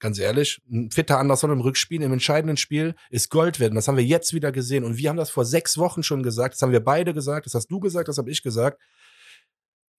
ganz 0.00 0.18
ehrlich, 0.18 0.60
ein 0.70 0.90
fitter 0.90 1.18
Anderson 1.18 1.52
im 1.52 1.60
Rückspiel, 1.60 2.02
im 2.02 2.12
entscheidenden 2.12 2.56
Spiel 2.56 2.94
ist 3.10 3.30
Gold 3.30 3.60
werden. 3.60 3.74
Das 3.74 3.86
haben 3.86 3.96
wir 3.96 4.04
jetzt 4.04 4.34
wieder 4.34 4.50
gesehen. 4.50 4.84
Und 4.84 4.96
wir 4.96 5.08
haben 5.08 5.16
das 5.16 5.30
vor 5.30 5.44
sechs 5.44 5.78
Wochen 5.78 6.02
schon 6.02 6.22
gesagt. 6.22 6.54
Das 6.54 6.62
haben 6.62 6.72
wir 6.72 6.84
beide 6.84 7.14
gesagt. 7.14 7.46
Das 7.46 7.54
hast 7.54 7.68
du 7.68 7.78
gesagt, 7.78 8.08
das 8.08 8.18
habe 8.18 8.30
ich 8.30 8.42
gesagt. 8.42 8.80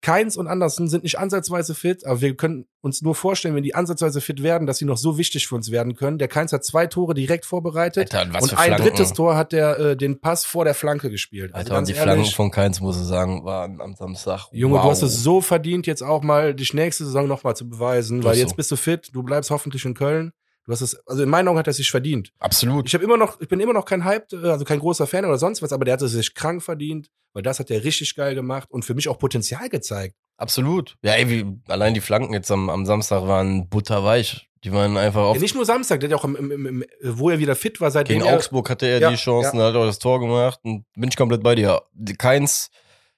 Keins 0.01 0.35
und 0.35 0.47
Andersen 0.47 0.87
sind 0.87 1.03
nicht 1.03 1.19
ansatzweise 1.19 1.75
fit, 1.75 2.05
aber 2.05 2.21
wir 2.21 2.35
können 2.35 2.65
uns 2.81 3.03
nur 3.03 3.13
vorstellen, 3.13 3.55
wenn 3.55 3.63
die 3.63 3.75
ansatzweise 3.75 4.19
fit 4.19 4.41
werden, 4.41 4.65
dass 4.65 4.79
sie 4.79 4.85
noch 4.85 4.97
so 4.97 5.19
wichtig 5.19 5.47
für 5.47 5.55
uns 5.55 5.69
werden 5.69 5.95
können. 5.95 6.17
Der 6.17 6.27
Keins 6.27 6.51
hat 6.53 6.65
zwei 6.65 6.87
Tore 6.87 7.13
direkt 7.13 7.45
vorbereitet 7.45 8.13
Alter, 8.13 8.33
was 8.33 8.43
und 8.43 8.49
für 8.49 8.57
ein 8.57 8.77
drittes 8.77 9.13
Tor 9.13 9.35
hat 9.35 9.51
der 9.51 9.79
äh, 9.79 9.95
den 9.95 10.19
Pass 10.19 10.43
vor 10.43 10.65
der 10.65 10.73
Flanke 10.73 11.11
gespielt. 11.11 11.53
Also 11.53 11.69
Alter, 11.69 11.77
und 11.77 11.87
die 11.87 11.93
ehrlich, 11.93 12.13
Flanken 12.13 12.31
von 12.31 12.51
Keins, 12.51 12.81
muss 12.81 12.99
ich 12.99 13.05
sagen, 13.05 13.45
waren 13.45 13.79
am 13.79 13.93
Samstag. 13.93 14.47
Junge, 14.51 14.77
wow. 14.77 14.83
du 14.83 14.89
hast 14.89 15.03
es 15.03 15.21
so 15.21 15.39
verdient, 15.39 15.85
jetzt 15.85 16.01
auch 16.01 16.23
mal 16.23 16.55
die 16.55 16.67
nächste 16.73 17.05
Saison 17.05 17.27
noch 17.27 17.43
mal 17.43 17.55
zu 17.55 17.69
beweisen, 17.69 18.23
weil 18.23 18.33
ist 18.33 18.39
jetzt 18.39 18.49
so. 18.49 18.55
bist 18.55 18.71
du 18.71 18.75
fit, 18.77 19.09
du 19.13 19.21
bleibst 19.21 19.51
hoffentlich 19.51 19.85
in 19.85 19.93
Köln. 19.93 20.33
Du 20.65 20.71
hast 20.71 20.81
es, 20.81 20.95
also 21.07 21.23
in 21.23 21.29
meinen 21.29 21.47
Augen 21.47 21.57
hat 21.57 21.67
er 21.67 21.73
sich 21.73 21.89
verdient. 21.89 22.31
Absolut. 22.39 22.87
Ich 22.87 22.93
habe 22.93 23.03
immer 23.03 23.17
noch, 23.17 23.41
ich 23.41 23.47
bin 23.47 23.59
immer 23.59 23.73
noch 23.73 23.85
kein 23.85 24.03
Hype, 24.03 24.31
äh, 24.33 24.47
also 24.47 24.63
kein 24.63 24.79
großer 24.79 25.07
Fan 25.07 25.25
oder 25.25 25.37
sonst 25.37 25.61
was, 25.61 25.73
aber 25.73 25.85
der 25.85 25.93
hat 25.93 26.01
es 26.01 26.11
sich 26.11 26.33
krank 26.35 26.61
verdient, 26.61 27.09
weil 27.33 27.43
das 27.43 27.59
hat 27.59 27.71
er 27.71 27.83
richtig 27.83 28.15
geil 28.15 28.35
gemacht 28.35 28.69
und 28.69 28.85
für 28.85 28.93
mich 28.93 29.09
auch 29.09 29.17
Potenzial 29.17 29.69
gezeigt. 29.69 30.15
Absolut. 30.37 30.97
Ja, 31.03 31.13
ey, 31.13 31.29
wie, 31.29 31.45
allein 31.67 31.93
die 31.93 32.01
Flanken 32.01 32.33
jetzt 32.33 32.51
am, 32.51 32.69
am 32.69 32.85
Samstag 32.85 33.27
waren 33.27 33.69
butterweich. 33.69 34.47
Die 34.63 34.71
waren 34.71 34.95
einfach 34.95 35.21
auf. 35.21 35.35
Ja, 35.35 35.41
nicht 35.41 35.55
nur 35.55 35.65
Samstag, 35.65 35.99
der 35.99 36.07
hat 36.07 36.11
ja 36.11 36.17
auch 36.17 36.23
im, 36.23 36.35
im, 36.35 36.65
im, 36.67 36.85
wo 37.03 37.31
er 37.31 37.39
wieder 37.39 37.55
fit 37.55 37.81
war, 37.81 37.89
seitdem 37.89 38.19
Gegen 38.19 38.29
er, 38.29 38.35
Augsburg 38.35 38.69
hatte 38.69 38.85
er 38.85 38.99
Ja, 38.99 39.09
die 39.09 39.15
Chancen, 39.15 39.59
hat 39.59 39.73
auch 39.73 39.85
das 39.85 39.97
Tor 39.97 40.19
gemacht 40.19 40.59
und 40.63 40.85
bin 40.93 41.09
ich 41.09 41.17
komplett 41.17 41.41
bei 41.41 41.55
dir. 41.55 41.81
Keins, 42.19 42.69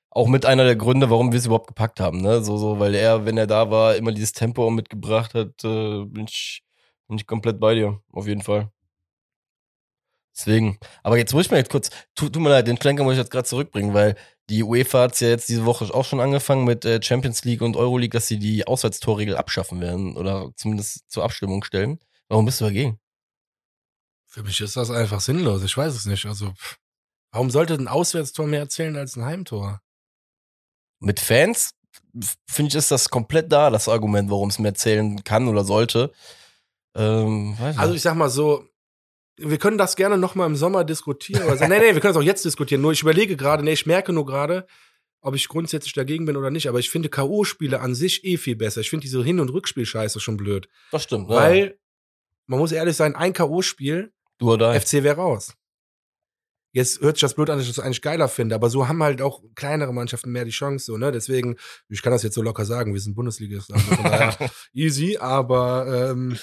auch 0.10 0.28
mit 0.28 0.46
einer 0.46 0.64
der 0.64 0.78
Gründe, 0.78 1.10
warum 1.10 1.32
wir 1.32 1.40
es 1.40 1.46
überhaupt 1.46 1.68
gepackt 1.68 2.00
haben, 2.00 2.22
ne? 2.22 2.44
So, 2.44 2.58
so, 2.58 2.80
weil 2.80 2.96
er, 2.96 3.26
wenn 3.26 3.38
er 3.38 3.48
da 3.48 3.70
war, 3.72 3.96
immer 3.96 4.14
dieses 4.14 4.32
Tempo 4.32 4.70
mitgebracht 4.70 5.34
hat, 5.34 5.64
äh, 5.64 6.06
bin 6.06 6.26
ich, 6.30 6.64
bin 7.08 7.18
ich 7.18 7.28
komplett 7.28 7.60
bei 7.60 7.76
dir, 7.76 8.02
auf 8.12 8.28
jeden 8.28 8.42
Fall. 8.42 8.72
Deswegen. 10.36 10.80
Aber 11.04 11.18
jetzt 11.18 11.34
muss 11.34 11.46
ich 11.46 11.52
mal 11.52 11.58
jetzt 11.58 11.70
kurz, 11.70 11.90
tut, 12.16 12.34
tut 12.34 12.42
mir 12.42 12.50
leid, 12.50 12.68
den 12.68 12.82
Schlenker 12.82 13.04
muss 13.04 13.14
ich 13.14 13.20
jetzt 13.20 13.32
gerade 13.32 13.48
zurückbringen, 13.48 13.94
weil 13.94 14.16
die 14.50 14.64
UEFA 14.64 15.04
hat 15.04 15.22
ja 15.22 15.30
jetzt 15.30 15.48
diese 15.48 15.66
Woche 15.66 15.94
auch 15.94 16.06
schon 16.06 16.20
angefangen 16.20 16.66
mit 16.66 16.86
äh, 16.86 17.02
Champions 17.02 17.44
League 17.46 17.62
und 17.62 17.78
Euroleague, 17.78 18.14
dass 18.14 18.28
sie 18.28 18.40
die 18.40 18.66
Auswärtstorregel 18.66 19.38
abschaffen 19.38 19.80
werden 19.80 20.18
oder 20.18 20.52
zumindest 20.56 21.10
zur 21.10 21.24
Abstimmung 21.24 21.64
stellen. 21.64 22.00
Warum 22.30 22.46
bist 22.46 22.62
du 22.62 22.66
dagegen? 22.66 23.00
Für 24.26 24.42
mich 24.42 24.60
ist 24.60 24.76
das 24.76 24.90
einfach 24.90 25.22
sinnlos, 25.22 25.64
ich 25.64 25.78
weiß 25.78 25.94
es 25.94 26.06
nicht. 26.06 26.26
Also, 26.26 26.52
pff, 26.52 26.78
warum 27.32 27.52
sollte 27.52 27.76
ein 27.76 27.88
Auswärtstor 27.88 28.48
mehr 28.48 28.62
erzählen 28.62 28.96
als 28.96 29.16
ein 29.16 29.26
Heimtor? 29.26 29.84
mit 31.04 31.20
Fans 31.20 31.72
finde 32.50 32.70
ich, 32.70 32.76
ist 32.76 32.92
das 32.92 33.10
komplett 33.10 33.52
da, 33.52 33.70
das 33.70 33.90
Argument, 33.90 34.30
warum 34.30 34.50
es 34.50 34.60
mehr 34.60 34.74
zählen 34.74 35.24
kann 35.24 35.48
oder 35.48 35.64
sollte. 35.64 36.12
Ähm, 36.96 37.56
Also 37.76 37.94
ich 37.94 38.02
sag 38.02 38.16
mal 38.16 38.30
so, 38.30 38.68
wir 39.38 39.58
können 39.58 39.78
das 39.78 39.96
gerne 39.96 40.18
noch 40.18 40.36
mal 40.36 40.46
im 40.46 40.56
Sommer 40.56 40.84
diskutieren. 40.84 41.44
Oder 41.44 41.58
so. 41.58 41.66
nee, 41.68 41.80
nee, 41.80 41.94
wir 41.94 42.00
können 42.02 42.12
es 42.12 42.18
auch 42.18 42.22
jetzt 42.24 42.46
diskutieren. 42.46 42.82
Nur 42.82 42.92
ich 42.92 43.02
überlege 43.02 43.36
gerade, 43.36 43.64
nee, 43.64 43.74
ich 43.74 43.86
merke 43.86 44.14
nur 44.14 44.26
gerade, 44.26 44.68
ob 45.22 45.36
ich 45.36 45.48
grundsätzlich 45.48 45.94
dagegen 45.94 46.26
bin 46.26 46.38
oder 46.38 46.52
nicht. 46.52 46.68
Aber 46.68 46.80
ich 46.80 46.90
finde 46.90 47.10
K.O.-Spiele 47.10 47.78
an 47.78 47.96
sich 47.96 48.24
eh 48.26 48.38
viel 48.38 48.56
besser. 48.56 48.82
Ich 48.82 48.90
finde 48.90 49.04
diese 49.04 49.24
Hin- 49.24 49.40
und 49.40 49.50
Rückspielscheiße 49.50 50.20
schon 50.20 50.38
blöd. 50.38 50.68
das 50.92 51.04
stimmt. 51.04 51.30
ne? 51.30 51.36
Weil, 51.36 51.78
man 52.46 52.60
muss 52.60 52.72
ehrlich 52.72 52.96
sein, 52.96 53.16
ein 53.16 53.34
K.O.-Spiel, 53.34 54.12
du 54.38 54.52
oder 54.54 54.80
FC 54.80 55.02
wäre 55.04 55.16
raus. 55.16 55.54
Jetzt 56.76 57.02
hört 57.02 57.18
sich 57.18 57.22
das 57.22 57.36
blöd 57.36 57.50
an, 57.52 57.60
dass 57.60 57.68
ich 57.68 57.76
das 57.76 57.84
eigentlich 57.86 58.02
geiler 58.02 58.28
finde, 58.28 58.56
aber 58.56 58.68
so 58.70 58.88
haben 58.88 59.02
halt 59.04 59.22
auch 59.22 59.44
kleinere 59.54 59.94
Mannschaften 59.94 60.32
mehr 60.32 60.44
die 60.44 60.50
Chance, 60.52 60.86
so, 60.86 60.98
ne? 60.98 61.12
Deswegen, 61.12 61.56
ich 61.88 62.02
kann 62.02 62.12
das 62.12 62.24
jetzt 62.24 62.34
so 62.34 62.42
locker 62.42 62.66
sagen, 62.66 62.94
wir 62.94 63.00
sind 63.00 63.14
Bundesligist, 63.14 63.72
also 63.72 64.46
easy, 64.74 65.18
aber 65.18 66.10
ähm, 66.12 66.36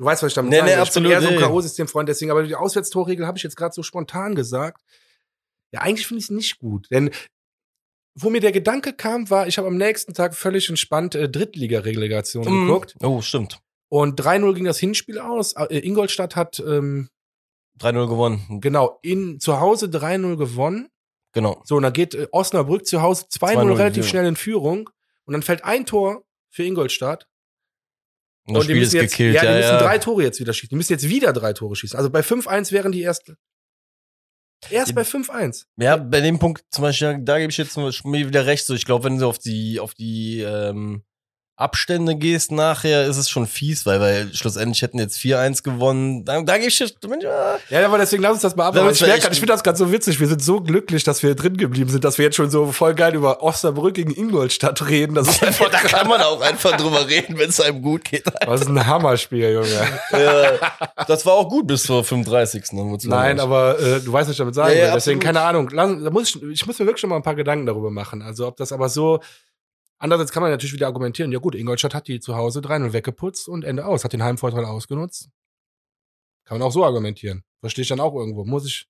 du 0.00 0.06
weißt, 0.06 0.22
was 0.22 0.28
ich 0.28 0.34
damit 0.34 0.50
Nee, 0.50 0.56
sage. 0.58 0.68
nee, 0.70 0.74
ich 0.74 0.80
absolut, 0.80 1.08
bin 1.08 1.12
eher 1.12 1.22
so 1.22 1.28
ein. 1.28 1.36
K.O.-System-Freund, 1.38 2.08
deswegen, 2.08 2.30
aber 2.30 2.42
die 2.42 2.54
Auswärtstorregel 2.54 3.26
habe 3.26 3.36
ich 3.36 3.44
jetzt 3.44 3.56
gerade 3.56 3.74
so 3.74 3.82
spontan 3.82 4.34
gesagt. 4.34 4.80
Ja, 5.72 5.80
eigentlich 5.82 6.06
finde 6.06 6.20
ich 6.20 6.24
es 6.24 6.30
nicht 6.30 6.58
gut, 6.58 6.88
denn 6.90 7.10
wo 8.18 8.28
mir 8.30 8.40
der 8.40 8.50
Gedanke 8.52 8.92
kam, 8.92 9.30
war, 9.30 9.46
ich 9.46 9.58
habe 9.58 9.68
am 9.68 9.76
nächsten 9.76 10.14
Tag 10.14 10.34
völlig 10.34 10.68
entspannt 10.68 11.14
äh, 11.14 11.28
Drittliga-Relegation 11.28 12.44
Mhm. 12.44 12.66
geguckt 12.66 12.96
Oh, 13.02 13.20
stimmt. 13.20 13.60
und 13.88 14.18
3-0 14.20 14.54
ging 14.54 14.64
das 14.64 14.78
Hinspiel 14.78 15.18
aus. 15.18 15.52
Äh, 15.52 15.78
Ingolstadt 15.86 16.34
hat 16.34 16.58
ähm, 16.60 17.08
3-0 17.78 18.08
gewonnen. 18.08 18.60
Genau, 18.60 18.98
in 19.02 19.38
zu 19.38 19.60
Hause 19.60 19.86
3-0 19.86 20.36
gewonnen. 20.36 20.88
Genau. 21.32 21.62
So, 21.64 21.76
und 21.76 21.82
dann 21.82 21.92
geht 21.92 22.14
äh, 22.14 22.26
Osnabrück 22.32 22.86
zu 22.86 23.00
Hause 23.02 23.26
2-0 23.26 23.54
2-0, 23.54 23.76
relativ 23.78 24.04
ja. 24.04 24.10
schnell 24.10 24.26
in 24.26 24.36
Führung. 24.36 24.90
Und 25.26 25.32
dann 25.34 25.42
fällt 25.42 25.62
ein 25.64 25.84
Tor 25.86 26.24
für 26.48 26.64
Ingolstadt. 26.64 27.28
Und 28.54 28.62
und 28.62 28.68
die 28.68 28.74
müssen 28.74 28.96
jetzt, 28.96 29.10
gekillt. 29.12 29.34
Ja, 29.34 29.40
die 29.42 29.46
Ja, 29.48 29.54
müssen 29.56 29.68
ja. 29.70 29.78
drei 29.78 29.98
Tore 29.98 30.22
jetzt 30.22 30.40
wieder 30.40 30.52
schießen. 30.52 30.68
Die 30.70 30.76
müssen 30.76 30.92
jetzt 30.92 31.08
wieder 31.08 31.32
drei 31.32 31.52
Tore 31.52 31.76
schießen. 31.76 31.96
Also 31.96 32.10
bei 32.10 32.20
5-1 32.20 32.72
wären 32.72 32.92
die 32.92 33.02
erst. 33.02 33.32
Erst 34.68 34.94
bei 34.94 35.02
5-1. 35.02 35.64
Ja, 35.78 35.96
bei 35.96 36.20
dem 36.20 36.38
Punkt 36.38 36.62
zum 36.70 36.82
Beispiel, 36.82 37.18
da 37.22 37.38
gebe 37.38 37.50
ich 37.50 37.56
jetzt 37.56 37.76
mir 38.04 38.26
wieder 38.28 38.44
recht. 38.46 38.66
So, 38.66 38.74
ich 38.74 38.84
glaube, 38.84 39.04
wenn 39.04 39.18
du 39.18 39.26
auf 39.26 39.38
die, 39.38 39.80
auf 39.80 39.94
die 39.94 40.40
ähm, 40.40 41.02
Abstände 41.60 42.16
gehst 42.16 42.52
nachher, 42.52 43.06
ist 43.06 43.16
es 43.16 43.28
schon 43.28 43.46
fies, 43.46 43.84
weil, 43.86 44.00
weil 44.00 44.34
schlussendlich 44.34 44.82
hätten 44.82 44.98
jetzt 44.98 45.18
4-1 45.18 45.62
gewonnen. 45.62 46.24
Da, 46.24 46.40
da 46.42 46.56
ich 46.56 46.78
jetzt, 46.78 46.96
ja, 47.20 47.58
Ja, 47.68 47.86
aber 47.86 47.98
deswegen 47.98 48.22
lass 48.22 48.32
uns 48.32 48.42
das 48.42 48.56
mal 48.56 48.66
ab. 48.66 48.74
Ja, 48.74 48.80
Aber 48.80 48.90
das 48.90 49.00
ich 49.00 49.08
ich 49.08 49.24
finde 49.24 49.46
das 49.46 49.62
gerade 49.62 49.76
so 49.76 49.92
witzig. 49.92 50.18
Wir 50.20 50.26
sind 50.26 50.42
so 50.42 50.60
glücklich, 50.60 51.04
dass 51.04 51.22
wir 51.22 51.34
drin 51.34 51.56
geblieben 51.56 51.90
sind, 51.90 52.04
dass 52.04 52.18
wir 52.18 52.24
jetzt 52.24 52.36
schon 52.36 52.50
so 52.50 52.72
voll 52.72 52.94
geil 52.94 53.14
über 53.14 53.42
Osnabrück 53.42 53.94
gegen 53.94 54.14
Ingolstadt 54.14 54.88
reden. 54.88 55.14
Das 55.14 55.28
ist 55.30 55.42
einfach 55.42 55.70
da 55.70 55.78
kann 55.78 56.08
man 56.08 56.20
auch 56.20 56.40
einfach 56.40 56.76
drüber 56.76 57.06
reden, 57.06 57.38
wenn 57.38 57.50
es 57.50 57.60
einem 57.60 57.82
gut 57.82 58.04
geht. 58.04 58.24
das 58.40 58.62
ist 58.62 58.68
ein 58.68 58.86
Hammerspiel, 58.86 59.52
Junge. 59.52 59.88
Ja, 60.12 60.52
das 61.06 61.26
war 61.26 61.34
auch 61.34 61.48
gut 61.48 61.66
bis 61.66 61.82
zur 61.82 62.02
35. 62.04 62.64
dann 62.70 62.90
wird's 62.90 63.04
Nein, 63.04 63.38
aber 63.40 63.78
äh, 63.78 64.00
du 64.00 64.12
weißt, 64.12 64.28
was 64.28 64.32
ich 64.32 64.38
damit 64.38 64.54
sagen 64.54 64.72
Ja, 64.72 64.78
ja, 64.78 64.86
will. 64.86 64.92
Deswegen, 64.94 65.18
absolut. 65.18 65.22
keine 65.36 65.40
Ahnung. 65.40 65.68
Lass, 65.72 65.90
da 66.02 66.10
muss 66.10 66.34
ich, 66.34 66.42
ich 66.42 66.66
muss 66.66 66.78
mir 66.78 66.86
wirklich 66.86 67.00
schon 67.00 67.10
mal 67.10 67.16
ein 67.16 67.22
paar 67.22 67.34
Gedanken 67.34 67.66
darüber 67.66 67.90
machen. 67.90 68.22
Also, 68.22 68.46
ob 68.46 68.56
das 68.56 68.72
aber 68.72 68.88
so. 68.88 69.20
Andererseits 70.00 70.32
kann 70.32 70.42
man 70.42 70.50
natürlich 70.50 70.72
wieder 70.72 70.86
argumentieren, 70.86 71.30
ja 71.30 71.38
gut, 71.38 71.54
Ingolstadt 71.54 71.94
hat 71.94 72.08
die 72.08 72.20
zu 72.20 72.34
Hause 72.34 72.60
3-0 72.60 72.94
weggeputzt 72.94 73.48
und 73.48 73.64
Ende 73.64 73.84
aus, 73.84 74.02
hat 74.02 74.14
den 74.14 74.24
Heimvorteil 74.24 74.64
ausgenutzt. 74.64 75.28
Kann 76.46 76.58
man 76.58 76.66
auch 76.66 76.72
so 76.72 76.84
argumentieren. 76.84 77.44
Verstehe 77.60 77.82
ich 77.82 77.88
dann 77.88 78.00
auch 78.00 78.14
irgendwo. 78.14 78.46
Muss 78.46 78.66
ich, 78.66 78.86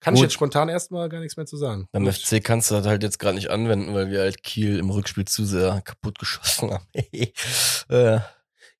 kann 0.00 0.14
ich 0.14 0.20
Gut. 0.20 0.24
jetzt 0.24 0.32
spontan 0.32 0.70
erstmal 0.70 1.10
gar 1.10 1.20
nichts 1.20 1.36
mehr 1.36 1.44
zu 1.44 1.58
sagen. 1.58 1.88
Beim 1.92 2.06
Gut. 2.06 2.14
FC 2.14 2.42
kannst 2.42 2.70
du 2.70 2.74
das 2.76 2.86
halt 2.86 3.02
jetzt 3.02 3.18
gerade 3.18 3.34
nicht 3.34 3.50
anwenden, 3.50 3.92
weil 3.92 4.10
wir 4.10 4.20
halt 4.20 4.42
Kiel 4.42 4.78
im 4.78 4.88
Rückspiel 4.88 5.26
zu 5.26 5.44
sehr 5.44 5.82
kaputt 5.82 6.18
geschossen 6.18 6.70
haben. 6.70 6.86
äh, 7.90 8.20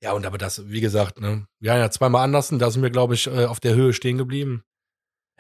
Ja, 0.03 0.12
und 0.12 0.25
aber 0.25 0.38
das, 0.38 0.66
wie 0.70 0.81
gesagt, 0.81 1.20
ne, 1.20 1.46
wir 1.59 1.73
haben 1.73 1.81
ja 1.81 1.90
zweimal 1.90 2.25
Andersen, 2.25 2.59
da 2.59 2.70
sind 2.70 2.83
wir, 2.83 2.88
glaube 2.88 3.14
ich, 3.14 3.27
äh, 3.27 3.44
auf 3.44 3.61
der 3.61 3.75
Höhe 3.75 3.92
stehen 3.92 4.16
geblieben. 4.16 4.64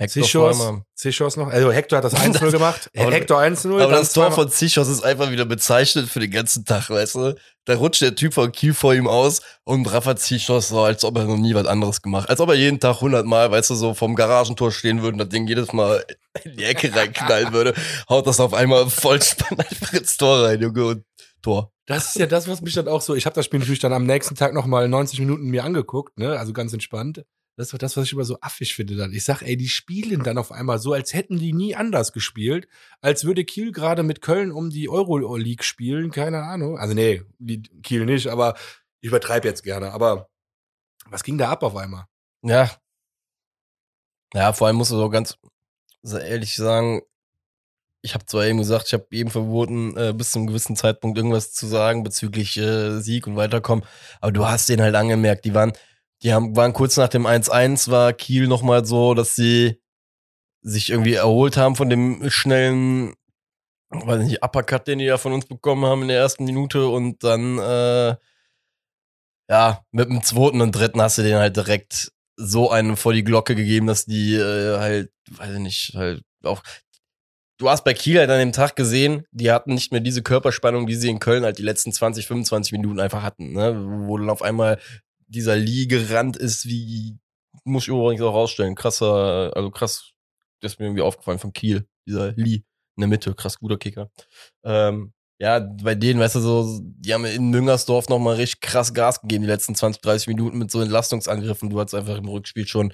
Hector 0.00 1.36
noch, 1.36 1.48
also 1.48 1.70
Hector 1.70 1.98
hat 1.98 2.04
das 2.04 2.14
1-0 2.16 2.50
gemacht, 2.50 2.90
Hector 2.94 3.38
1-0. 3.38 3.82
Aber 3.82 3.92
das 3.92 4.12
Tor 4.12 4.32
von 4.32 4.50
Zichos 4.50 4.88
ist 4.88 5.04
einfach 5.04 5.30
wieder 5.30 5.44
bezeichnet 5.44 6.08
für 6.08 6.20
den 6.20 6.30
ganzen 6.30 6.64
Tag, 6.64 6.88
weißt 6.88 7.16
du? 7.16 7.34
Da 7.66 7.74
rutscht 7.74 8.00
der 8.00 8.14
Typ 8.14 8.32
von 8.32 8.50
Kiel 8.50 8.72
vor 8.72 8.94
ihm 8.94 9.06
aus 9.06 9.42
und 9.64 9.86
Rafa 9.92 10.16
Zichos 10.16 10.68
so, 10.68 10.80
als 10.80 11.04
ob 11.04 11.18
er 11.18 11.24
noch 11.24 11.36
nie 11.36 11.54
was 11.54 11.66
anderes 11.66 12.00
gemacht 12.00 12.30
Als 12.30 12.40
ob 12.40 12.48
er 12.48 12.54
jeden 12.54 12.80
Tag 12.80 12.96
100 12.96 13.26
Mal, 13.26 13.50
weißt 13.50 13.70
du, 13.70 13.74
so 13.74 13.92
vom 13.92 14.14
Garagentor 14.14 14.72
stehen 14.72 15.02
würde 15.02 15.12
und 15.12 15.18
das 15.18 15.28
Ding 15.28 15.46
jedes 15.46 15.72
Mal 15.74 16.02
in 16.44 16.56
die 16.56 16.64
Ecke 16.64 16.94
reinknallen 16.94 17.52
würde, 17.52 17.74
haut 18.08 18.26
das 18.26 18.40
auf 18.40 18.54
einmal 18.54 18.88
voll 18.88 19.20
spannend 19.20 19.60
einfach 19.70 19.92
ins 19.92 20.16
Tor 20.16 20.44
rein, 20.44 20.60
Junge, 20.62 20.84
und 20.86 21.04
Tor. 21.42 21.72
Das 21.86 22.06
ist 22.06 22.16
ja 22.16 22.26
das, 22.26 22.48
was 22.48 22.60
mich 22.62 22.74
dann 22.74 22.88
auch 22.88 23.02
so. 23.02 23.14
Ich 23.14 23.26
habe 23.26 23.34
das 23.34 23.44
Spiel 23.44 23.58
natürlich 23.58 23.80
dann 23.80 23.92
am 23.92 24.06
nächsten 24.06 24.34
Tag 24.34 24.54
noch 24.54 24.66
mal 24.66 24.88
90 24.88 25.18
Minuten 25.20 25.48
mir 25.48 25.64
angeguckt, 25.64 26.18
ne? 26.18 26.38
Also 26.38 26.52
ganz 26.52 26.72
entspannt. 26.72 27.24
Das 27.60 27.66
ist 27.66 27.72
doch 27.74 27.78
das, 27.78 27.94
was 27.98 28.06
ich 28.06 28.14
immer 28.14 28.24
so 28.24 28.40
affig 28.40 28.74
finde 28.74 28.96
dann. 28.96 29.12
Ich 29.12 29.22
sag, 29.22 29.42
ey, 29.42 29.54
die 29.54 29.68
spielen 29.68 30.22
dann 30.22 30.38
auf 30.38 30.50
einmal 30.50 30.78
so, 30.78 30.94
als 30.94 31.12
hätten 31.12 31.38
die 31.38 31.52
nie 31.52 31.76
anders 31.76 32.14
gespielt, 32.14 32.66
als 33.02 33.26
würde 33.26 33.44
Kiel 33.44 33.70
gerade 33.70 34.02
mit 34.02 34.22
Köln 34.22 34.50
um 34.50 34.70
die 34.70 34.88
Euroleague 34.88 35.62
spielen, 35.62 36.10
keine 36.10 36.42
Ahnung. 36.42 36.78
Also 36.78 36.94
nee, 36.94 37.22
Kiel 37.82 38.06
nicht, 38.06 38.28
aber 38.28 38.54
ich 39.02 39.08
übertreibe 39.08 39.46
jetzt 39.46 39.62
gerne. 39.62 39.92
Aber 39.92 40.30
was 41.10 41.22
ging 41.22 41.36
da 41.36 41.50
ab 41.50 41.62
auf 41.62 41.76
einmal? 41.76 42.06
Ja. 42.40 42.70
Ja, 44.32 44.54
vor 44.54 44.66
allem 44.66 44.76
musst 44.76 44.92
du 44.92 44.96
so 44.96 45.10
ganz 45.10 45.36
ehrlich 46.02 46.56
sagen, 46.56 47.02
ich 48.00 48.14
habe 48.14 48.24
zwar 48.24 48.46
eben 48.46 48.56
gesagt, 48.56 48.86
ich 48.86 48.94
habe 48.94 49.06
eben 49.10 49.28
verboten, 49.28 49.94
äh, 49.98 50.14
bis 50.14 50.30
zu 50.30 50.38
einem 50.38 50.46
gewissen 50.46 50.76
Zeitpunkt 50.76 51.18
irgendwas 51.18 51.52
zu 51.52 51.66
sagen 51.66 52.04
bezüglich 52.04 52.56
äh, 52.56 53.00
Sieg 53.00 53.26
und 53.26 53.36
Weiterkommen, 53.36 53.84
aber 54.22 54.32
du 54.32 54.46
hast 54.46 54.70
den 54.70 54.80
halt 54.80 54.94
angemerkt, 54.94 55.44
die 55.44 55.52
waren, 55.52 55.74
die 56.22 56.32
haben, 56.32 56.54
waren 56.56 56.72
kurz 56.72 56.96
nach 56.96 57.08
dem 57.08 57.26
1-1, 57.26 57.90
war 57.90 58.12
Kiel 58.12 58.46
nochmal 58.46 58.84
so, 58.84 59.14
dass 59.14 59.34
sie 59.34 59.80
sich 60.62 60.90
irgendwie 60.90 61.14
erholt 61.14 61.56
haben 61.56 61.76
von 61.76 61.88
dem 61.88 62.28
schnellen, 62.30 63.14
weiß 63.90 64.22
nicht, 64.24 64.42
Uppercut, 64.42 64.86
den 64.86 64.98
die 64.98 65.06
ja 65.06 65.16
von 65.18 65.32
uns 65.32 65.46
bekommen 65.46 65.86
haben 65.86 66.02
in 66.02 66.08
der 66.08 66.18
ersten 66.18 66.44
Minute 66.44 66.88
und 66.88 67.24
dann, 67.24 67.58
äh, 67.58 68.16
ja, 69.48 69.84
mit 69.90 70.08
dem 70.08 70.22
zweiten 70.22 70.60
und 70.60 70.72
dritten 70.72 71.00
hast 71.02 71.18
du 71.18 71.22
den 71.22 71.36
halt 71.36 71.56
direkt 71.56 72.12
so 72.36 72.70
einen 72.70 72.96
vor 72.96 73.12
die 73.12 73.24
Glocke 73.24 73.54
gegeben, 73.56 73.86
dass 73.86 74.04
die 74.04 74.34
äh, 74.34 74.78
halt, 74.78 75.12
weiß 75.30 75.54
ich 75.54 75.58
nicht, 75.60 75.94
halt 75.94 76.22
auch. 76.44 76.62
Du 77.58 77.68
hast 77.68 77.84
bei 77.84 77.92
Kiel 77.92 78.18
halt 78.18 78.30
an 78.30 78.38
dem 78.38 78.52
Tag 78.52 78.76
gesehen, 78.76 79.24
die 79.32 79.50
hatten 79.50 79.74
nicht 79.74 79.92
mehr 79.92 80.00
diese 80.00 80.22
Körperspannung, 80.22 80.86
die 80.86 80.94
sie 80.94 81.10
in 81.10 81.18
Köln 81.18 81.44
halt 81.44 81.58
die 81.58 81.62
letzten 81.62 81.92
20, 81.92 82.26
25 82.26 82.72
Minuten 82.72 83.00
einfach 83.00 83.22
hatten, 83.22 83.52
ne? 83.52 83.74
Wo 84.06 84.16
dann 84.16 84.30
auf 84.30 84.40
einmal 84.40 84.78
dieser 85.30 85.56
Lee 85.56 85.86
gerannt 85.86 86.36
ist, 86.36 86.66
wie, 86.66 87.18
muss 87.64 87.84
ich 87.84 87.88
übrigens 87.88 88.22
auch 88.22 88.34
rausstellen, 88.34 88.74
krasser, 88.74 89.52
also 89.54 89.70
krass, 89.70 90.12
das 90.60 90.72
ist 90.72 90.78
mir 90.78 90.86
irgendwie 90.86 91.02
aufgefallen 91.02 91.38
von 91.38 91.52
Kiel, 91.52 91.86
dieser 92.06 92.32
Lee 92.32 92.62
in 92.96 93.00
der 93.00 93.08
Mitte, 93.08 93.34
krass 93.34 93.58
guter 93.58 93.78
Kicker. 93.78 94.10
Ähm, 94.64 95.12
ja, 95.38 95.58
bei 95.58 95.94
denen, 95.94 96.20
weißt 96.20 96.34
du, 96.34 96.40
so, 96.40 96.80
die 96.82 97.14
haben 97.14 97.24
in 97.24 97.48
Müngersdorf 97.48 98.08
nochmal 98.08 98.36
richtig 98.36 98.60
krass 98.60 98.92
Gas 98.92 99.22
gegeben, 99.22 99.44
die 99.44 99.50
letzten 99.50 99.74
20, 99.74 100.02
30 100.02 100.28
Minuten 100.28 100.58
mit 100.58 100.70
so 100.70 100.82
Entlastungsangriffen. 100.82 101.70
Du 101.70 101.80
hattest 101.80 101.94
einfach 101.94 102.18
im 102.18 102.28
Rückspiel 102.28 102.66
schon 102.66 102.92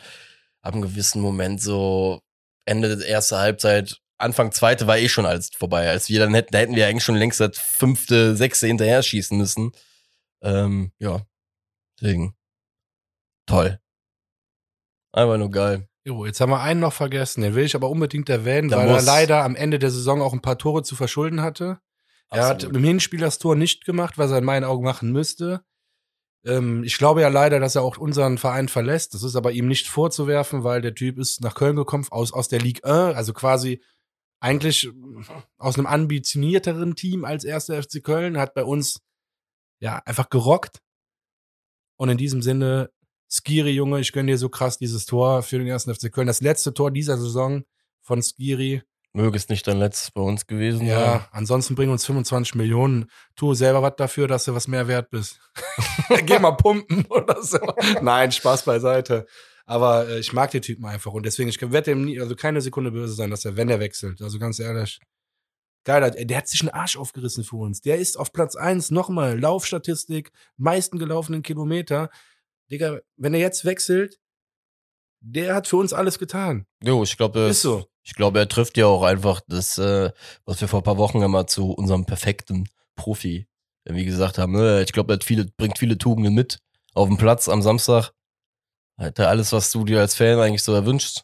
ab 0.62 0.74
einem 0.74 0.82
gewissen 0.82 1.20
Moment 1.20 1.61
so 1.61 2.20
Ende 2.64 2.97
der 2.97 3.09
ersten 3.09 3.37
Halbzeit, 3.37 4.01
Anfang 4.18 4.53
zweite 4.53 4.87
war 4.87 4.99
eh 4.99 5.09
schon 5.09 5.26
alles 5.26 5.51
vorbei. 5.57 5.89
Als 5.91 6.09
wir 6.09 6.20
dann 6.20 6.34
hätten, 6.34 6.53
da 6.53 6.59
hätten 6.59 6.74
wir 6.74 6.87
eigentlich 6.87 7.05
schon 7.05 7.16
längst 7.16 7.41
das 7.41 7.59
fünfte, 7.59 8.34
sechste 8.37 8.66
hinterher 8.66 9.03
schießen 9.03 9.37
müssen. 9.37 9.72
Ähm, 10.43 10.93
ja, 10.99 11.22
deswegen. 12.01 12.36
Toll. 13.47 13.80
Einfach 15.12 15.38
nur 15.38 15.51
geil. 15.51 15.88
Jo, 16.05 16.24
jetzt 16.24 16.40
haben 16.40 16.51
wir 16.51 16.61
einen 16.61 16.80
noch 16.80 16.92
vergessen, 16.92 17.42
den 17.42 17.55
will 17.55 17.64
ich 17.64 17.74
aber 17.74 17.90
unbedingt 17.90 18.28
erwähnen, 18.28 18.68
Da 18.68 18.78
weil 18.78 18.88
er 18.88 19.03
leider 19.03 19.42
am 19.42 19.57
Ende 19.57 19.78
der 19.78 19.90
Saison 19.90 20.22
auch 20.22 20.32
ein 20.32 20.42
paar 20.42 20.59
Tore 20.59 20.82
zu 20.82 20.94
verschulden 20.94 21.42
hatte. 21.42 21.80
Er 22.30 22.44
hat 22.44 22.57
Absolut. 22.57 22.76
im 22.76 22.84
Hinspiel 22.84 23.20
das 23.20 23.38
Tor 23.38 23.57
nicht 23.57 23.84
gemacht, 23.84 24.18
was 24.18 24.30
er 24.30 24.38
in 24.38 24.44
meinen 24.44 24.64
Augen 24.64 24.84
machen 24.84 25.11
müsste. 25.11 25.64
Ähm, 26.44 26.84
ich 26.84 26.99
glaube 26.99 27.22
ja 27.22 27.28
leider, 27.28 27.61
dass 27.61 27.74
er 27.74 27.82
auch 27.82 27.99
unseren 27.99 28.38
Verein 28.38 28.68
verlässt. 28.68 29.14
Das 29.14 29.22
ist 29.22 29.36
aber 29.36 29.53
ihm 29.53 29.66
nicht 29.66 29.88
vorzuwerfen, 29.88 30.64
weil 30.64 30.80
der 30.80 30.94
Typ 30.94 31.18
ist 31.18 31.40
nach 31.40 31.55
Köln 31.55 31.76
gekommen, 31.76 32.07
aus, 32.11 32.32
aus 32.32 32.49
der 32.49 32.61
Ligue 32.61 32.84
1, 32.84 33.16
also 33.16 33.32
quasi 33.32 33.82
eigentlich 34.38 34.88
aus 35.59 35.76
einem 35.76 35.86
ambitionierteren 35.86 36.94
Team 36.94 37.24
als 37.24 37.44
erster 37.44 37.82
FC 37.82 38.03
Köln, 38.03 38.38
hat 38.38 38.55
bei 38.55 38.64
uns 38.64 39.01
ja 39.80 40.01
einfach 40.05 40.30
gerockt. 40.30 40.80
Und 41.97 42.09
in 42.09 42.18
diesem 42.18 42.42
Sinne, 42.42 42.90
Skiri, 43.28 43.70
Junge, 43.70 44.01
ich 44.01 44.12
gönne 44.12 44.32
dir 44.32 44.38
so 44.38 44.49
krass 44.49 44.78
dieses 44.78 45.07
Tor 45.07 45.42
für 45.42 45.59
den 45.59 45.66
ersten 45.66 45.94
FC 45.94 46.12
Köln. 46.12 46.26
Das 46.26 46.40
letzte 46.40 46.72
Tor 46.74 46.90
dieser 46.90 47.16
Saison 47.16 47.64
von 48.03 48.22
Skiri. 48.22 48.82
Möge 49.12 49.36
es 49.36 49.49
nicht 49.49 49.66
dein 49.66 49.78
letztes 49.78 50.11
bei 50.11 50.20
uns 50.20 50.47
gewesen 50.47 50.80
sein. 50.80 50.88
Ja, 50.88 51.28
ansonsten 51.32 51.74
bring 51.74 51.90
uns 51.90 52.05
25 52.05 52.55
Millionen. 52.55 53.07
Tu 53.34 53.55
selber 53.55 53.82
was 53.82 53.94
dafür, 53.97 54.28
dass 54.28 54.44
du 54.44 54.55
was 54.55 54.68
mehr 54.68 54.88
wert 54.88 55.11
bist. 55.11 55.40
Geh 56.26 56.38
mal 56.38 56.53
pumpen 56.53 57.07
oder 57.07 57.42
so. 57.42 57.59
Nein, 58.03 58.30
Spaß 58.30 58.64
beiseite. 58.64 59.26
Aber 59.64 60.07
äh, 60.09 60.20
ich 60.20 60.32
mag 60.32 60.51
den 60.51 60.62
Typen 60.62 60.84
einfach 60.84 61.12
und 61.12 61.26
deswegen, 61.26 61.49
ich 61.49 61.61
werde 61.61 61.90
ihm 61.90 62.05
nie, 62.05 62.20
also 62.20 62.36
keine 62.36 62.61
Sekunde 62.61 62.92
böse 62.92 63.14
sein, 63.14 63.30
dass 63.30 63.44
er, 63.44 63.57
wenn 63.57 63.68
er 63.68 63.80
wechselt. 63.80 64.22
Also 64.22 64.38
ganz 64.38 64.61
ehrlich. 64.61 65.01
Geil, 65.87 66.11
der 66.26 66.37
hat 66.37 66.49
sich 66.49 66.62
einen 66.62 66.70
Arsch 66.70 66.97
aufgerissen 66.97 67.45
für 67.45 67.59
uns. 67.59 67.80
Der 67.80 67.99
ist 67.99 68.18
auf 68.18 68.32
Platz 68.32 68.57
1 68.57 68.91
nochmal 68.91 69.39
Laufstatistik, 69.39 70.32
meisten 70.57 70.99
gelaufenen 70.99 71.45
Kilometer. 71.45 72.11
Digga, 72.72 72.99
wenn 73.16 73.34
er 73.34 73.39
jetzt 73.41 73.64
wechselt, 73.64 74.18
der 75.20 75.55
hat 75.55 75.68
für 75.68 75.76
uns 75.76 75.93
alles 75.93 76.18
getan. 76.18 76.66
Jo, 76.82 77.05
ich 77.05 77.16
glaube, 77.16 77.39
Ist 77.43 77.62
so. 77.62 77.87
Ich 78.03 78.14
glaube, 78.14 78.41
er 78.41 78.49
trifft 78.49 78.76
ja 78.76 78.87
auch 78.87 79.05
einfach 79.05 79.41
das, 79.47 79.78
äh, 79.78 80.11
was 80.45 80.61
wir 80.61 80.66
vor 80.66 80.80
ein 80.80 80.84
paar 80.84 80.99
Wochen 80.99 81.22
immer 81.22 81.47
zu 81.47 81.70
unserem 81.70 82.05
perfekten 82.05 82.68
Profi 82.97 83.47
irgendwie 83.84 84.07
gesagt 84.07 84.39
haben. 84.39 84.57
Äh, 84.57 84.82
Ich 84.82 84.93
glaube, 84.93 85.14
er 85.14 85.20
viele, 85.22 85.47
bringt 85.57 85.78
viele 85.78 85.99
Tugenden 85.99 86.34
mit 86.34 86.59
auf 86.95 87.07
dem 87.07 87.16
Platz 87.16 87.49
am 87.49 87.62
Samstag. 87.62 88.11
Hat 88.99 89.20
er 89.20 89.28
alles, 89.28 89.53
was 89.53 89.70
du 89.70 89.84
dir 89.84 90.01
als 90.01 90.16
Fan 90.16 90.41
eigentlich 90.41 90.64
so 90.64 90.72
erwünscht. 90.74 91.22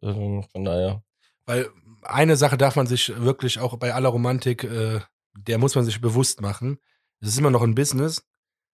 Ähm, 0.00 0.44
Von 0.50 0.64
daher. 0.64 1.02
Weil 1.44 1.68
eine 2.02 2.36
Sache 2.36 2.56
darf 2.56 2.76
man 2.76 2.86
sich 2.86 3.12
wirklich 3.20 3.58
auch 3.58 3.76
bei 3.76 3.94
aller 3.94 4.08
Romantik, 4.08 4.64
äh, 4.64 5.00
der 5.34 5.58
muss 5.58 5.74
man 5.74 5.84
sich 5.84 6.00
bewusst 6.00 6.40
machen. 6.40 6.78
Es 7.20 7.28
ist 7.28 7.38
immer 7.38 7.50
noch 7.50 7.62
ein 7.62 7.74
Business. 7.74 8.24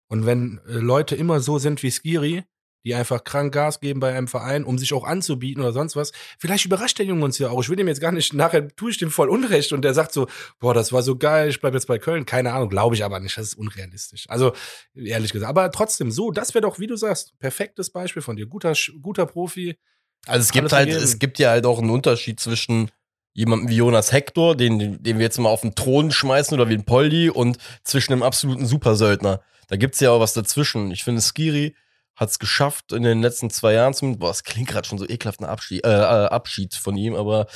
Und 0.07 0.25
wenn 0.25 0.59
äh, 0.67 0.73
Leute 0.73 1.15
immer 1.15 1.39
so 1.39 1.59
sind 1.59 1.81
wie 1.83 1.91
Skiri, 1.91 2.43
die 2.85 2.95
einfach 2.95 3.23
krank 3.23 3.53
Gas 3.53 3.79
geben 3.79 3.99
bei 3.99 4.13
einem 4.13 4.27
Verein, 4.27 4.65
um 4.65 4.77
sich 4.77 4.93
auch 4.93 5.05
anzubieten 5.05 5.63
oder 5.63 5.71
sonst 5.71 5.95
was, 5.95 6.11
vielleicht 6.37 6.65
überrascht 6.65 6.99
der 6.99 7.05
Junge 7.05 7.23
uns 7.23 7.39
ja 7.39 7.49
auch. 7.49 7.61
Ich 7.61 7.69
will 7.69 7.77
dem 7.77 7.87
jetzt 7.87 8.01
gar 8.01 8.11
nicht, 8.11 8.33
nachher 8.33 8.67
tue 8.75 8.91
ich 8.91 8.97
dem 8.97 9.09
voll 9.09 9.29
Unrecht 9.29 9.71
und 9.73 9.83
der 9.83 9.93
sagt 9.93 10.11
so, 10.13 10.27
boah, 10.59 10.73
das 10.73 10.91
war 10.91 11.01
so 11.01 11.17
geil, 11.17 11.49
ich 11.49 11.61
bleib 11.61 11.73
jetzt 11.73 11.87
bei 11.87 11.97
Köln. 11.97 12.25
Keine 12.25 12.53
Ahnung, 12.53 12.69
glaube 12.69 12.95
ich 12.95 13.03
aber 13.03 13.19
nicht, 13.19 13.37
das 13.37 13.47
ist 13.47 13.55
unrealistisch. 13.55 14.25
Also, 14.29 14.53
ehrlich 14.93 15.31
gesagt. 15.31 15.49
Aber 15.49 15.71
trotzdem, 15.71 16.11
so, 16.11 16.31
das 16.31 16.53
wäre 16.53 16.63
doch, 16.63 16.79
wie 16.79 16.87
du 16.87 16.95
sagst, 16.95 17.37
perfektes 17.39 17.89
Beispiel 17.89 18.21
von 18.21 18.35
dir. 18.35 18.47
Guter, 18.47 18.73
guter 19.01 19.25
Profi. 19.25 19.77
Also 20.25 20.41
es 20.41 20.51
gibt 20.51 20.71
halt, 20.71 20.89
vergeben. 20.89 21.03
es 21.03 21.19
gibt 21.19 21.39
ja 21.39 21.49
halt 21.49 21.65
auch 21.65 21.79
einen 21.79 21.89
Unterschied 21.89 22.39
zwischen 22.39 22.91
jemandem 23.33 23.69
wie 23.69 23.77
Jonas 23.77 24.11
Hector, 24.11 24.55
den, 24.55 25.01
den 25.01 25.17
wir 25.17 25.23
jetzt 25.23 25.39
mal 25.39 25.49
auf 25.49 25.61
den 25.61 25.75
Thron 25.75 26.11
schmeißen 26.11 26.53
oder 26.53 26.69
wie 26.69 26.75
ein 26.75 26.85
Poldi 26.85 27.29
und 27.29 27.57
zwischen 27.83 28.13
einem 28.13 28.23
absoluten 28.23 28.65
Supersöldner. 28.65 29.41
Da 29.67 29.75
gibt's 29.75 29.99
ja 29.99 30.11
auch 30.11 30.19
was 30.19 30.33
dazwischen. 30.33 30.91
Ich 30.91 31.03
finde, 31.03 31.21
Skiri 31.21 31.75
hat 32.15 32.29
es 32.29 32.39
geschafft 32.39 32.91
in 32.91 33.03
den 33.03 33.21
letzten 33.21 33.49
zwei 33.49 33.73
Jahren 33.73 33.93
zumindest. 33.93 34.19
Boah, 34.19 34.29
es 34.29 34.43
klingt 34.43 34.69
gerade 34.69 34.87
schon 34.87 34.99
so 34.99 35.07
ekelhaft 35.07 35.39
ein 35.39 35.45
Abschied, 35.45 35.83
äh, 35.83 35.89
äh, 35.89 36.27
Abschied 36.27 36.75
von 36.75 36.95
ihm, 36.95 37.15
aber 37.15 37.47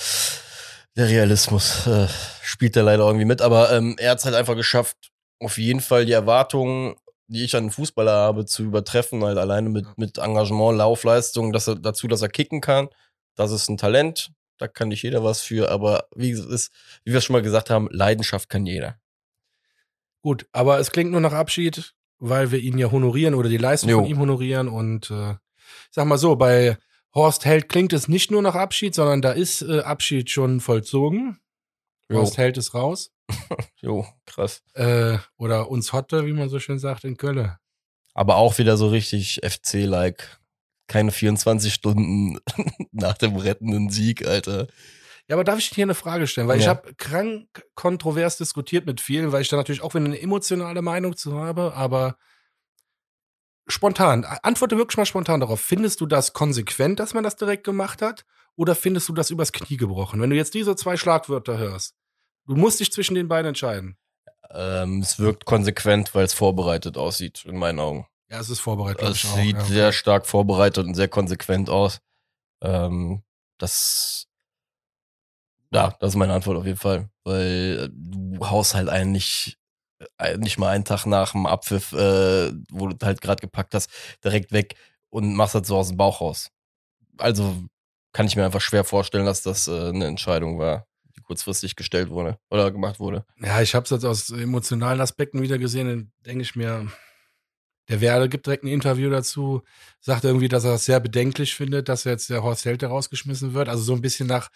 der 0.96 1.10
Realismus 1.10 1.86
äh, 1.86 2.08
spielt 2.42 2.76
da 2.76 2.82
leider 2.82 3.06
irgendwie 3.06 3.26
mit. 3.26 3.42
Aber 3.42 3.72
ähm, 3.72 3.96
er 4.00 4.12
hat 4.12 4.20
es 4.20 4.26
halt 4.26 4.36
einfach 4.36 4.56
geschafft, 4.56 4.98
auf 5.40 5.60
jeden 5.60 5.82
Fall 5.82 6.06
die 6.06 6.14
Erwartungen, 6.14 6.96
die 7.28 7.44
ich 7.44 7.56
an 7.56 7.66
einen 7.66 7.72
Fußballer 7.72 8.12
habe, 8.12 8.46
zu 8.46 8.64
übertreffen, 8.64 9.24
halt 9.24 9.38
alleine 9.38 9.70
mit, 9.70 9.86
mit 9.98 10.18
Engagement, 10.18 10.78
Laufleistung, 10.78 11.54
dass 11.54 11.68
er 11.68 11.76
dazu, 11.76 12.08
dass 12.08 12.24
er 12.24 12.30
kicken 12.30 12.62
kann. 12.62 12.90
Das 13.36 13.52
ist 13.52 13.70
ein 13.70 13.78
Talent, 13.78 14.32
da 14.58 14.68
kann 14.68 14.90
nicht 14.90 15.04
jeder 15.04 15.24
was 15.24 15.42
für, 15.42 15.70
aber 15.70 16.08
wie 16.16 16.32
es 16.32 16.46
ist, 16.46 16.72
wie 17.04 17.14
wir 17.14 17.22
schon 17.22 17.34
mal 17.34 17.42
gesagt 17.42 17.70
haben, 17.70 17.88
Leidenschaft 17.92 18.50
kann 18.50 18.66
jeder. 18.66 19.00
Gut, 20.22 20.48
aber 20.52 20.80
es 20.80 20.92
klingt 20.92 21.12
nur 21.12 21.22
nach 21.22 21.34
Abschied, 21.34 21.94
weil 22.20 22.52
wir 22.52 22.60
ihn 22.60 22.78
ja 22.78 22.92
honorieren 22.92 23.36
oder 23.36 23.50
die 23.50 23.58
Leistung 23.58 23.90
Jo. 23.90 24.00
von 24.00 24.08
ihm 24.08 24.20
honorieren. 24.20 24.68
Und 24.68 25.12
äh, 25.12 25.32
ich 25.32 25.92
sag 25.92 26.06
mal 26.06 26.18
so, 26.18 26.36
bei 26.36 26.78
Horst 27.14 27.46
Held 27.46 27.70
klingt 27.70 27.94
es 27.94 28.08
nicht 28.08 28.32
nur 28.32 28.42
nach 28.42 28.56
Abschied, 28.56 28.94
sondern 28.96 29.22
da 29.22 29.32
ist 29.32 29.62
äh, 29.62 29.80
Abschied 29.82 30.30
schon 30.30 30.60
vollzogen. 30.60 31.40
Jo. 32.10 32.18
Horst 32.18 32.38
Held 32.38 32.58
ist 32.58 32.74
raus. 32.74 33.12
Jo, 33.80 34.08
krass. 34.26 34.64
Äh, 34.74 35.20
oder 35.38 35.70
uns 35.70 35.94
Hotte, 35.94 36.26
wie 36.26 36.34
man 36.34 36.50
so 36.50 36.60
schön 36.60 36.80
sagt, 36.80 37.04
in 37.04 37.16
Köln. 37.16 37.56
Aber 38.14 38.38
auch 38.38 38.58
wieder 38.58 38.76
so 38.76 38.88
richtig 38.88 39.42
FC-like. 39.44 40.40
Keine 40.88 41.12
24 41.12 41.74
Stunden 41.74 42.40
nach 42.92 43.18
dem 43.18 43.36
rettenden 43.36 43.90
Sieg, 43.90 44.26
Alter. 44.26 44.68
Ja, 45.28 45.36
aber 45.36 45.44
darf 45.44 45.60
ich 45.60 45.70
dir 45.70 45.76
hier 45.76 45.86
eine 45.86 45.96
Frage 45.96 46.28
stellen? 46.28 46.48
Weil 46.48 46.60
ich 46.60 46.66
Ja. 46.66 46.72
habe 46.72 46.94
krank 46.96 47.48
kontrovers 47.76 48.38
diskutiert 48.38 48.86
mit 48.86 49.02
vielen, 49.02 49.32
weil 49.34 49.42
ich 49.42 49.50
da 49.50 49.58
natürlich 49.58 49.82
auch 49.82 49.94
wieder 49.94 50.06
eine 50.06 50.22
emotionale 50.22 50.82
Meinung 50.82 51.18
zu 51.18 51.38
habe, 51.38 51.74
aber 51.76 52.18
spontan, 53.68 54.24
antworte 54.24 54.78
wirklich 54.78 54.98
mal 54.98 55.06
spontan 55.06 55.42
darauf. 55.42 55.60
Findest 55.60 56.00
du 56.00 56.06
das 56.06 56.32
konsequent, 56.34 57.00
dass 57.00 57.14
man 57.14 57.24
das 57.24 57.36
direkt 57.36 57.66
gemacht 57.66 58.02
hat? 58.02 58.26
Oder 58.56 58.74
findest 58.74 59.10
du 59.10 59.14
das 59.14 59.30
übers 59.30 59.52
Knie 59.52 59.78
gebrochen? 59.78 60.22
Wenn 60.22 60.30
du 60.30 60.36
jetzt 60.36 60.54
diese 60.54 60.76
zwei 60.76 60.98
Schlagwörter 60.98 61.58
hörst, 61.58 61.96
du 62.48 62.56
musst 62.56 62.80
dich 62.80 62.92
zwischen 62.92 63.14
den 63.16 63.28
beiden 63.28 63.50
entscheiden. 63.50 63.98
Ähm, 64.50 65.02
es 65.02 65.20
wirkt 65.20 65.46
konsequent, 65.46 66.16
weil 66.16 66.24
es 66.26 66.34
vorbereitet 66.34 66.98
aussieht, 66.98 67.44
in 67.46 67.58
meinen 67.58 67.80
Augen. 67.80 68.08
Ja, 68.30 68.40
es 68.40 68.50
ist 68.50 68.60
vorbereitet. 68.60 69.02
Es 69.08 69.24
ich 69.24 69.30
auch, 69.30 69.36
sieht 69.36 69.56
ja. 69.56 69.66
sehr 69.66 69.92
stark 69.92 70.26
vorbereitet 70.26 70.86
und 70.86 70.96
sehr 70.96 71.08
konsequent 71.08 71.70
aus. 71.70 72.00
Ähm, 72.62 73.24
das, 73.58 74.28
ja, 75.72 75.96
das 76.00 76.10
ist 76.10 76.16
meine 76.16 76.34
Antwort 76.34 76.58
auf 76.58 76.66
jeden 76.66 76.78
Fall, 76.78 77.10
weil 77.24 77.86
äh, 77.86 77.90
du 77.92 78.50
haust 78.50 78.76
halt 78.76 78.90
einen 78.90 79.12
nicht, 79.12 79.58
äh, 80.18 80.38
nicht 80.38 80.58
mal 80.58 80.70
einen 80.70 80.86
Tag 80.86 81.06
nach 81.06 81.32
dem 81.32 81.46
Abpfiff, 81.46 81.94
äh, 81.94 82.52
wo 82.72 82.88
du 82.88 83.06
halt 83.06 83.22
gerade 83.22 83.42
gepackt 83.42 83.74
hast, 83.74 83.90
direkt 84.24 84.52
weg 84.52 84.76
und 85.10 85.34
machst 85.34 85.56
das 85.56 85.68
so 85.68 85.78
aus 85.78 85.90
dem 85.90 85.98
Bauch 85.98 86.22
raus. 86.22 86.52
Also 87.18 87.56
kann 88.12 88.28
ich 88.28 88.36
mir 88.36 88.46
einfach 88.46 88.62
schwer 88.62 88.84
vorstellen, 88.84 89.26
dass 89.26 89.42
das 89.42 89.68
äh, 89.68 89.90
eine 89.90 90.06
Entscheidung 90.06 90.60
war, 90.60 90.86
die 91.16 91.22
kurzfristig 91.22 91.76
gestellt 91.76 92.10
wurde 92.10 92.40
oder 92.50 92.72
gemacht 92.72 93.00
wurde. 93.00 93.26
Ja, 93.40 93.62
ich 93.62 93.74
habe 93.74 93.86
es 93.86 93.90
jetzt 93.92 94.06
aus 94.06 94.30
emotionalen 94.32 95.02
Aspekten 95.02 95.42
wieder 95.42 95.58
gesehen, 95.58 95.88
dann 95.88 96.12
denke 96.26 96.42
ich 96.42 96.56
mir, 96.56 96.92
der 97.90 98.02
Werder 98.02 98.28
gibt 98.28 98.46
direkt 98.46 98.64
ein 98.64 98.68
Interview 98.68 99.10
dazu, 99.10 99.62
sagt 100.02 100.24
irgendwie, 100.26 100.50
dass 100.50 100.64
er 100.66 100.74
es 100.74 100.86
sehr 100.86 101.00
bedenklich 101.00 101.56
findet, 101.56 101.88
dass 101.90 102.04
jetzt 102.04 102.30
der 102.30 102.44
Horst 102.44 102.66
Held 102.66 102.84
rausgeschmissen 102.84 103.54
wird. 103.54 103.70
Also 103.70 103.84
so 103.84 103.94
ein 103.94 104.02
bisschen 104.02 104.28
nach 104.28 104.50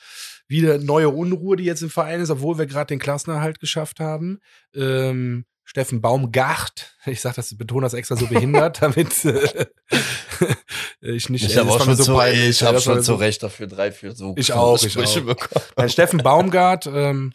wieder 0.48 0.78
neue 0.80 1.10
Unruhe, 1.10 1.56
die 1.56 1.64
jetzt 1.64 1.82
im 1.82 1.90
Verein 1.90 2.20
ist, 2.20 2.30
obwohl 2.30 2.58
wir 2.58 2.66
gerade 2.66 2.88
den 2.88 3.00
Klassenerhalt 3.00 3.60
geschafft 3.60 4.00
haben. 4.00 4.40
Ähm, 4.76 5.46
Steffen 5.64 6.02
Baumgart, 6.02 6.94
ich 7.06 7.22
sag 7.22 7.36
das, 7.36 7.58
betone 7.58 7.86
das 7.86 7.94
extra 7.94 8.18
so 8.18 8.28
behindert, 8.28 8.82
damit 8.82 9.24
äh, 9.24 9.66
ich 11.02 11.30
nicht. 11.30 11.46
Ich 11.46 11.58
habe 11.58 11.68
das 11.70 11.76
auch 11.82 11.86
schon, 11.86 11.96
zu, 11.98 12.14
peinlich, 12.16 12.50
ich 12.50 12.64
hab 12.64 12.74
das 12.74 12.84
schon 12.84 12.98
zu 12.98 13.04
so- 13.04 13.16
Recht 13.16 13.42
dafür 13.44 13.68
drei, 13.68 13.92
vier 13.92 14.14
so 14.14 14.34
Ich 14.38 14.52
auch, 14.54 14.82
ich 14.84 14.98
auch. 14.98 15.16
bekommen. 15.16 15.66
Nein, 15.78 15.90
Steffen 15.90 16.20
Baumgart 16.20 16.88
ähm, 16.88 17.34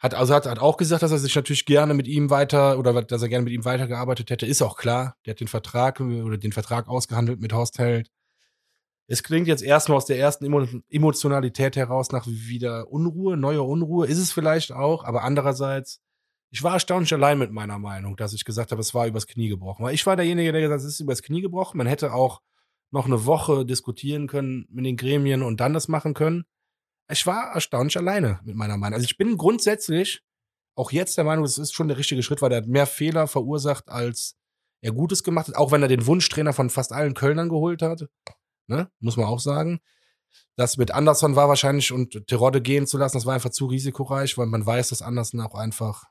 hat 0.00 0.14
also 0.14 0.34
hat, 0.34 0.46
hat 0.46 0.58
auch 0.58 0.76
gesagt, 0.76 1.02
dass 1.02 1.12
er 1.12 1.18
sich 1.18 1.34
natürlich 1.34 1.66
gerne 1.66 1.94
mit 1.94 2.08
ihm 2.08 2.30
weiter 2.30 2.78
oder 2.78 3.02
dass 3.02 3.22
er 3.22 3.28
gerne 3.28 3.44
mit 3.44 3.52
ihm 3.52 3.64
weitergearbeitet 3.64 4.30
hätte. 4.30 4.46
Ist 4.46 4.62
auch 4.62 4.76
klar. 4.76 5.14
Der 5.24 5.32
hat 5.32 5.40
den 5.40 5.48
Vertrag 5.48 6.00
oder 6.00 6.38
den 6.38 6.52
Vertrag 6.52 6.88
ausgehandelt 6.88 7.40
mit 7.40 7.52
Horst 7.52 7.78
Held. 7.78 8.10
Es 9.06 9.22
klingt 9.22 9.46
jetzt 9.46 9.62
erstmal 9.62 9.96
aus 9.96 10.06
der 10.06 10.18
ersten 10.18 10.46
Emo 10.46 10.66
Emotionalität 10.88 11.76
heraus 11.76 12.12
nach 12.12 12.26
wieder 12.26 12.90
Unruhe, 12.90 13.36
neuer 13.36 13.66
Unruhe. 13.66 14.06
Ist 14.06 14.18
es 14.18 14.32
vielleicht 14.32 14.72
auch, 14.72 15.04
aber 15.04 15.22
andererseits 15.22 16.00
ich 16.50 16.62
war 16.62 16.74
erstaunlich 16.74 17.12
allein 17.14 17.38
mit 17.38 17.52
meiner 17.52 17.78
Meinung, 17.78 18.16
dass 18.16 18.32
ich 18.32 18.44
gesagt 18.44 18.72
habe, 18.72 18.80
es 18.80 18.92
war 18.92 19.06
übers 19.06 19.28
Knie 19.28 19.48
gebrochen. 19.48 19.84
Weil 19.84 19.94
ich 19.94 20.04
war 20.06 20.16
derjenige, 20.16 20.50
der 20.50 20.60
gesagt 20.60 20.80
hat, 20.80 20.86
es 20.86 20.94
ist 20.94 21.00
übers 21.00 21.22
Knie 21.22 21.42
gebrochen. 21.42 21.78
Man 21.78 21.86
hätte 21.86 22.12
auch 22.12 22.40
noch 22.90 23.06
eine 23.06 23.24
Woche 23.24 23.64
diskutieren 23.64 24.26
können 24.26 24.66
mit 24.68 24.84
den 24.84 24.96
Gremien 24.96 25.42
und 25.42 25.60
dann 25.60 25.74
das 25.74 25.86
machen 25.86 26.12
können. 26.12 26.44
Ich 27.10 27.26
war 27.26 27.52
erstaunlich 27.54 27.96
alleine 27.96 28.40
mit 28.44 28.56
meiner 28.56 28.76
Meinung. 28.76 28.94
Also 28.94 29.04
ich 29.04 29.16
bin 29.16 29.36
grundsätzlich 29.36 30.22
auch 30.76 30.92
jetzt 30.92 31.16
der 31.16 31.24
Meinung, 31.24 31.44
es 31.44 31.58
ist 31.58 31.74
schon 31.74 31.88
der 31.88 31.98
richtige 31.98 32.22
Schritt, 32.22 32.40
weil 32.42 32.52
er 32.52 32.58
hat 32.58 32.66
mehr 32.66 32.86
Fehler 32.86 33.26
verursacht, 33.26 33.88
als 33.88 34.36
er 34.82 34.92
Gutes 34.92 35.22
gemacht 35.24 35.48
hat. 35.48 35.56
Auch 35.56 35.72
wenn 35.72 35.82
er 35.82 35.88
den 35.88 36.06
Wunschtrainer 36.06 36.52
von 36.52 36.70
fast 36.70 36.92
allen 36.92 37.14
Kölnern 37.14 37.48
geholt 37.48 37.82
hat. 37.82 38.08
Ne? 38.66 38.90
Muss 39.00 39.16
man 39.16 39.26
auch 39.26 39.40
sagen. 39.40 39.80
Das 40.56 40.76
mit 40.76 40.92
Anderson 40.92 41.36
war 41.36 41.48
wahrscheinlich 41.48 41.92
und 41.92 42.26
Terodde 42.26 42.62
gehen 42.62 42.86
zu 42.86 42.98
lassen, 42.98 43.16
das 43.16 43.26
war 43.26 43.34
einfach 43.34 43.50
zu 43.50 43.66
risikoreich, 43.66 44.38
weil 44.38 44.46
man 44.46 44.64
weiß, 44.64 44.90
dass 44.90 45.02
Anderson 45.02 45.40
auch 45.40 45.54
einfach 45.54 46.04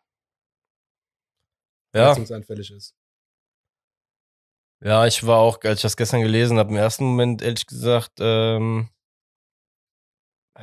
Ja. 1.94 2.14
verletzungsanfällig 2.14 2.72
ist. 2.72 2.96
Ja, 4.82 5.06
ich 5.06 5.26
war 5.26 5.40
auch, 5.40 5.60
als 5.64 5.80
ich 5.80 5.82
das 5.84 5.98
gestern 5.98 6.22
gelesen 6.22 6.58
habe, 6.58 6.70
im 6.70 6.78
ersten 6.78 7.06
Moment 7.06 7.42
ehrlich 7.42 7.66
gesagt, 7.66 8.14
ähm, 8.20 8.90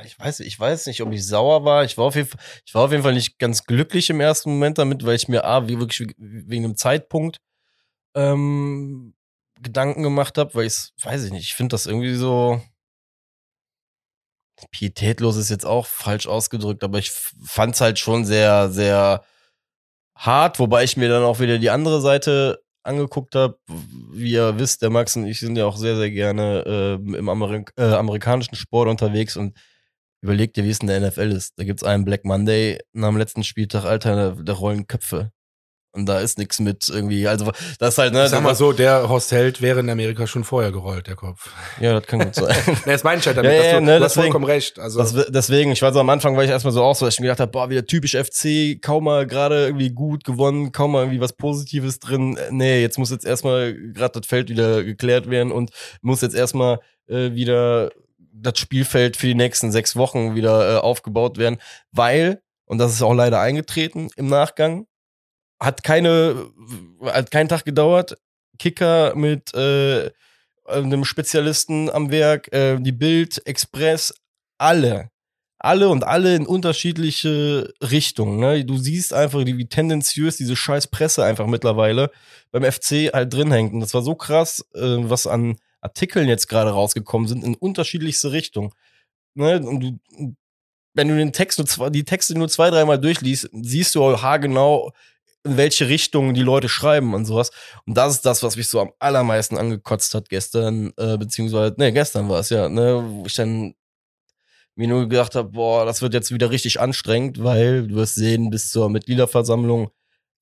ich 0.04 0.18
weiß, 0.18 0.40
ich 0.40 0.58
weiß 0.58 0.86
nicht, 0.86 1.02
ob 1.02 1.12
ich 1.12 1.26
sauer 1.26 1.64
war. 1.64 1.84
Ich 1.84 1.96
war 1.96 2.06
auf 2.06 2.16
jeden 2.16 2.28
Fall, 2.28 2.40
ich 2.64 2.74
war 2.74 2.84
auf 2.84 2.90
jeden 2.90 3.02
Fall 3.02 3.14
nicht 3.14 3.38
ganz 3.38 3.64
glücklich 3.64 4.10
im 4.10 4.20
ersten 4.20 4.50
Moment 4.50 4.78
damit, 4.78 5.04
weil 5.04 5.16
ich 5.16 5.28
mir 5.28 5.44
a 5.44 5.68
wie 5.68 5.78
wirklich 5.78 6.14
wegen 6.18 6.62
dem 6.64 6.76
Zeitpunkt 6.76 7.38
ähm, 8.14 9.14
Gedanken 9.60 10.02
gemacht 10.02 10.38
habe, 10.38 10.54
weil 10.54 10.66
ich, 10.66 10.92
weiß 11.02 11.24
ich 11.24 11.32
nicht, 11.32 11.44
ich 11.44 11.54
finde 11.54 11.74
das 11.74 11.86
irgendwie 11.86 12.14
so 12.14 12.60
pietätlos 14.70 15.36
ist 15.36 15.50
jetzt 15.50 15.66
auch 15.66 15.86
falsch 15.86 16.26
ausgedrückt, 16.26 16.82
aber 16.82 16.98
ich 16.98 17.10
fand 17.10 17.74
es 17.74 17.80
halt 17.80 17.98
schon 17.98 18.24
sehr, 18.24 18.70
sehr 18.70 19.22
hart, 20.14 20.58
wobei 20.58 20.84
ich 20.84 20.96
mir 20.96 21.08
dann 21.08 21.24
auch 21.24 21.40
wieder 21.40 21.58
die 21.58 21.70
andere 21.70 22.00
Seite 22.00 22.62
angeguckt 22.82 23.34
habe. 23.34 23.58
Wie 24.12 24.32
ihr 24.32 24.58
wisst, 24.58 24.82
der 24.82 24.90
Max 24.90 25.16
und 25.16 25.26
ich 25.26 25.40
sind 25.40 25.56
ja 25.56 25.66
auch 25.66 25.76
sehr, 25.76 25.96
sehr 25.96 26.10
gerne 26.10 26.64
äh, 26.66 27.16
im 27.16 27.28
Amerik 27.28 27.72
äh, 27.76 27.82
amerikanischen 27.82 28.54
Sport 28.54 28.88
unterwegs 28.88 29.36
und 29.36 29.56
überlegt 30.26 30.56
dir, 30.56 30.64
wie 30.64 30.70
es 30.70 30.80
in 30.80 30.88
der 30.88 31.00
NFL 31.00 31.32
ist. 31.32 31.54
Da 31.56 31.64
gibt's 31.64 31.82
einen 31.84 32.04
Black 32.04 32.24
Monday 32.24 32.78
nach 32.92 33.08
dem 33.08 33.16
letzten 33.16 33.44
Spieltag, 33.44 33.84
Alter, 33.84 34.34
da, 34.34 34.42
da 34.42 34.52
rollen 34.52 34.86
Köpfe. 34.86 35.30
Und 35.92 36.04
da 36.04 36.20
ist 36.20 36.36
nichts 36.36 36.60
mit 36.60 36.90
irgendwie, 36.90 37.26
also 37.26 37.50
das 37.78 37.94
ist 37.94 37.98
halt, 37.98 38.12
ne? 38.12 38.24
Ich 38.24 38.30
sag 38.30 38.42
mal 38.42 38.54
so, 38.54 38.74
der 38.74 39.08
Horst 39.08 39.32
Held 39.32 39.62
wäre 39.62 39.80
in 39.80 39.88
Amerika 39.88 40.26
schon 40.26 40.44
vorher 40.44 40.70
gerollt, 40.70 41.06
der 41.06 41.16
Kopf. 41.16 41.50
Ja, 41.80 41.98
das 41.98 42.06
kann 42.06 42.18
gut 42.20 42.34
sein. 42.34 42.54
ne, 42.66 42.92
das 42.92 43.02
meine 43.02 43.18
ich 43.18 43.26
halt 43.26 43.38
damit, 43.38 43.50
Ja, 43.50 43.64
ja, 43.64 43.72
du, 43.78 43.80
ne, 43.86 43.96
du 43.98 44.04
hast 44.04 44.12
deswegen- 44.14 44.24
vollkommen 44.26 44.44
recht. 44.44 44.78
Also, 44.78 44.98
Das, 44.98 45.14
deswegen, 45.30 45.72
ich 45.72 45.80
war 45.80 45.94
so 45.94 46.00
am 46.00 46.10
Anfang, 46.10 46.36
war 46.36 46.44
ich 46.44 46.50
erstmal 46.50 46.74
so 46.74 46.82
auch 46.82 46.94
so, 46.94 47.06
dass 47.06 47.14
ich 47.14 47.20
mir 47.20 47.28
gedacht 47.28 47.40
habe, 47.40 47.50
boah, 47.50 47.70
wieder 47.70 47.86
typisch 47.86 48.14
FC, 48.14 48.78
kaum 48.82 49.04
mal 49.04 49.26
gerade 49.26 49.64
irgendwie 49.68 49.88
gut 49.88 50.22
gewonnen, 50.24 50.70
kaum 50.70 50.92
mal 50.92 51.04
irgendwie 51.04 51.20
was 51.22 51.32
Positives 51.32 51.98
drin. 51.98 52.38
Nee, 52.50 52.82
jetzt 52.82 52.98
muss 52.98 53.10
jetzt 53.10 53.24
erstmal 53.24 53.72
gerade 53.72 54.20
das 54.20 54.26
Feld 54.28 54.50
wieder 54.50 54.84
geklärt 54.84 55.30
werden 55.30 55.50
und 55.50 55.70
muss 56.02 56.20
jetzt 56.20 56.34
erstmal 56.36 56.78
äh, 57.08 57.32
wieder 57.32 57.90
das 58.40 58.58
Spielfeld 58.58 59.16
für 59.16 59.26
die 59.26 59.34
nächsten 59.34 59.72
sechs 59.72 59.96
Wochen 59.96 60.34
wieder 60.34 60.76
äh, 60.76 60.78
aufgebaut 60.78 61.38
werden, 61.38 61.58
weil, 61.92 62.42
und 62.64 62.78
das 62.78 62.92
ist 62.92 63.02
auch 63.02 63.14
leider 63.14 63.40
eingetreten 63.40 64.10
im 64.16 64.28
Nachgang, 64.28 64.86
hat 65.60 65.82
keine, 65.82 66.50
hat 67.04 67.30
keinen 67.30 67.48
Tag 67.48 67.64
gedauert, 67.64 68.16
Kicker 68.58 69.14
mit 69.14 69.54
äh, 69.54 70.10
einem 70.66 71.04
Spezialisten 71.04 71.90
am 71.90 72.10
Werk, 72.10 72.52
äh, 72.52 72.78
die 72.78 72.92
Bild, 72.92 73.46
Express, 73.46 74.14
alle. 74.58 75.10
Alle 75.58 75.88
und 75.88 76.04
alle 76.04 76.36
in 76.36 76.46
unterschiedliche 76.46 77.72
Richtungen. 77.82 78.38
Ne? 78.38 78.64
Du 78.64 78.76
siehst 78.76 79.14
einfach, 79.14 79.44
wie 79.46 79.68
tendenziös 79.68 80.36
diese 80.36 80.54
scheiß 80.54 80.88
Presse 80.88 81.24
einfach 81.24 81.46
mittlerweile 81.46 82.10
beim 82.52 82.62
FC 82.62 83.10
halt 83.12 83.32
drin 83.32 83.50
hängt. 83.50 83.72
Und 83.72 83.80
das 83.80 83.94
war 83.94 84.02
so 84.02 84.14
krass, 84.14 84.64
äh, 84.74 84.80
was 84.80 85.26
an 85.26 85.56
Artikeln 85.80 86.28
jetzt 86.28 86.48
gerade 86.48 86.70
rausgekommen 86.70 87.28
sind, 87.28 87.44
in 87.44 87.54
unterschiedlichste 87.54 88.32
Richtungen. 88.32 88.72
Ne? 89.34 89.60
Und 89.60 89.80
du, 89.80 90.36
wenn 90.94 91.08
du 91.08 91.16
den 91.16 91.32
Text 91.32 91.58
nur 91.58 91.66
zwei, 91.66 91.90
die 91.90 92.04
Texte 92.04 92.36
nur 92.36 92.48
zwei, 92.48 92.70
dreimal 92.70 92.98
durchliest, 92.98 93.50
siehst 93.52 93.94
du 93.94 94.20
haargenau, 94.20 94.92
in 95.44 95.56
welche 95.56 95.88
Richtung 95.88 96.34
die 96.34 96.42
Leute 96.42 96.68
schreiben 96.68 97.14
und 97.14 97.24
sowas. 97.24 97.50
Und 97.86 97.96
das 97.96 98.14
ist 98.14 98.26
das, 98.26 98.42
was 98.42 98.56
mich 98.56 98.68
so 98.68 98.80
am 98.80 98.92
allermeisten 98.98 99.56
angekotzt 99.56 100.14
hat 100.14 100.28
gestern, 100.28 100.92
äh, 100.96 101.16
beziehungsweise, 101.18 101.74
ne, 101.78 101.92
gestern 101.92 102.28
war 102.28 102.40
es 102.40 102.50
ja, 102.50 102.68
ne, 102.68 103.04
wo 103.06 103.26
ich 103.26 103.34
dann 103.34 103.74
mir 104.74 104.88
nur 104.88 105.08
gedacht 105.08 105.34
habe, 105.34 105.50
boah, 105.50 105.86
das 105.86 106.02
wird 106.02 106.14
jetzt 106.14 106.32
wieder 106.32 106.50
richtig 106.50 106.80
anstrengend, 106.80 107.42
weil 107.42 107.86
du 107.88 107.94
wirst 107.96 108.16
sehen, 108.16 108.50
bis 108.50 108.70
zur 108.70 108.90
Mitgliederversammlung 108.90 109.90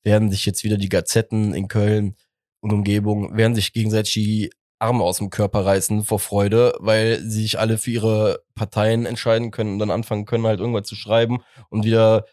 werden 0.02 0.30
sich 0.30 0.46
jetzt 0.46 0.64
wieder 0.64 0.76
die 0.76 0.88
Gazetten 0.88 1.54
in 1.54 1.68
Köln 1.68 2.16
und 2.60 2.72
Umgebung, 2.72 3.36
werden 3.36 3.54
sich 3.54 3.72
gegenseitig 3.72 4.12
die 4.14 4.50
Arme 4.84 5.02
aus 5.02 5.18
dem 5.18 5.30
Körper 5.30 5.64
reißen 5.64 6.04
vor 6.04 6.18
Freude, 6.20 6.74
weil 6.78 7.20
sie 7.22 7.42
sich 7.42 7.58
alle 7.58 7.78
für 7.78 7.90
ihre 7.90 8.44
Parteien 8.54 9.06
entscheiden 9.06 9.50
können 9.50 9.74
und 9.74 9.78
dann 9.78 9.90
anfangen 9.90 10.26
können, 10.26 10.46
halt 10.46 10.60
irgendwas 10.60 10.86
zu 10.86 10.94
schreiben 10.94 11.42
und 11.70 11.84
wieder, 11.84 12.26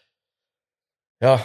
ja, 1.20 1.44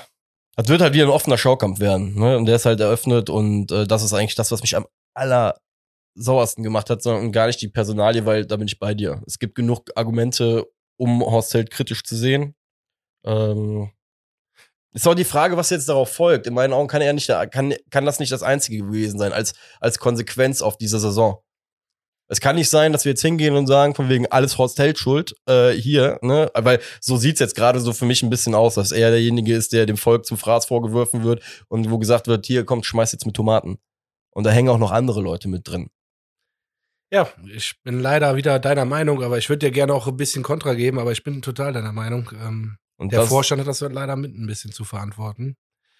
das 0.57 0.67
wird 0.67 0.81
halt 0.81 0.93
wieder 0.93 1.05
ein 1.05 1.11
offener 1.11 1.37
Schaukampf 1.37 1.79
werden, 1.79 2.15
ne? 2.15 2.37
Und 2.37 2.45
der 2.45 2.57
ist 2.57 2.65
halt 2.65 2.79
eröffnet 2.79 3.29
und 3.29 3.71
äh, 3.71 3.87
das 3.87 4.03
ist 4.03 4.13
eigentlich 4.13 4.35
das, 4.35 4.51
was 4.51 4.61
mich 4.61 4.75
am 4.75 4.87
allersauersten 5.13 6.63
gemacht 6.63 6.89
hat, 6.89 7.01
sondern 7.03 7.31
gar 7.31 7.47
nicht 7.47 7.61
die 7.61 7.69
Personalie, 7.69 8.25
weil 8.25 8.45
da 8.45 8.57
bin 8.57 8.67
ich 8.67 8.79
bei 8.79 8.93
dir. 8.93 9.21
Es 9.27 9.39
gibt 9.39 9.55
genug 9.55 9.91
Argumente, 9.95 10.65
um 10.97 11.21
Horst 11.21 11.53
Held 11.53 11.69
kritisch 11.71 12.03
zu 12.03 12.15
sehen. 12.15 12.55
Ähm, 13.25 13.91
ist 15.01 15.07
auch 15.07 15.15
die 15.15 15.23
Frage, 15.23 15.57
was 15.57 15.69
jetzt 15.69 15.89
darauf 15.89 16.11
folgt. 16.11 16.47
In 16.47 16.53
meinen 16.53 16.73
Augen 16.73 16.87
kann 16.87 17.01
er 17.01 17.13
nicht, 17.13 17.27
kann, 17.51 17.73
kann 17.91 18.05
das 18.05 18.19
nicht 18.19 18.31
das 18.31 18.43
Einzige 18.43 18.79
gewesen 18.79 19.19
sein, 19.19 19.31
als, 19.31 19.53
als 19.79 19.99
Konsequenz 19.99 20.61
auf 20.61 20.77
dieser 20.77 20.99
Saison. 20.99 21.41
Es 22.29 22.41
kann 22.41 22.55
nicht 22.55 22.69
sein, 22.69 22.91
dass 22.91 23.05
wir 23.05 23.11
jetzt 23.11 23.21
hingehen 23.21 23.55
und 23.55 23.67
sagen, 23.67 23.95
von 23.95 24.09
wegen 24.09 24.27
alles 24.27 24.57
Horst 24.57 24.79
Held 24.79 24.97
schuld, 24.97 25.33
äh, 25.47 25.71
hier, 25.71 26.19
ne? 26.21 26.51
Weil 26.53 26.81
so 26.99 27.15
sieht's 27.15 27.39
jetzt 27.39 27.55
gerade 27.55 27.79
so 27.79 27.93
für 27.93 28.05
mich 28.05 28.21
ein 28.23 28.29
bisschen 28.29 28.53
aus, 28.53 28.75
dass 28.75 28.91
er 28.91 29.11
derjenige 29.11 29.53
ist, 29.55 29.71
der 29.71 29.85
dem 29.85 29.97
Volk 29.97 30.25
zum 30.25 30.37
Fraß 30.37 30.65
vorgeworfen 30.65 31.23
wird 31.23 31.41
und 31.69 31.89
wo 31.89 31.97
gesagt 31.99 32.27
wird, 32.27 32.45
hier, 32.45 32.65
kommt, 32.65 32.85
schmeiß 32.85 33.13
jetzt 33.13 33.25
mit 33.25 33.35
Tomaten. 33.35 33.77
Und 34.31 34.45
da 34.45 34.49
hängen 34.49 34.69
auch 34.69 34.77
noch 34.77 34.91
andere 34.91 35.21
Leute 35.21 35.47
mit 35.47 35.67
drin. 35.67 35.89
ja, 37.11 37.29
ich 37.45 37.81
bin 37.83 37.99
leider 37.99 38.35
wieder 38.35 38.59
deiner 38.59 38.85
Meinung, 38.85 39.23
aber 39.23 39.37
ich 39.37 39.47
würde 39.49 39.67
dir 39.67 39.71
gerne 39.71 39.93
auch 39.93 40.07
ein 40.07 40.17
bisschen 40.17 40.43
Kontra 40.43 40.73
geben, 40.73 40.99
aber 40.99 41.11
ich 41.13 41.23
bin 41.23 41.41
total 41.41 41.71
deiner 41.71 41.93
Meinung. 41.93 42.31
Ähm, 42.41 42.77
Und 42.97 43.11
der 43.11 43.21
das, 43.21 43.29
Vorstand 43.29 43.61
hat 43.61 43.67
das 43.67 43.79
leider 43.79 44.15
mit 44.15 44.35
ein 44.35 44.47
bisschen 44.47 44.71
zu 44.71 44.83
verantworten. 44.83 45.55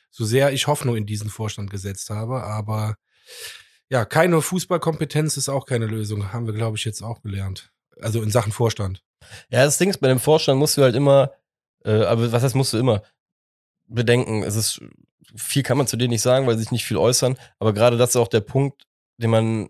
So 0.10 0.26
sehr 0.26 0.52
ich 0.52 0.68
Hoffnung 0.68 0.96
in 0.96 1.06
diesen 1.06 1.30
Vorstand 1.30 1.70
gesetzt 1.70 2.10
habe, 2.10 2.44
aber 2.44 2.96
ja, 3.90 4.04
keine 4.04 4.42
Fußballkompetenz 4.42 5.38
ist 5.38 5.50
auch 5.50 5.66
keine 5.66 5.86
Lösung, 5.86 6.34
haben 6.34 6.46
wir, 6.46 6.54
glaube 6.54 6.78
ich, 6.78 6.86
jetzt 6.86 7.02
auch 7.02 7.22
gelernt. 7.22 7.72
Also 8.02 8.22
in 8.22 8.32
Sachen 8.32 8.52
Vorstand. 8.52 9.04
Ja, 9.50 9.64
das 9.64 9.78
Ding 9.78 9.90
ist, 9.90 10.00
bei 10.00 10.08
dem 10.08 10.20
Vorstand 10.20 10.60
musst 10.60 10.78
du 10.78 10.82
halt 10.82 10.96
immer, 10.96 11.32
äh, 11.86 12.04
aber 12.04 12.32
was 12.32 12.44
heißt 12.44 12.56
musst 12.56 12.74
du 12.74 12.78
immer? 12.78 13.04
Bedenken, 13.88 14.44
es 14.44 14.56
ist, 14.56 14.82
viel 15.36 15.64
kann 15.64 15.78
man 15.78 15.88
zu 15.88 15.98
denen 15.98 16.12
nicht 16.12 16.22
sagen, 16.22 16.48
weil 16.48 16.56
sie 16.56 16.64
sich 16.64 16.72
nicht 16.72 16.86
viel 16.86 16.98
äußern, 16.98 17.38
aber 17.60 17.74
gerade 17.74 17.98
das 17.98 18.12
ist 18.12 18.16
auch 18.18 18.28
der 18.28 18.42
Punkt, 18.42 18.84
den 19.18 19.30
man 19.30 19.70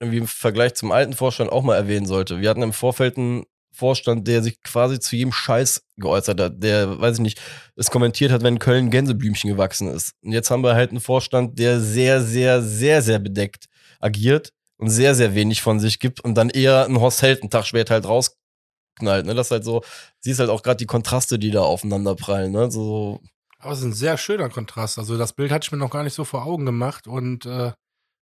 irgendwie 0.00 0.18
im 0.18 0.26
Vergleich 0.26 0.74
zum 0.74 0.92
alten 0.92 1.14
Vorstand 1.14 1.50
auch 1.50 1.62
mal 1.62 1.76
erwähnen 1.76 2.06
sollte. 2.06 2.40
Wir 2.40 2.50
hatten 2.50 2.62
im 2.62 2.72
Vorfeld 2.72 3.16
einen 3.16 3.44
Vorstand, 3.74 4.26
der 4.28 4.42
sich 4.42 4.60
quasi 4.62 4.98
zu 5.00 5.16
jedem 5.16 5.32
Scheiß 5.32 5.82
geäußert 5.96 6.40
hat, 6.40 6.62
der, 6.62 7.00
weiß 7.00 7.16
ich 7.16 7.22
nicht, 7.22 7.40
es 7.76 7.90
kommentiert 7.90 8.30
hat, 8.32 8.42
wenn 8.42 8.58
Köln 8.58 8.90
Gänseblümchen 8.90 9.50
gewachsen 9.50 9.88
ist. 9.88 10.12
Und 10.22 10.32
jetzt 10.32 10.50
haben 10.50 10.62
wir 10.62 10.74
halt 10.74 10.90
einen 10.90 11.00
Vorstand, 11.00 11.58
der 11.58 11.80
sehr, 11.80 12.22
sehr, 12.22 12.62
sehr, 12.62 13.02
sehr 13.02 13.18
bedeckt 13.18 13.66
agiert 14.00 14.50
und 14.76 14.90
sehr, 14.90 15.14
sehr 15.14 15.34
wenig 15.34 15.62
von 15.62 15.80
sich 15.80 15.98
gibt 15.98 16.20
und 16.20 16.34
dann 16.34 16.50
eher 16.50 16.84
einen 16.84 17.00
Horst 17.00 17.22
Held 17.22 17.42
einen 17.42 17.50
Tag 17.50 17.66
später 17.66 17.94
halt 17.94 18.06
rausknallt. 18.06 19.26
Ne? 19.26 19.34
Das 19.34 19.48
ist 19.48 19.50
halt 19.52 19.64
so, 19.64 19.82
siehst 20.20 20.40
halt 20.40 20.50
auch 20.50 20.62
gerade 20.62 20.76
die 20.78 20.86
Kontraste, 20.86 21.38
die 21.38 21.50
da 21.50 21.60
aufeinander 21.62 22.14
prallen. 22.14 22.52
Ne? 22.52 22.70
So, 22.70 23.20
Aber 23.58 23.72
es 23.72 23.78
ist 23.80 23.84
ein 23.84 23.92
sehr 23.92 24.16
schöner 24.18 24.48
Kontrast. 24.50 24.98
Also 24.98 25.16
das 25.18 25.32
Bild 25.32 25.50
hatte 25.52 25.64
ich 25.66 25.72
mir 25.72 25.78
noch 25.78 25.90
gar 25.90 26.02
nicht 26.02 26.14
so 26.14 26.24
vor 26.24 26.44
Augen 26.44 26.66
gemacht 26.66 27.06
und 27.06 27.46
äh, 27.46 27.72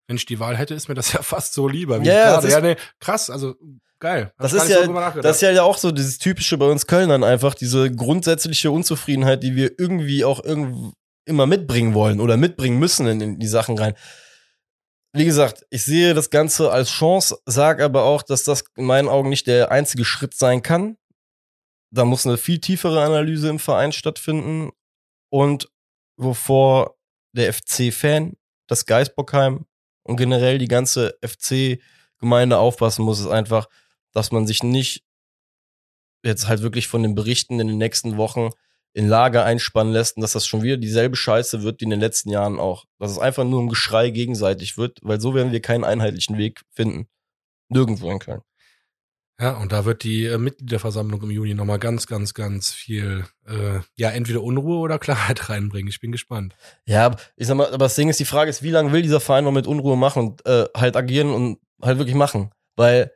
wenn 0.09 0.17
ich 0.17 0.27
die 0.27 0.41
Wahl 0.41 0.57
hätte, 0.57 0.75
ist 0.75 0.89
mir 0.89 0.95
das 0.95 1.13
ja 1.15 1.23
fast 1.23 1.55
so 1.55 1.69
lieber. 1.69 2.01
Wie 2.03 2.07
Ja, 2.09 2.39
ist- 2.39 2.61
nee, 2.63 2.77
krass, 3.01 3.31
also 3.31 3.55
geil. 4.03 4.33
Das 4.39 4.53
ist 4.53 4.69
ja- 4.69 4.85
so. 4.85 5.21
Das 5.23 5.37
ist 5.37 5.43
ja 5.43 5.63
auch 5.63 5.79
so 5.79 5.91
dieses 5.93 6.19
typische 6.19 6.59
bei 6.59 6.67
uns 6.67 6.87
Kölnern 6.87 7.25
einfach, 7.25 7.55
diese 7.55 7.91
grundsätzliche 7.91 8.71
Unzufriedenheit, 8.71 9.43
die 9.43 9.57
wir 9.57 9.79
irgendwie 9.79 10.25
auch 10.25 10.43
irgend 10.45 10.93
immer 11.25 11.47
mitbringen 11.47 11.95
wollen 11.95 12.21
oder 12.21 12.37
mitbringen 12.37 12.79
müssen 12.79 13.07
in, 13.07 13.21
in 13.21 13.39
die 13.39 13.47
Sachen 13.47 13.79
rein. 13.79 13.95
Wie 15.15 15.25
gesagt, 15.25 15.65
ich 15.71 15.85
sehe 15.85 16.15
das 16.15 16.31
Ganze 16.31 16.73
als 16.73 16.91
Chance, 16.91 17.39
sage 17.47 17.85
aber 17.85 18.03
auch, 18.05 18.23
dass 18.23 18.45
das 18.45 18.65
in 18.77 18.87
meinen 18.87 19.09
Augen 19.09 19.29
nicht 19.29 19.47
der 19.47 19.71
einzige 19.71 20.05
Schritt 20.05 20.35
sein 20.35 20.63
kann. 20.63 20.97
Da 21.95 22.05
muss 22.05 22.27
eine 22.27 22.39
viel 22.39 22.59
tiefere 22.61 23.03
Analyse 23.05 23.49
im 23.49 23.59
Verein 23.59 23.93
stattfinden 23.93 24.71
und 25.31 25.69
wovor 26.19 26.97
der 27.37 27.53
FC-Fan, 27.53 28.35
das 28.69 28.87
Geisbockheim 28.87 29.67
und 30.05 30.17
generell 30.17 30.59
die 30.59 30.69
ganze 30.69 31.15
FC-Gemeinde 31.23 32.59
aufpassen 32.59 33.05
muss, 33.05 33.21
ist 33.21 33.27
einfach, 33.29 33.69
dass 34.13 34.33
man 34.33 34.47
sich 34.47 34.63
nicht 34.63 35.05
jetzt 36.25 36.49
halt 36.49 36.63
wirklich 36.63 36.89
von 36.89 37.03
den 37.03 37.15
Berichten 37.15 37.59
in 37.61 37.69
den 37.69 37.79
nächsten 37.79 38.17
Wochen 38.17 38.51
in 38.95 39.09
Lager 39.09 39.45
einspannen 39.45 39.93
lässt 39.93 40.17
und 40.17 40.23
dass 40.23 40.33
das 40.33 40.47
schon 40.47 40.63
wieder 40.63 40.77
dieselbe 40.77 41.17
Scheiße 41.17 41.63
wird 41.63 41.81
wie 41.81 41.85
in 41.85 41.91
den 41.91 42.01
letzten 42.01 42.31
Jahren 42.31 42.59
auch. 42.59 42.85
Dass 42.99 43.11
es 43.11 43.19
einfach 43.19 43.45
nur 43.45 43.63
ein 43.63 43.69
Geschrei 43.69 44.11
gegenseitig 44.11 44.77
wird, 44.77 44.99
weil 45.03 45.21
so 45.21 45.35
werden 45.35 45.53
wir 45.53 45.61
keinen 45.61 45.85
einheitlichen 45.85 46.37
Weg 46.37 46.61
finden. 46.71 47.09
Nirgendwo 47.69 48.11
in 48.11 48.19
Köln. 48.19 48.43
Ja, 49.41 49.57
und 49.57 49.73
da 49.73 49.87
wird 49.87 50.05
die 50.05 50.27
äh, 50.27 50.39
Mitgliederversammlung 50.39 51.23
im 51.23 51.31
Juni 51.31 51.55
nochmal 51.55 51.79
ganz, 51.79 52.07
ganz, 52.07 52.35
ganz 52.35 52.71
viel, 52.71 53.25
äh, 53.47 53.81
ja, 53.97 54.11
entweder 54.11 54.43
Unruhe 54.43 54.79
oder 54.79 54.99
Klarheit 54.99 55.49
reinbringen. 55.49 55.89
Ich 55.89 56.01
bin 56.01 56.13
gespannt. 56.13 56.55
Ja, 56.87 57.17
ich 57.37 57.47
sag 57.47 57.57
mal, 57.57 57.67
aber 57.69 57.87
das 57.87 57.95
Ding 57.95 58.09
ist, 58.09 58.21
die 58.21 58.27
Frage 58.27 58.51
ist, 58.51 58.63
wie 58.63 58.71
lange 58.71 58.93
will 58.93 59.03
dieser 59.03 59.21
Verein 59.21 59.45
noch 59.45 59.53
mit 59.53 59.67
Unruhe 59.67 59.97
machen 59.97 60.23
und 60.23 60.47
äh, 60.47 60.67
halt 60.77 60.97
agieren 60.97 61.31
und 61.31 61.59
halt 61.81 61.99
wirklich 61.99 62.15
machen? 62.15 62.51
Weil 62.77 63.11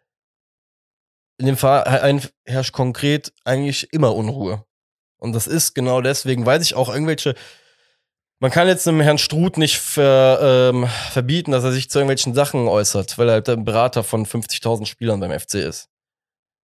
in 1.39 1.47
dem 1.47 1.57
Verein 1.57 2.23
herrscht 2.45 2.73
konkret 2.73 3.33
eigentlich 3.45 3.93
immer 3.93 4.15
Unruhe. 4.15 4.65
Und 5.19 5.33
das 5.33 5.47
ist 5.47 5.75
genau 5.75 6.01
deswegen, 6.01 6.47
weil 6.47 6.61
sich 6.61 6.75
auch 6.75 6.93
irgendwelche 6.93 7.35
man 8.39 8.51
kann 8.51 8.69
jetzt 8.69 8.87
einem 8.87 9.01
Herrn 9.01 9.19
Struth 9.19 9.57
nicht 9.57 9.79
ver, 9.79 10.71
ähm, 10.73 10.87
verbieten, 11.11 11.53
dass 11.53 11.65
er 11.65 11.73
sich 11.73 11.89
zu 11.89 11.99
irgendwelchen 11.99 12.35
Sachen 12.35 12.69
äußert, 12.69 13.17
weil 13.17 13.29
er 13.29 13.35
halt 13.35 13.49
der 13.49 13.57
Berater 13.57 14.05
von 14.05 14.27
50.000 14.27 14.87
Spielern 14.87 15.21
beim 15.21 15.39
FC 15.39 15.55
ist. 15.55 15.89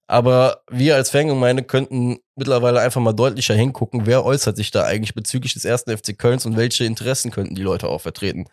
Aber 0.09 0.63
wir 0.69 0.95
als 0.95 1.09
Fangemeinde 1.09 1.63
könnten 1.63 2.19
mittlerweile 2.35 2.79
einfach 2.79 3.01
mal 3.01 3.13
deutlicher 3.13 3.53
hingucken, 3.53 4.05
wer 4.05 4.23
äußert 4.23 4.55
sich 4.55 4.71
da 4.71 4.85
eigentlich 4.85 5.13
bezüglich 5.13 5.53
des 5.53 5.65
ersten 5.65 5.95
FC 5.97 6.17
Kölns 6.17 6.45
und 6.45 6.55
welche 6.55 6.85
Interessen 6.85 7.31
könnten 7.31 7.55
die 7.55 7.63
Leute 7.63 7.89
auch 7.89 7.99
vertreten. 7.99 8.45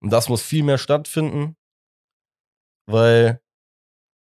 Und 0.00 0.10
das 0.10 0.30
muss 0.30 0.40
viel 0.40 0.62
mehr 0.62 0.78
stattfinden, 0.78 1.56
weil 2.86 3.40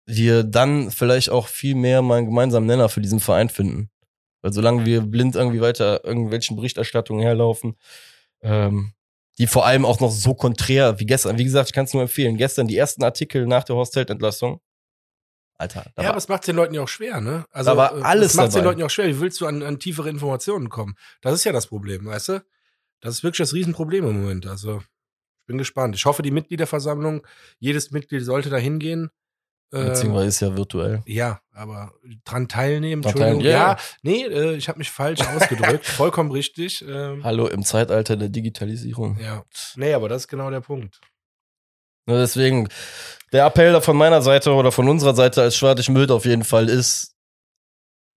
wir 0.05 0.43
dann 0.43 0.91
vielleicht 0.91 1.29
auch 1.29 1.47
viel 1.47 1.75
mehr 1.75 2.01
mal 2.01 2.17
einen 2.17 2.27
gemeinsamen 2.27 2.67
Nenner 2.67 2.89
für 2.89 3.01
diesen 3.01 3.19
Verein 3.19 3.49
finden. 3.49 3.89
Weil 4.41 4.53
solange 4.53 4.85
wir 4.85 5.01
blind 5.01 5.35
irgendwie 5.35 5.61
weiter 5.61 6.03
irgendwelchen 6.03 6.57
Berichterstattungen 6.57 7.23
herlaufen, 7.23 7.77
ähm, 8.41 8.93
die 9.37 9.47
vor 9.47 9.65
allem 9.65 9.85
auch 9.85 9.99
noch 9.99 10.11
so 10.11 10.33
konträr 10.33 10.99
wie 10.99 11.05
gestern, 11.05 11.37
wie 11.37 11.45
gesagt, 11.45 11.69
ich 11.69 11.73
kann 11.73 11.85
es 11.85 11.93
nur 11.93 12.03
empfehlen, 12.03 12.37
gestern 12.37 12.67
die 12.67 12.77
ersten 12.77 13.03
Artikel 13.03 13.47
nach 13.47 13.63
der 13.63 13.75
Horst-Held-Entlassung, 13.77 14.59
Alter. 15.57 15.91
Ja, 15.97 16.09
aber 16.09 16.17
es 16.17 16.27
macht 16.27 16.47
den 16.47 16.55
Leuten 16.55 16.73
ja 16.73 16.81
auch 16.81 16.87
schwer, 16.87 17.21
ne? 17.21 17.45
Also, 17.51 17.71
da 17.71 17.77
war 17.77 17.93
alles 18.05 18.31
es 18.31 18.33
macht 18.35 18.53
den. 18.53 18.63
Leuten 18.63 18.79
ja 18.79 18.87
auch 18.87 18.91
schwer. 18.91 19.07
Wie 19.07 19.19
willst 19.19 19.39
du 19.39 19.47
an, 19.47 19.63
an 19.63 19.79
tiefere 19.79 20.09
Informationen 20.09 20.69
kommen? 20.69 20.95
Das 21.21 21.33
ist 21.33 21.43
ja 21.43 21.51
das 21.51 21.67
Problem, 21.67 22.05
weißt 22.05 22.29
du? 22.29 22.45
Das 22.99 23.15
ist 23.15 23.23
wirklich 23.23 23.39
das 23.39 23.53
Riesenproblem 23.53 24.07
im 24.07 24.21
Moment. 24.21 24.47
Also, 24.47 24.79
ich 24.79 25.45
bin 25.47 25.57
gespannt. 25.57 25.95
Ich 25.95 26.05
hoffe, 26.05 26.21
die 26.21 26.31
Mitgliederversammlung, 26.31 27.25
jedes 27.59 27.91
Mitglied 27.91 28.23
sollte 28.23 28.49
da 28.49 28.57
hingehen. 28.57 29.09
Ähm, 29.73 29.87
Beziehungsweise 29.87 30.27
ist 30.27 30.39
ja 30.39 30.55
virtuell. 30.55 31.01
ja, 31.07 31.41
aber 31.51 31.91
dran 32.25 32.47
teilnehmen, 32.47 33.01
Dran 33.01 33.11
Entschuldigung. 33.13 33.41
teilnehmen, 33.41 33.59
ja, 33.59 33.71
ja, 33.71 33.77
nee, 34.03 34.23
äh, 34.25 34.55
ich 34.55 34.67
habe 34.69 34.77
mich 34.77 34.91
falsch 34.91 35.19
ausgedrückt. 35.27 35.85
Vollkommen 35.85 36.31
richtig. 36.31 36.85
Ähm, 36.87 37.23
Hallo 37.23 37.47
im 37.47 37.63
Zeitalter 37.63 38.15
der 38.15 38.29
Digitalisierung. 38.29 39.17
ja. 39.19 39.43
Nee, 39.75 39.93
aber 39.93 40.09
das 40.09 40.23
ist 40.23 40.27
genau 40.27 40.51
der 40.51 40.61
Punkt. 40.61 41.01
Nur 42.05 42.19
deswegen, 42.19 42.67
der 43.31 43.45
Appell 43.45 43.71
da 43.71 43.81
von 43.81 43.97
meiner 43.97 44.21
Seite 44.21 44.51
oder 44.53 44.71
von 44.71 44.87
unserer 44.89 45.15
Seite 45.15 45.41
als 45.41 45.55
Schwartig 45.55 45.89
Müll 45.89 46.11
auf 46.11 46.25
jeden 46.25 46.43
Fall 46.43 46.69
ist, 46.69 47.15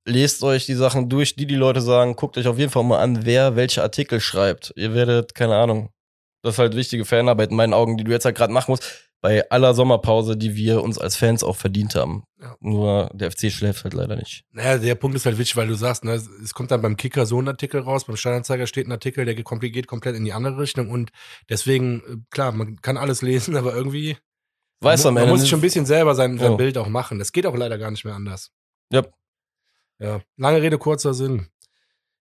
lest 0.07 0.43
euch 0.43 0.67
die 0.67 0.75
Sachen 0.75 1.09
durch, 1.09 1.37
die 1.37 1.47
die 1.47 1.55
Leute 1.55 1.81
sagen, 1.81 2.17
guckt 2.17 2.37
euch 2.37 2.49
auf 2.49 2.59
jeden 2.59 2.71
Fall 2.71 2.85
mal 2.85 3.01
an, 3.01 3.25
wer 3.25 3.57
welche 3.57 3.83
Artikel 3.83 4.21
schreibt. 4.21 4.73
Ihr 4.77 4.93
werdet, 4.95 5.35
keine 5.35 5.57
Ahnung, 5.57 5.91
das 6.43 6.55
ist 6.55 6.59
halt 6.59 6.77
wichtige 6.77 7.05
Fanarbeit 7.05 7.51
in 7.51 7.57
meinen 7.57 7.73
Augen, 7.75 7.97
die 7.97 8.05
du 8.05 8.11
jetzt 8.13 8.25
halt 8.25 8.37
gerade 8.37 8.53
machen 8.53 8.73
musst, 8.73 9.06
bei 9.27 9.51
aller 9.51 9.75
Sommerpause, 9.75 10.37
die 10.37 10.55
wir 10.55 10.85
uns 10.85 10.99
als 10.99 11.17
Fans 11.17 11.43
auch 11.43 11.57
verdient 11.57 11.97
haben. 11.97 12.23
Ja. 12.41 12.55
Nur 12.61 13.11
der 13.13 13.33
FC 13.33 13.51
schläft 13.51 13.83
halt 13.83 13.93
leider 13.93 14.15
nicht. 14.15 14.45
Naja, 14.53 14.79
der 14.79 14.95
Punkt 14.95 15.17
ist 15.17 15.27
halt 15.27 15.37
wichtig, 15.37 15.57
weil 15.57 15.67
du 15.67 15.75
sagst, 15.75 16.05
ne, 16.05 16.13
es 16.13 16.29
es 16.29 16.55
kommt 16.55 16.71
dann 16.71 16.81
beim 16.81 16.97
Kicker 16.97 17.27
so 17.27 17.41
ein 17.43 17.49
Artikel 17.49 17.81
raus, 17.81 18.05
beim 18.05 18.17
Steinanzeiger 18.17 18.69
steht 18.69 18.87
ein 18.87 18.93
Artikel, 18.93 19.25
der 19.25 19.35
geht 19.35 19.45
komplett, 19.45 20.15
in 20.15 20.25
die 20.25 20.33
andere 20.33 20.59
Richtung 20.59 20.91
und 20.91 21.11
deswegen, 21.49 22.03
äh, 22.03 22.17
klar, 22.31 22.53
man 22.53 22.81
kann 22.83 22.97
alles 22.97 23.21
lesen, 23.21 23.57
aber 23.57 23.75
irgendwie 23.75 24.17
Weiß 24.81 25.03
man, 25.05 25.15
man 25.15 25.29
muss 25.29 25.41
sich 25.41 25.49
schon 25.51 25.59
ein 25.59 25.63
bisschen 25.63 25.87
selber 25.87 26.15
sein, 26.15 26.39
sein 26.39 26.53
Ja. 26.53 26.57
Bild 26.57 26.79
auch 26.79 26.89
machen. 26.89 27.19
Das 27.19 27.33
geht 27.33 27.47
auch 27.47 27.57
leider 27.57 27.79
gar 27.79 27.91
nicht 27.91 28.05
mehr 28.05 28.15
anders. 28.15 28.53
Ja. 28.93 29.03
Ja, 29.99 30.21
lange 30.37 30.63
Rede, 30.63 30.79
kurzer 30.79 31.15
Sinn. 31.15 31.49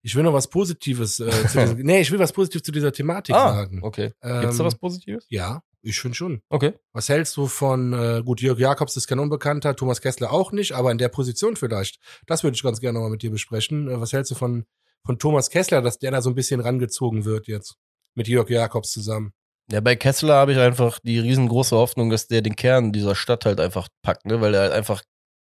Ich 0.02 0.16
will 0.16 0.24
noch 0.24 0.34
was 0.34 0.48
Positives 0.50 1.20
äh, 1.20 1.30
zu 1.48 1.60
diesem, 1.60 1.78
nee, 1.86 2.00
ich 2.02 2.10
will 2.12 2.18
was 2.20 2.32
Positives 2.34 2.64
zu 2.64 2.72
dieser 2.72 2.92
Thematik 2.94 3.36
Ah, 3.36 3.54
sagen. 3.54 3.82
okay. 3.84 4.14
Gibt's 4.22 4.58
da 4.58 4.64
Ähm, 4.64 4.66
was 4.66 4.76
Positives? 4.76 5.26
Ja, 5.30 5.62
ich 5.86 6.00
finde 6.00 6.16
schon. 6.16 6.42
Okay. 6.50 6.74
Was 6.94 7.10
hältst 7.10 7.38
du 7.38 7.48
von, 7.48 7.94
äh, 7.94 8.24
gut, 8.24 8.42
Jörg 8.42 8.60
Jakobs 8.60 8.98
ist 8.98 9.08
kein 9.08 9.20
Unbekannter, 9.20 9.76
Thomas 9.76 10.02
Kessler 10.02 10.32
auch 10.32 10.52
nicht, 10.52 10.74
aber 10.74 10.92
in 10.92 10.98
der 10.98 11.10
Position 11.10 11.56
vielleicht. 11.56 12.00
Das 12.26 12.44
würde 12.44 12.56
ich 12.56 12.64
ganz 12.64 12.82
gerne 12.82 12.96
nochmal 12.96 13.12
mit 13.12 13.22
dir 13.22 13.32
besprechen. 13.32 13.90
Äh, 13.90 14.00
was 14.02 14.14
hältst 14.14 14.32
du 14.32 14.36
von, 14.36 14.66
von 15.06 15.20
Thomas 15.20 15.50
Kessler, 15.50 15.82
dass 15.82 16.00
der 16.00 16.12
da 16.12 16.22
so 16.22 16.30
ein 16.30 16.36
bisschen 16.36 16.60
rangezogen 16.60 17.26
wird 17.26 17.48
jetzt? 17.48 17.76
Mit 18.16 18.28
Jörg 18.28 18.50
Jakobs 18.50 18.92
zusammen. 18.92 19.34
Ja, 19.72 19.82
bei 19.82 19.96
Kessler 19.96 20.36
habe 20.36 20.54
ich 20.54 20.60
einfach 20.60 21.00
die 21.00 21.20
riesengroße 21.20 21.76
Hoffnung, 21.76 22.10
dass 22.10 22.28
der 22.28 22.42
den 22.42 22.56
Kern 22.56 22.92
dieser 22.92 23.16
Stadt 23.16 23.46
halt 23.46 23.60
einfach 23.60 23.88
packt, 24.04 24.26
ne? 24.26 24.40
Weil 24.40 24.54
er 24.54 24.62
halt 24.62 24.74
einfach 24.74 25.02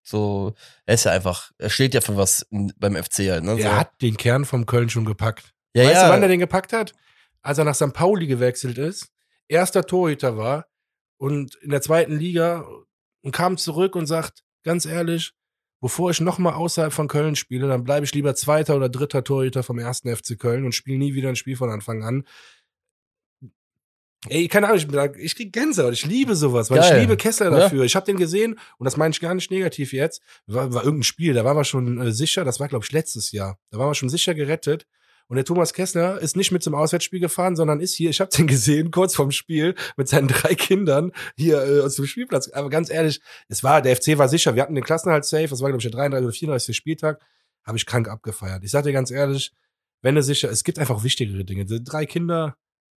so, 0.04 0.54
er 0.86 0.96
ist 0.96 1.04
ja 1.04 1.12
einfach, 1.12 1.52
er 1.58 1.70
steht 1.70 1.94
ja 1.94 2.02
für 2.02 2.16
was 2.16 2.44
in, 2.50 2.72
beim 2.78 2.96
FC 2.96 3.30
halt, 3.30 3.44
ne? 3.44 3.62
So. 3.62 3.70
hat 3.70 4.02
den 4.02 4.16
Kern 4.16 4.46
vom 4.46 4.66
Köln 4.66 4.90
schon 4.90 5.06
gepackt. 5.06 5.54
ja, 5.76 5.84
weißt 5.84 5.94
ja. 5.94 6.08
du, 6.08 6.14
wann 6.14 6.22
er 6.22 6.30
den 6.30 6.40
gepackt 6.40 6.74
hat? 6.74 6.94
Als 7.42 7.58
er 7.58 7.66
nach 7.66 7.76
St. 7.76 7.94
Pauli 7.94 8.28
gewechselt 8.28 8.78
ist, 8.78 9.10
erster 9.48 9.86
Torhüter 9.86 10.38
war 10.38 10.68
und 11.18 11.56
in 11.56 11.70
der 11.70 11.82
zweiten 11.82 12.18
Liga 12.18 12.68
und 13.22 13.32
kam 13.32 13.58
zurück 13.58 13.96
und 13.96 14.06
sagt, 14.06 14.44
ganz 14.64 14.86
ehrlich, 14.86 15.34
bevor 15.82 16.12
ich 16.12 16.22
nochmal 16.22 16.54
außerhalb 16.54 16.92
von 16.94 17.08
Köln 17.08 17.36
spiele, 17.36 17.68
dann 17.68 17.84
bleibe 17.84 18.06
ich 18.06 18.14
lieber 18.14 18.36
zweiter 18.36 18.76
oder 18.76 18.90
dritter 18.90 19.24
Torhüter 19.24 19.64
vom 19.64 19.78
ersten 19.80 20.14
FC 20.16 20.38
Köln 20.40 20.66
und 20.66 20.74
spiele 20.74 20.98
nie 20.98 21.14
wieder 21.14 21.30
ein 21.30 21.36
Spiel 21.36 21.56
von 21.56 21.70
Anfang 21.70 22.04
an. 22.04 22.26
Ey, 24.28 24.48
keine 24.48 24.68
Ahnung, 24.70 24.80
ich, 24.80 25.24
ich 25.24 25.36
krieg 25.36 25.54
Gänsehaut. 25.54 25.94
Ich 25.94 26.06
liebe 26.06 26.36
sowas, 26.36 26.72
weil 26.72 26.80
Geil. 26.80 26.96
ich 26.96 27.02
liebe 27.02 27.18
Kessler 27.18 27.52
Ja. 27.52 27.60
dafür. 27.60 27.84
Ich 27.84 27.96
habe 27.96 28.06
den 28.08 28.18
gesehen 28.18 28.58
und 28.80 28.86
das 28.86 28.98
meine 28.98 29.12
ich 29.12 29.20
gar 29.20 29.36
nicht 29.36 29.52
negativ 29.52 29.94
jetzt. 29.94 30.22
War, 30.48 30.74
war 30.74 30.84
irgendein 30.84 31.04
Spiel, 31.04 31.34
da 31.36 31.46
waren 31.46 31.56
wir 31.58 31.64
schon 31.64 32.02
äh, 32.02 32.12
sicher. 32.12 32.44
Das 32.44 32.60
war, 32.60 32.68
glaube 32.68 32.84
ich, 32.86 32.92
letztes 32.92 33.32
Jahr. 33.32 33.60
Da 33.70 33.78
waren 33.78 33.90
wir 33.90 33.96
schon 33.96 34.10
sicher 34.10 34.34
gerettet. 34.34 34.88
Und 35.28 35.38
der 35.38 35.46
Thomas 35.46 35.74
Kessler 35.74 36.20
ist 36.20 36.36
nicht 36.36 36.52
mit 36.52 36.62
zum 36.62 36.76
Auswärtsspiel 36.76 37.20
gefahren, 37.20 37.56
sondern 37.56 37.80
ist 37.80 37.96
hier, 37.96 38.10
ich 38.12 38.20
habe 38.20 38.30
den 38.30 38.48
gesehen, 38.48 38.92
kurz 38.92 39.16
vorm 39.16 39.32
Spiel, 39.32 39.76
mit 39.98 40.08
seinen 40.08 40.28
drei 40.30 40.56
Kindern 40.56 41.12
hier 41.36 41.64
äh, 41.64 41.82
aus 41.82 41.96
dem 41.96 42.06
Spielplatz. 42.06 42.50
Aber 42.50 42.70
ganz 42.70 42.90
ehrlich, 42.90 43.22
es 43.48 43.64
war, 43.64 43.82
der 43.82 43.96
FC 43.96 44.18
war 44.18 44.30
sicher, 44.30 44.56
wir 44.56 44.62
hatten 44.62 44.76
den 44.76 44.84
Klassenhalt 44.84 45.26
safe, 45.26 45.48
das 45.48 45.62
war, 45.62 45.70
glaube 45.70 45.80
ich, 45.80 45.90
der 45.90 45.92
33 45.92 46.26
oder 46.26 46.34
34. 46.34 46.76
Spieltag, 46.76 47.22
habe 47.66 47.78
ich 47.78 47.86
krank 47.86 48.08
abgefeiert. 48.08 48.64
Ich 48.64 48.72
sag 48.72 48.84
dir 48.84 48.94
ganz 48.94 49.10
ehrlich, 49.10 49.52
wenn 50.02 50.16
du 50.16 50.22
sicher, 50.22 50.52
es 50.52 50.64
gibt 50.64 50.78
einfach 50.78 51.04
wichtigere 51.04 51.44
Dinge. 51.44 51.66
Drei 51.66 52.06
Kinder, 52.06 52.56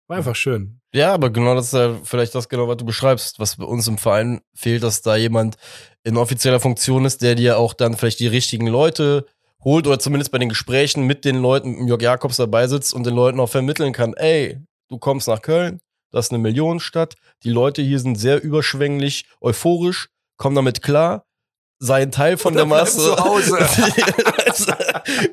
war 0.08 0.16
einfach 0.16 0.36
schön. 0.36 0.80
Ja, 0.92 1.12
aber 1.12 1.30
genau 1.30 1.54
das 1.54 1.66
ist 1.66 1.74
ja 1.74 2.00
vielleicht 2.02 2.34
das 2.34 2.48
genau, 2.48 2.66
was 2.66 2.78
du 2.78 2.86
beschreibst, 2.86 3.38
was 3.38 3.56
bei 3.56 3.64
uns 3.64 3.86
im 3.88 3.98
Verein 3.98 4.40
fehlt, 4.54 4.82
dass 4.82 5.02
da 5.02 5.16
jemand 5.16 5.56
in 6.02 6.16
offizieller 6.16 6.60
Funktion 6.60 7.04
ist, 7.04 7.22
der 7.22 7.34
dir 7.34 7.58
auch 7.58 7.74
dann 7.74 7.94
vielleicht 7.94 8.20
die 8.20 8.26
richtigen 8.26 8.66
Leute 8.66 9.26
holt 9.68 9.86
oder 9.86 9.98
zumindest 9.98 10.32
bei 10.32 10.38
den 10.38 10.48
Gesprächen 10.48 11.04
mit 11.04 11.24
den 11.24 11.36
Leuten, 11.36 11.78
mit 11.78 11.88
Jörg 11.88 12.02
Jakobs 12.02 12.36
dabei 12.36 12.66
sitzt 12.66 12.94
und 12.94 13.04
den 13.04 13.14
Leuten 13.14 13.38
auch 13.38 13.48
vermitteln 13.50 13.92
kann, 13.92 14.14
ey, 14.14 14.58
du 14.88 14.98
kommst 14.98 15.28
nach 15.28 15.42
Köln, 15.42 15.80
das 16.10 16.26
ist 16.26 16.32
eine 16.32 16.42
Millionenstadt, 16.42 17.14
die 17.44 17.50
Leute 17.50 17.82
hier 17.82 18.00
sind 18.00 18.16
sehr 18.16 18.42
überschwänglich, 18.42 19.26
euphorisch, 19.40 20.08
komm 20.38 20.54
damit 20.54 20.82
klar, 20.82 21.24
sei 21.78 22.02
ein 22.02 22.12
Teil 22.12 22.36
von 22.36 22.54
Oder 22.54 22.62
der 22.62 22.66
Masse. 22.66 22.98
zu 22.98 23.16
Hause. 23.16 23.58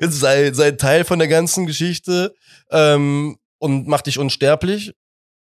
sei, 0.00 0.52
sei 0.52 0.70
Teil 0.72 1.04
von 1.04 1.18
der 1.18 1.28
ganzen 1.28 1.66
Geschichte 1.66 2.34
ähm, 2.70 3.36
und 3.58 3.88
mach 3.88 4.02
dich 4.02 4.18
unsterblich. 4.18 4.92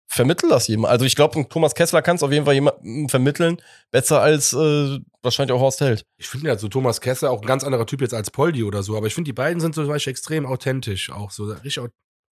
Vermittel 0.07 0.49
das 0.49 0.67
jemand. 0.67 0.91
Also 0.91 1.05
ich 1.05 1.15
glaube, 1.15 1.47
Thomas 1.49 1.73
Kessler 1.73 2.01
kann 2.03 2.17
es 2.17 2.23
auf 2.23 2.31
jeden 2.31 2.45
Fall 2.45 2.53
jemandem 2.53 3.09
vermitteln, 3.09 3.57
besser 3.89 4.21
als 4.21 4.53
äh, 4.53 4.99
wahrscheinlich 5.23 5.53
auch 5.55 5.59
Horst 5.59 5.81
Held. 5.81 6.03
Ich 6.17 6.27
finde 6.27 6.47
ja 6.49 6.57
so 6.57 6.67
Thomas 6.67 7.01
Kessler 7.01 7.31
auch 7.31 7.41
ein 7.41 7.47
ganz 7.47 7.63
anderer 7.63 7.85
Typ 7.87 8.01
jetzt 8.01 8.13
als 8.13 8.29
Poldi 8.29 8.63
oder 8.63 8.83
so, 8.83 8.95
aber 8.95 9.07
ich 9.07 9.15
finde, 9.15 9.29
die 9.29 9.33
beiden 9.33 9.59
sind 9.59 9.73
so 9.73 9.81
zum 9.81 9.89
Beispiel 9.91 10.11
extrem 10.11 10.45
authentisch, 10.45 11.09
auch 11.11 11.31
so 11.31 11.45
richtig 11.45 11.79
au- 11.79 11.87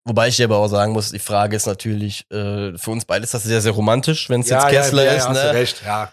Wobei 0.05 0.27
ich 0.29 0.37
dir 0.37 0.45
aber 0.45 0.57
auch 0.57 0.67
sagen 0.67 0.91
muss, 0.93 1.11
die 1.11 1.19
Frage 1.19 1.55
ist 1.55 1.67
natürlich, 1.67 2.25
äh, 2.31 2.77
für 2.77 2.91
uns 2.91 3.05
beide 3.05 3.23
ist 3.23 3.33
das 3.33 3.43
sehr, 3.43 3.61
sehr 3.61 3.73
romantisch, 3.73 4.29
wenn 4.29 4.41
es 4.41 4.49
jetzt 4.49 4.67
Kessler 4.67 5.15
ist. 5.15 5.27
hast 5.27 5.37
du 5.41 5.47
ne? 5.47 5.53
recht, 5.53 5.81
ja. 5.85 6.11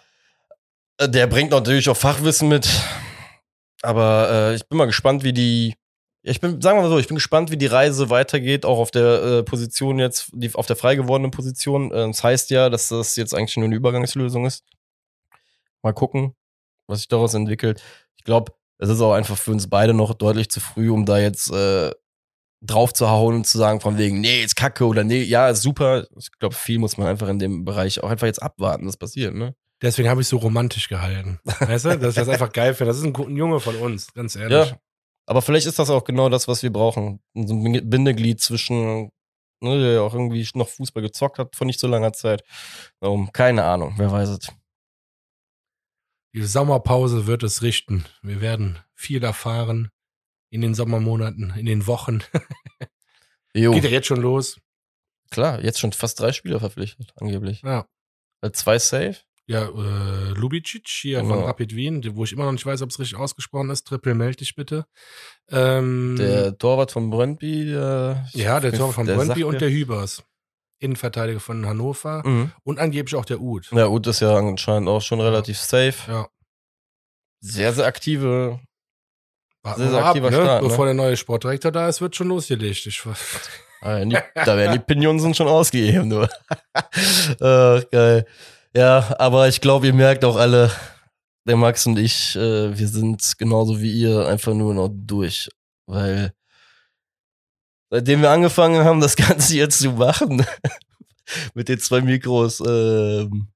Äh, 0.98 1.08
Der 1.08 1.26
bringt 1.26 1.50
natürlich 1.50 1.88
auch 1.88 1.96
Fachwissen 1.96 2.48
mit. 2.48 2.68
Aber 3.82 4.28
äh, 4.30 4.54
ich 4.56 4.66
bin 4.68 4.78
mal 4.78 4.86
gespannt, 4.86 5.22
wie 5.24 5.32
die. 5.32 5.74
Ja, 6.26 6.32
ich 6.32 6.40
bin, 6.40 6.60
sagen 6.60 6.76
wir 6.76 6.82
mal 6.82 6.88
so, 6.88 6.98
ich 6.98 7.06
bin 7.06 7.14
gespannt, 7.14 7.52
wie 7.52 7.56
die 7.56 7.66
Reise 7.66 8.10
weitergeht, 8.10 8.66
auch 8.66 8.78
auf 8.78 8.90
der 8.90 9.22
äh, 9.22 9.42
Position 9.44 10.00
jetzt, 10.00 10.30
die, 10.32 10.52
auf 10.56 10.66
der 10.66 10.74
frei 10.74 10.96
gewordenen 10.96 11.30
Position. 11.30 11.92
Äh, 11.92 12.08
das 12.08 12.24
heißt 12.24 12.50
ja, 12.50 12.68
dass 12.68 12.88
das 12.88 13.14
jetzt 13.14 13.32
eigentlich 13.32 13.56
nur 13.56 13.66
eine 13.66 13.76
Übergangslösung 13.76 14.44
ist. 14.44 14.64
Mal 15.82 15.92
gucken, 15.92 16.34
was 16.88 16.98
sich 16.98 17.06
daraus 17.06 17.34
entwickelt. 17.34 17.80
Ich 18.16 18.24
glaube, 18.24 18.52
es 18.78 18.88
ist 18.88 19.00
auch 19.00 19.12
einfach 19.12 19.38
für 19.38 19.52
uns 19.52 19.70
beide 19.70 19.94
noch 19.94 20.14
deutlich 20.14 20.50
zu 20.50 20.58
früh, 20.58 20.90
um 20.90 21.06
da 21.06 21.20
jetzt 21.20 21.48
äh, 21.52 21.92
drauf 22.60 22.92
zu 22.92 23.08
hauen 23.08 23.36
und 23.36 23.46
zu 23.46 23.56
sagen, 23.56 23.80
von 23.80 23.96
wegen, 23.96 24.20
nee, 24.20 24.42
ist 24.42 24.56
kacke 24.56 24.84
oder 24.84 25.04
nee, 25.04 25.22
ja, 25.22 25.48
ist 25.48 25.62
super. 25.62 26.08
Ich 26.18 26.32
glaube, 26.40 26.56
viel 26.56 26.80
muss 26.80 26.98
man 26.98 27.06
einfach 27.06 27.28
in 27.28 27.38
dem 27.38 27.64
Bereich 27.64 28.02
auch 28.02 28.10
einfach 28.10 28.26
jetzt 28.26 28.42
abwarten, 28.42 28.88
was 28.88 28.96
passiert, 28.96 29.32
ne? 29.32 29.54
Deswegen 29.80 30.08
habe 30.08 30.22
ich 30.22 30.26
so 30.26 30.38
romantisch 30.38 30.88
gehalten. 30.88 31.38
Weißt 31.60 31.84
du, 31.84 31.98
dass 31.98 32.14
ich 32.14 32.20
das 32.20 32.28
einfach 32.28 32.50
geil 32.52 32.74
finde. 32.74 32.90
Das 32.90 32.96
ist 32.96 33.04
ein 33.04 33.12
guter 33.12 33.30
Junge 33.30 33.60
von 33.60 33.76
uns, 33.76 34.12
ganz 34.12 34.34
ehrlich. 34.34 34.70
Ja. 34.70 34.76
Aber 35.26 35.42
vielleicht 35.42 35.66
ist 35.66 35.78
das 35.78 35.90
auch 35.90 36.04
genau 36.04 36.28
das, 36.28 36.48
was 36.48 36.62
wir 36.62 36.72
brauchen. 36.72 37.20
So 37.34 37.54
ein 37.54 37.90
Bindeglied 37.90 38.40
zwischen, 38.40 39.10
ne, 39.60 39.80
der 39.80 40.02
auch 40.02 40.14
irgendwie 40.14 40.48
noch 40.54 40.68
Fußball 40.68 41.02
gezockt 41.02 41.38
hat 41.38 41.56
vor 41.56 41.66
nicht 41.66 41.80
so 41.80 41.88
langer 41.88 42.12
Zeit. 42.12 42.44
Um, 43.00 43.32
keine 43.32 43.64
Ahnung, 43.64 43.94
wer 43.96 44.10
weiß 44.10 44.28
es. 44.30 44.52
Die 46.34 46.42
Sommerpause 46.42 47.26
wird 47.26 47.42
es 47.42 47.62
richten. 47.62 48.04
Wir 48.22 48.40
werden 48.40 48.78
viel 48.94 49.24
erfahren 49.24 49.90
in 50.50 50.60
den 50.60 50.74
Sommermonaten, 50.74 51.54
in 51.56 51.66
den 51.66 51.86
Wochen. 51.86 52.20
Jo. 53.56 53.72
Geht 53.72 53.84
ja 53.84 53.90
jetzt 53.90 54.06
schon 54.06 54.20
los. 54.20 54.60
Klar, 55.30 55.64
jetzt 55.64 55.80
schon 55.80 55.92
fast 55.92 56.20
drei 56.20 56.32
Spieler 56.32 56.60
verpflichtet, 56.60 57.14
angeblich. 57.16 57.62
Ja. 57.62 57.86
Äh, 58.42 58.50
Zwei 58.52 58.78
safe. 58.78 59.16
Ja, 59.48 59.62
äh, 59.68 60.30
Lubicic 60.34 60.88
hier 60.88 61.20
Genau. 61.20 61.34
von 61.36 61.44
Rapid 61.44 61.76
Wien, 61.76 62.02
wo 62.16 62.24
ich 62.24 62.32
immer 62.32 62.44
noch 62.46 62.52
nicht 62.52 62.66
weiß, 62.66 62.82
ob 62.82 62.90
es 62.90 62.98
richtig 62.98 63.16
ausgesprochen 63.16 63.70
ist. 63.70 63.86
Triple, 63.86 64.14
meld 64.14 64.40
dich 64.40 64.56
bitte. 64.56 64.86
Ähm, 65.50 66.16
Der 66.18 66.58
Torwart 66.58 66.90
von 66.90 67.10
Brøndby. 67.10 67.70
Äh, 67.72 68.16
ja, 68.32 68.58
der 68.58 68.72
Tor 68.72 68.92
von 68.92 69.06
Brøndby 69.06 69.40
sagt 69.42 69.44
und 69.44 69.60
der 69.60 69.70
Hübers. 69.70 70.24
Innenverteidiger 70.80 71.38
von 71.40 71.64
Hannover. 71.64 72.22
Mhm. 72.26 72.50
Und 72.64 72.78
angeblich 72.80 73.14
auch 73.14 73.24
der 73.24 73.40
Uth. 73.40 73.70
Ja, 73.72 73.86
Ut 73.88 74.06
ist 74.08 74.20
ja 74.20 74.36
anscheinend 74.36 74.88
auch 74.88 75.00
schon 75.00 75.20
relativ 75.20 75.58
safe. 75.58 75.94
Ja. 76.10 76.28
Sehr, 77.40 77.72
sehr 77.72 77.86
aktive. 77.86 78.58
Warten 79.62 79.80
Sehr, 79.82 79.90
sehr 79.90 80.00
mal 80.00 80.06
ab, 80.06 80.16
aktiver 80.16 80.30
ne? 80.30 80.36
Start, 80.42 80.62
ne? 80.62 80.68
Bevor 80.68 80.84
der 80.86 80.94
neue 80.94 81.16
Sportdirektor 81.16 81.70
da 81.70 81.88
ist, 81.88 82.00
wird 82.00 82.16
schon 82.16 82.28
losgelegt. 82.28 82.84
Ich, 82.86 83.02
Ah, 83.82 84.00
da 84.34 84.56
werden 84.56 84.72
die 84.72 84.78
Pinionen 84.84 85.34
schon 85.34 85.46
ausgegeben, 85.48 86.08
nur. 86.08 86.28
äh, 87.40 87.82
geil. 87.92 88.26
Ja, 88.76 89.16
aber 89.18 89.48
ich 89.48 89.62
glaube, 89.62 89.86
ihr 89.86 89.94
merkt 89.94 90.22
auch 90.22 90.36
alle, 90.36 90.70
der 91.46 91.56
Max 91.56 91.86
und 91.86 91.98
ich, 91.98 92.36
äh, 92.36 92.78
wir 92.78 92.88
sind 92.88 93.38
genauso 93.38 93.80
wie 93.80 93.90
ihr 93.90 94.26
einfach 94.26 94.52
nur 94.52 94.74
noch 94.74 94.90
durch. 94.92 95.48
Weil 95.86 96.34
seitdem 97.90 98.20
wir 98.20 98.30
angefangen 98.30 98.84
haben, 98.84 99.00
das 99.00 99.16
Ganze 99.16 99.56
jetzt 99.56 99.78
zu 99.80 99.92
machen, 99.92 100.44
mit 101.54 101.70
den 101.70 101.78
zwei 101.78 102.02
Mikros, 102.02 102.60
ähm, 102.60 103.48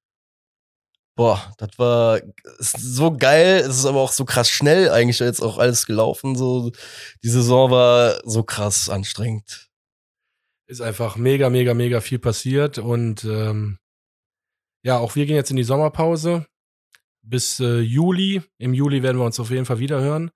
boah, 1.17 1.53
das 1.59 1.79
war 1.79 2.23
so 2.59 3.15
geil, 3.15 3.59
es 3.59 3.77
ist 3.77 3.85
aber 3.85 4.01
auch 4.01 4.13
so 4.13 4.25
krass 4.25 4.49
schnell 4.49 4.89
eigentlich 4.89 5.19
jetzt 5.19 5.43
auch 5.43 5.59
alles 5.59 5.85
gelaufen. 5.85 6.35
So, 6.35 6.73
die 7.23 7.29
Saison 7.29 7.71
war 7.71 8.23
so 8.25 8.43
krass 8.43 8.89
anstrengend. 8.89 9.69
ist 10.67 10.81
einfach 10.81 11.17
mega, 11.17 11.51
mega, 11.51 11.75
mega 11.75 12.01
viel 12.01 12.21
passiert. 12.21 12.79
Und 12.79 13.25
ähm, 13.25 13.80
ja, 14.83 14.99
auch 14.99 15.15
wir 15.17 15.27
gehen 15.27 15.37
jetzt 15.37 15.51
in 15.51 15.57
die 15.57 15.65
Sommerpause 15.65 16.47
bis 17.23 17.61
äh, 17.61 17.81
Juli. 17.81 18.43
Im 18.59 18.75
Juli 18.75 19.03
werden 19.03 19.19
wir 19.19 19.25
uns 19.25 19.41
auf 19.41 19.51
jeden 19.51 19.67
Fall 19.67 19.79
wieder 19.79 20.01
hören. 20.01 20.31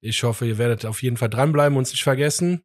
Ich 0.00 0.22
hoffe, 0.22 0.46
ihr 0.46 0.58
werdet 0.58 0.86
auf 0.86 1.02
jeden 1.02 1.16
Fall 1.16 1.28
dranbleiben 1.28 1.76
und 1.76 1.80
uns 1.80 1.92
nicht 1.92 2.02
vergessen. 2.02 2.62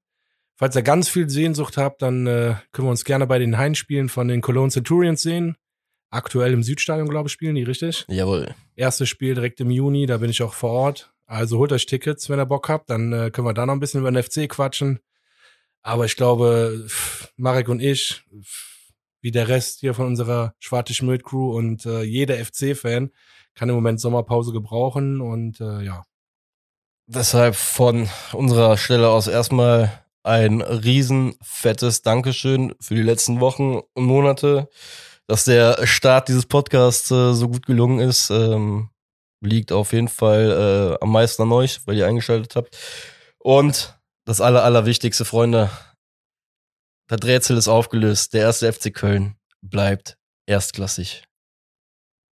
Falls 0.56 0.76
ihr 0.76 0.84
ganz 0.84 1.10
viel 1.10 1.30
Sehnsucht 1.30 1.78
habt, 1.78 2.02
dann 2.02 2.28
äh, 2.28 2.56
können 2.72 2.88
wir 2.88 2.92
uns 2.92 3.04
gerne 3.04 3.28
bei 3.28 3.40
den 3.40 3.58
Heimspielen 3.58 4.08
von 4.08 4.28
den 4.30 4.42
Cologne 4.42 4.72
Centurions 4.72 5.22
sehen. 5.22 5.58
Aktuell 6.12 6.54
im 6.54 6.64
Südstadion, 6.64 7.10
glaube 7.10 7.28
ich, 7.28 7.34
spielen 7.34 7.56
die, 7.56 7.64
richtig? 7.64 8.06
Jawohl. 8.08 8.56
Erstes 8.76 9.10
Spiel 9.10 9.36
direkt 9.36 9.60
im 9.60 9.70
Juni, 9.70 10.06
da 10.06 10.18
bin 10.18 10.30
ich 10.30 10.42
auch 10.44 10.54
vor 10.54 10.72
Ort. 10.72 11.12
Also 11.26 11.58
holt 11.58 11.74
euch 11.74 11.88
Tickets, 11.88 12.30
wenn 12.30 12.40
ihr 12.40 12.46
Bock 12.46 12.70
habt, 12.70 12.90
dann 12.90 13.12
äh, 13.12 13.32
können 13.32 13.48
wir 13.48 13.54
da 13.54 13.66
noch 13.66 13.74
ein 13.74 13.80
bisschen 13.80 14.00
über 14.00 14.12
den 14.12 14.24
FC 14.24 14.48
quatschen. 14.48 15.00
Aber 15.82 16.06
ich 16.06 16.16
glaube, 16.16 16.86
pff, 16.88 17.34
Marek 17.36 17.68
und 17.68 17.82
ich, 17.82 18.24
pff, 18.42 18.75
wie 19.26 19.32
der 19.32 19.48
Rest 19.48 19.80
hier 19.80 19.96
von 19.96 20.06
unserer 20.06 20.54
Schwarte 20.60 20.94
Schmidt 20.94 21.24
Crew 21.24 21.58
und 21.58 21.88
äh, 21.88 22.04
jeder 22.04 22.36
FC-Fan 22.36 23.10
kann 23.56 23.70
im 23.70 23.74
Moment 23.74 24.00
Sommerpause 24.00 24.52
gebrauchen 24.52 25.20
und 25.20 25.60
äh, 25.60 25.82
ja. 25.82 26.04
Deshalb 27.08 27.56
von 27.56 28.08
unserer 28.34 28.78
Stelle 28.78 29.10
aus 29.10 29.26
erstmal 29.26 29.92
ein 30.22 30.62
riesen 30.62 31.34
fettes 31.42 32.04
Dankeschön 32.04 32.76
für 32.80 32.94
die 32.94 33.02
letzten 33.02 33.40
Wochen 33.40 33.80
und 33.96 34.06
Monate, 34.06 34.70
dass 35.26 35.46
der 35.46 35.88
Start 35.88 36.28
dieses 36.28 36.46
Podcasts 36.46 37.10
äh, 37.10 37.34
so 37.34 37.48
gut 37.48 37.66
gelungen 37.66 37.98
ist. 37.98 38.30
Ähm, 38.30 38.92
liegt 39.42 39.72
auf 39.72 39.92
jeden 39.92 40.08
Fall 40.08 41.00
äh, 41.00 41.04
am 41.04 41.12
meisten 41.12 41.42
an 41.42 41.52
euch, 41.52 41.82
weil 41.88 41.98
ihr 41.98 42.06
eingeschaltet 42.06 42.56
habt. 42.56 42.78
Und 43.40 43.98
das 44.24 44.40
aller, 44.40 44.64
allerwichtigste, 44.64 45.26
Freunde, 45.26 45.72
das 47.08 47.20
Rätsel 47.24 47.58
ist 47.58 47.68
aufgelöst. 47.68 48.34
Der 48.34 48.42
erste 48.42 48.72
FC 48.72 48.94
Köln 48.94 49.36
bleibt 49.62 50.18
erstklassig. 50.46 51.24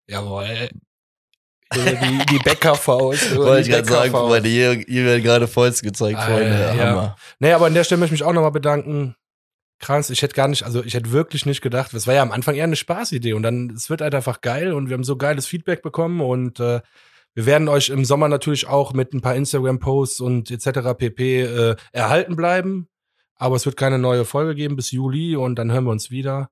Jawohl. 0.09 0.69
Die, 1.73 2.25
die 2.31 2.39
Bäckerfaust. 2.39 3.35
Wollte 3.35 3.61
ich 3.61 3.69
gerade 3.69 3.87
sagen, 3.87 4.11
Freunde, 4.11 4.47
hier, 4.47 4.73
hier 4.87 5.05
werden 5.05 5.23
gerade 5.23 5.47
Fäuste 5.47 5.85
gezeigt, 5.85 6.19
Freunde. 6.19 6.49
ja, 6.49 6.73
ja. 6.73 6.85
Hammer. 6.85 7.15
Nee, 7.39 7.51
aber 7.51 7.65
an 7.65 7.73
der 7.73 7.83
Stelle 7.83 7.99
möchte 7.99 8.15
ich 8.15 8.21
mich 8.21 8.27
auch 8.27 8.33
nochmal 8.33 8.51
bedanken. 8.51 9.15
Krass, 9.79 10.09
ich 10.09 10.21
hätte 10.21 10.33
gar 10.33 10.47
nicht, 10.47 10.63
also 10.63 10.83
ich 10.83 10.93
hätte 10.93 11.11
wirklich 11.11 11.45
nicht 11.45 11.61
gedacht, 11.61 11.93
das 11.93 12.07
war 12.07 12.13
ja 12.13 12.21
am 12.21 12.31
Anfang 12.31 12.55
eher 12.55 12.63
eine 12.63 12.75
Spaßidee 12.75 13.33
und 13.33 13.43
dann, 13.43 13.69
es 13.69 13.89
wird 13.89 14.01
halt 14.01 14.15
einfach 14.15 14.41
geil 14.41 14.73
und 14.73 14.89
wir 14.89 14.95
haben 14.95 15.03
so 15.03 15.17
geiles 15.17 15.45
Feedback 15.45 15.83
bekommen 15.83 16.21
und 16.21 16.59
äh, 16.59 16.81
wir 17.35 17.45
werden 17.45 17.67
euch 17.67 17.89
im 17.89 18.03
Sommer 18.03 18.27
natürlich 18.27 18.67
auch 18.67 18.93
mit 18.93 19.13
ein 19.13 19.21
paar 19.21 19.35
Instagram-Posts 19.35 20.21
und 20.21 20.49
etc. 20.49 20.97
pp. 20.97 21.41
Äh, 21.43 21.75
erhalten 21.91 22.35
bleiben, 22.35 22.87
aber 23.37 23.55
es 23.55 23.65
wird 23.65 23.77
keine 23.77 23.97
neue 23.99 24.25
Folge 24.25 24.55
geben 24.55 24.75
bis 24.75 24.91
Juli 24.91 25.35
und 25.35 25.55
dann 25.55 25.71
hören 25.71 25.85
wir 25.85 25.91
uns 25.91 26.09
wieder. 26.11 26.49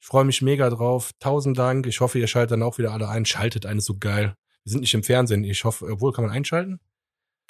Ich 0.00 0.06
freue 0.06 0.24
mich 0.24 0.42
mega 0.42 0.68
drauf. 0.70 1.10
Tausend 1.18 1.56
Dank. 1.58 1.86
Ich 1.86 2.00
hoffe, 2.00 2.18
ihr 2.18 2.26
schaltet 2.26 2.52
dann 2.52 2.62
auch 2.62 2.76
wieder 2.78 2.92
alle 2.92 3.08
ein. 3.08 3.24
Schaltet 3.24 3.64
eine 3.66 3.80
so 3.80 3.96
geil. 3.98 4.34
Wir 4.64 4.70
sind 4.72 4.80
nicht 4.82 4.94
im 4.94 5.02
Fernsehen. 5.02 5.44
Ich 5.44 5.64
hoffe, 5.64 5.86
obwohl 5.90 6.12
kann 6.12 6.24
man 6.24 6.32
einschalten? 6.34 6.80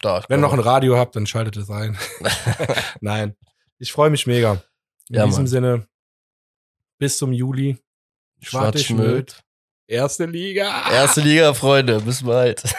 Da, 0.01 0.19
ich 0.21 0.29
Wenn 0.29 0.41
glaub- 0.41 0.53
noch 0.53 0.59
ein 0.59 0.65
Radio 0.65 0.97
habt, 0.97 1.17
dann 1.17 1.27
schaltet 1.27 1.57
es 1.57 1.71
ein. 1.71 1.97
Nein. 3.01 3.37
Ich 3.79 3.93
freue 3.93 4.11
mich 4.11 4.27
mega. 4.27 4.63
In 5.09 5.17
Ja, 5.17 5.25
diesem 5.27 5.41
Mann. 5.43 5.47
Sinne, 5.49 5.87
bis 6.99 7.19
zum 7.19 7.33
Juli. 7.33 7.79
Schwarte 8.41 8.79
Schwarz-Schmöd. 8.79 9.31
Schmöd. 9.33 9.45
Erste 9.87 10.27
Liga. 10.27 10.91
Erste 10.91 11.21
Liga, 11.21 11.55
Freunde. 11.55 12.01
Bis 12.01 12.23
bald. 12.23 12.63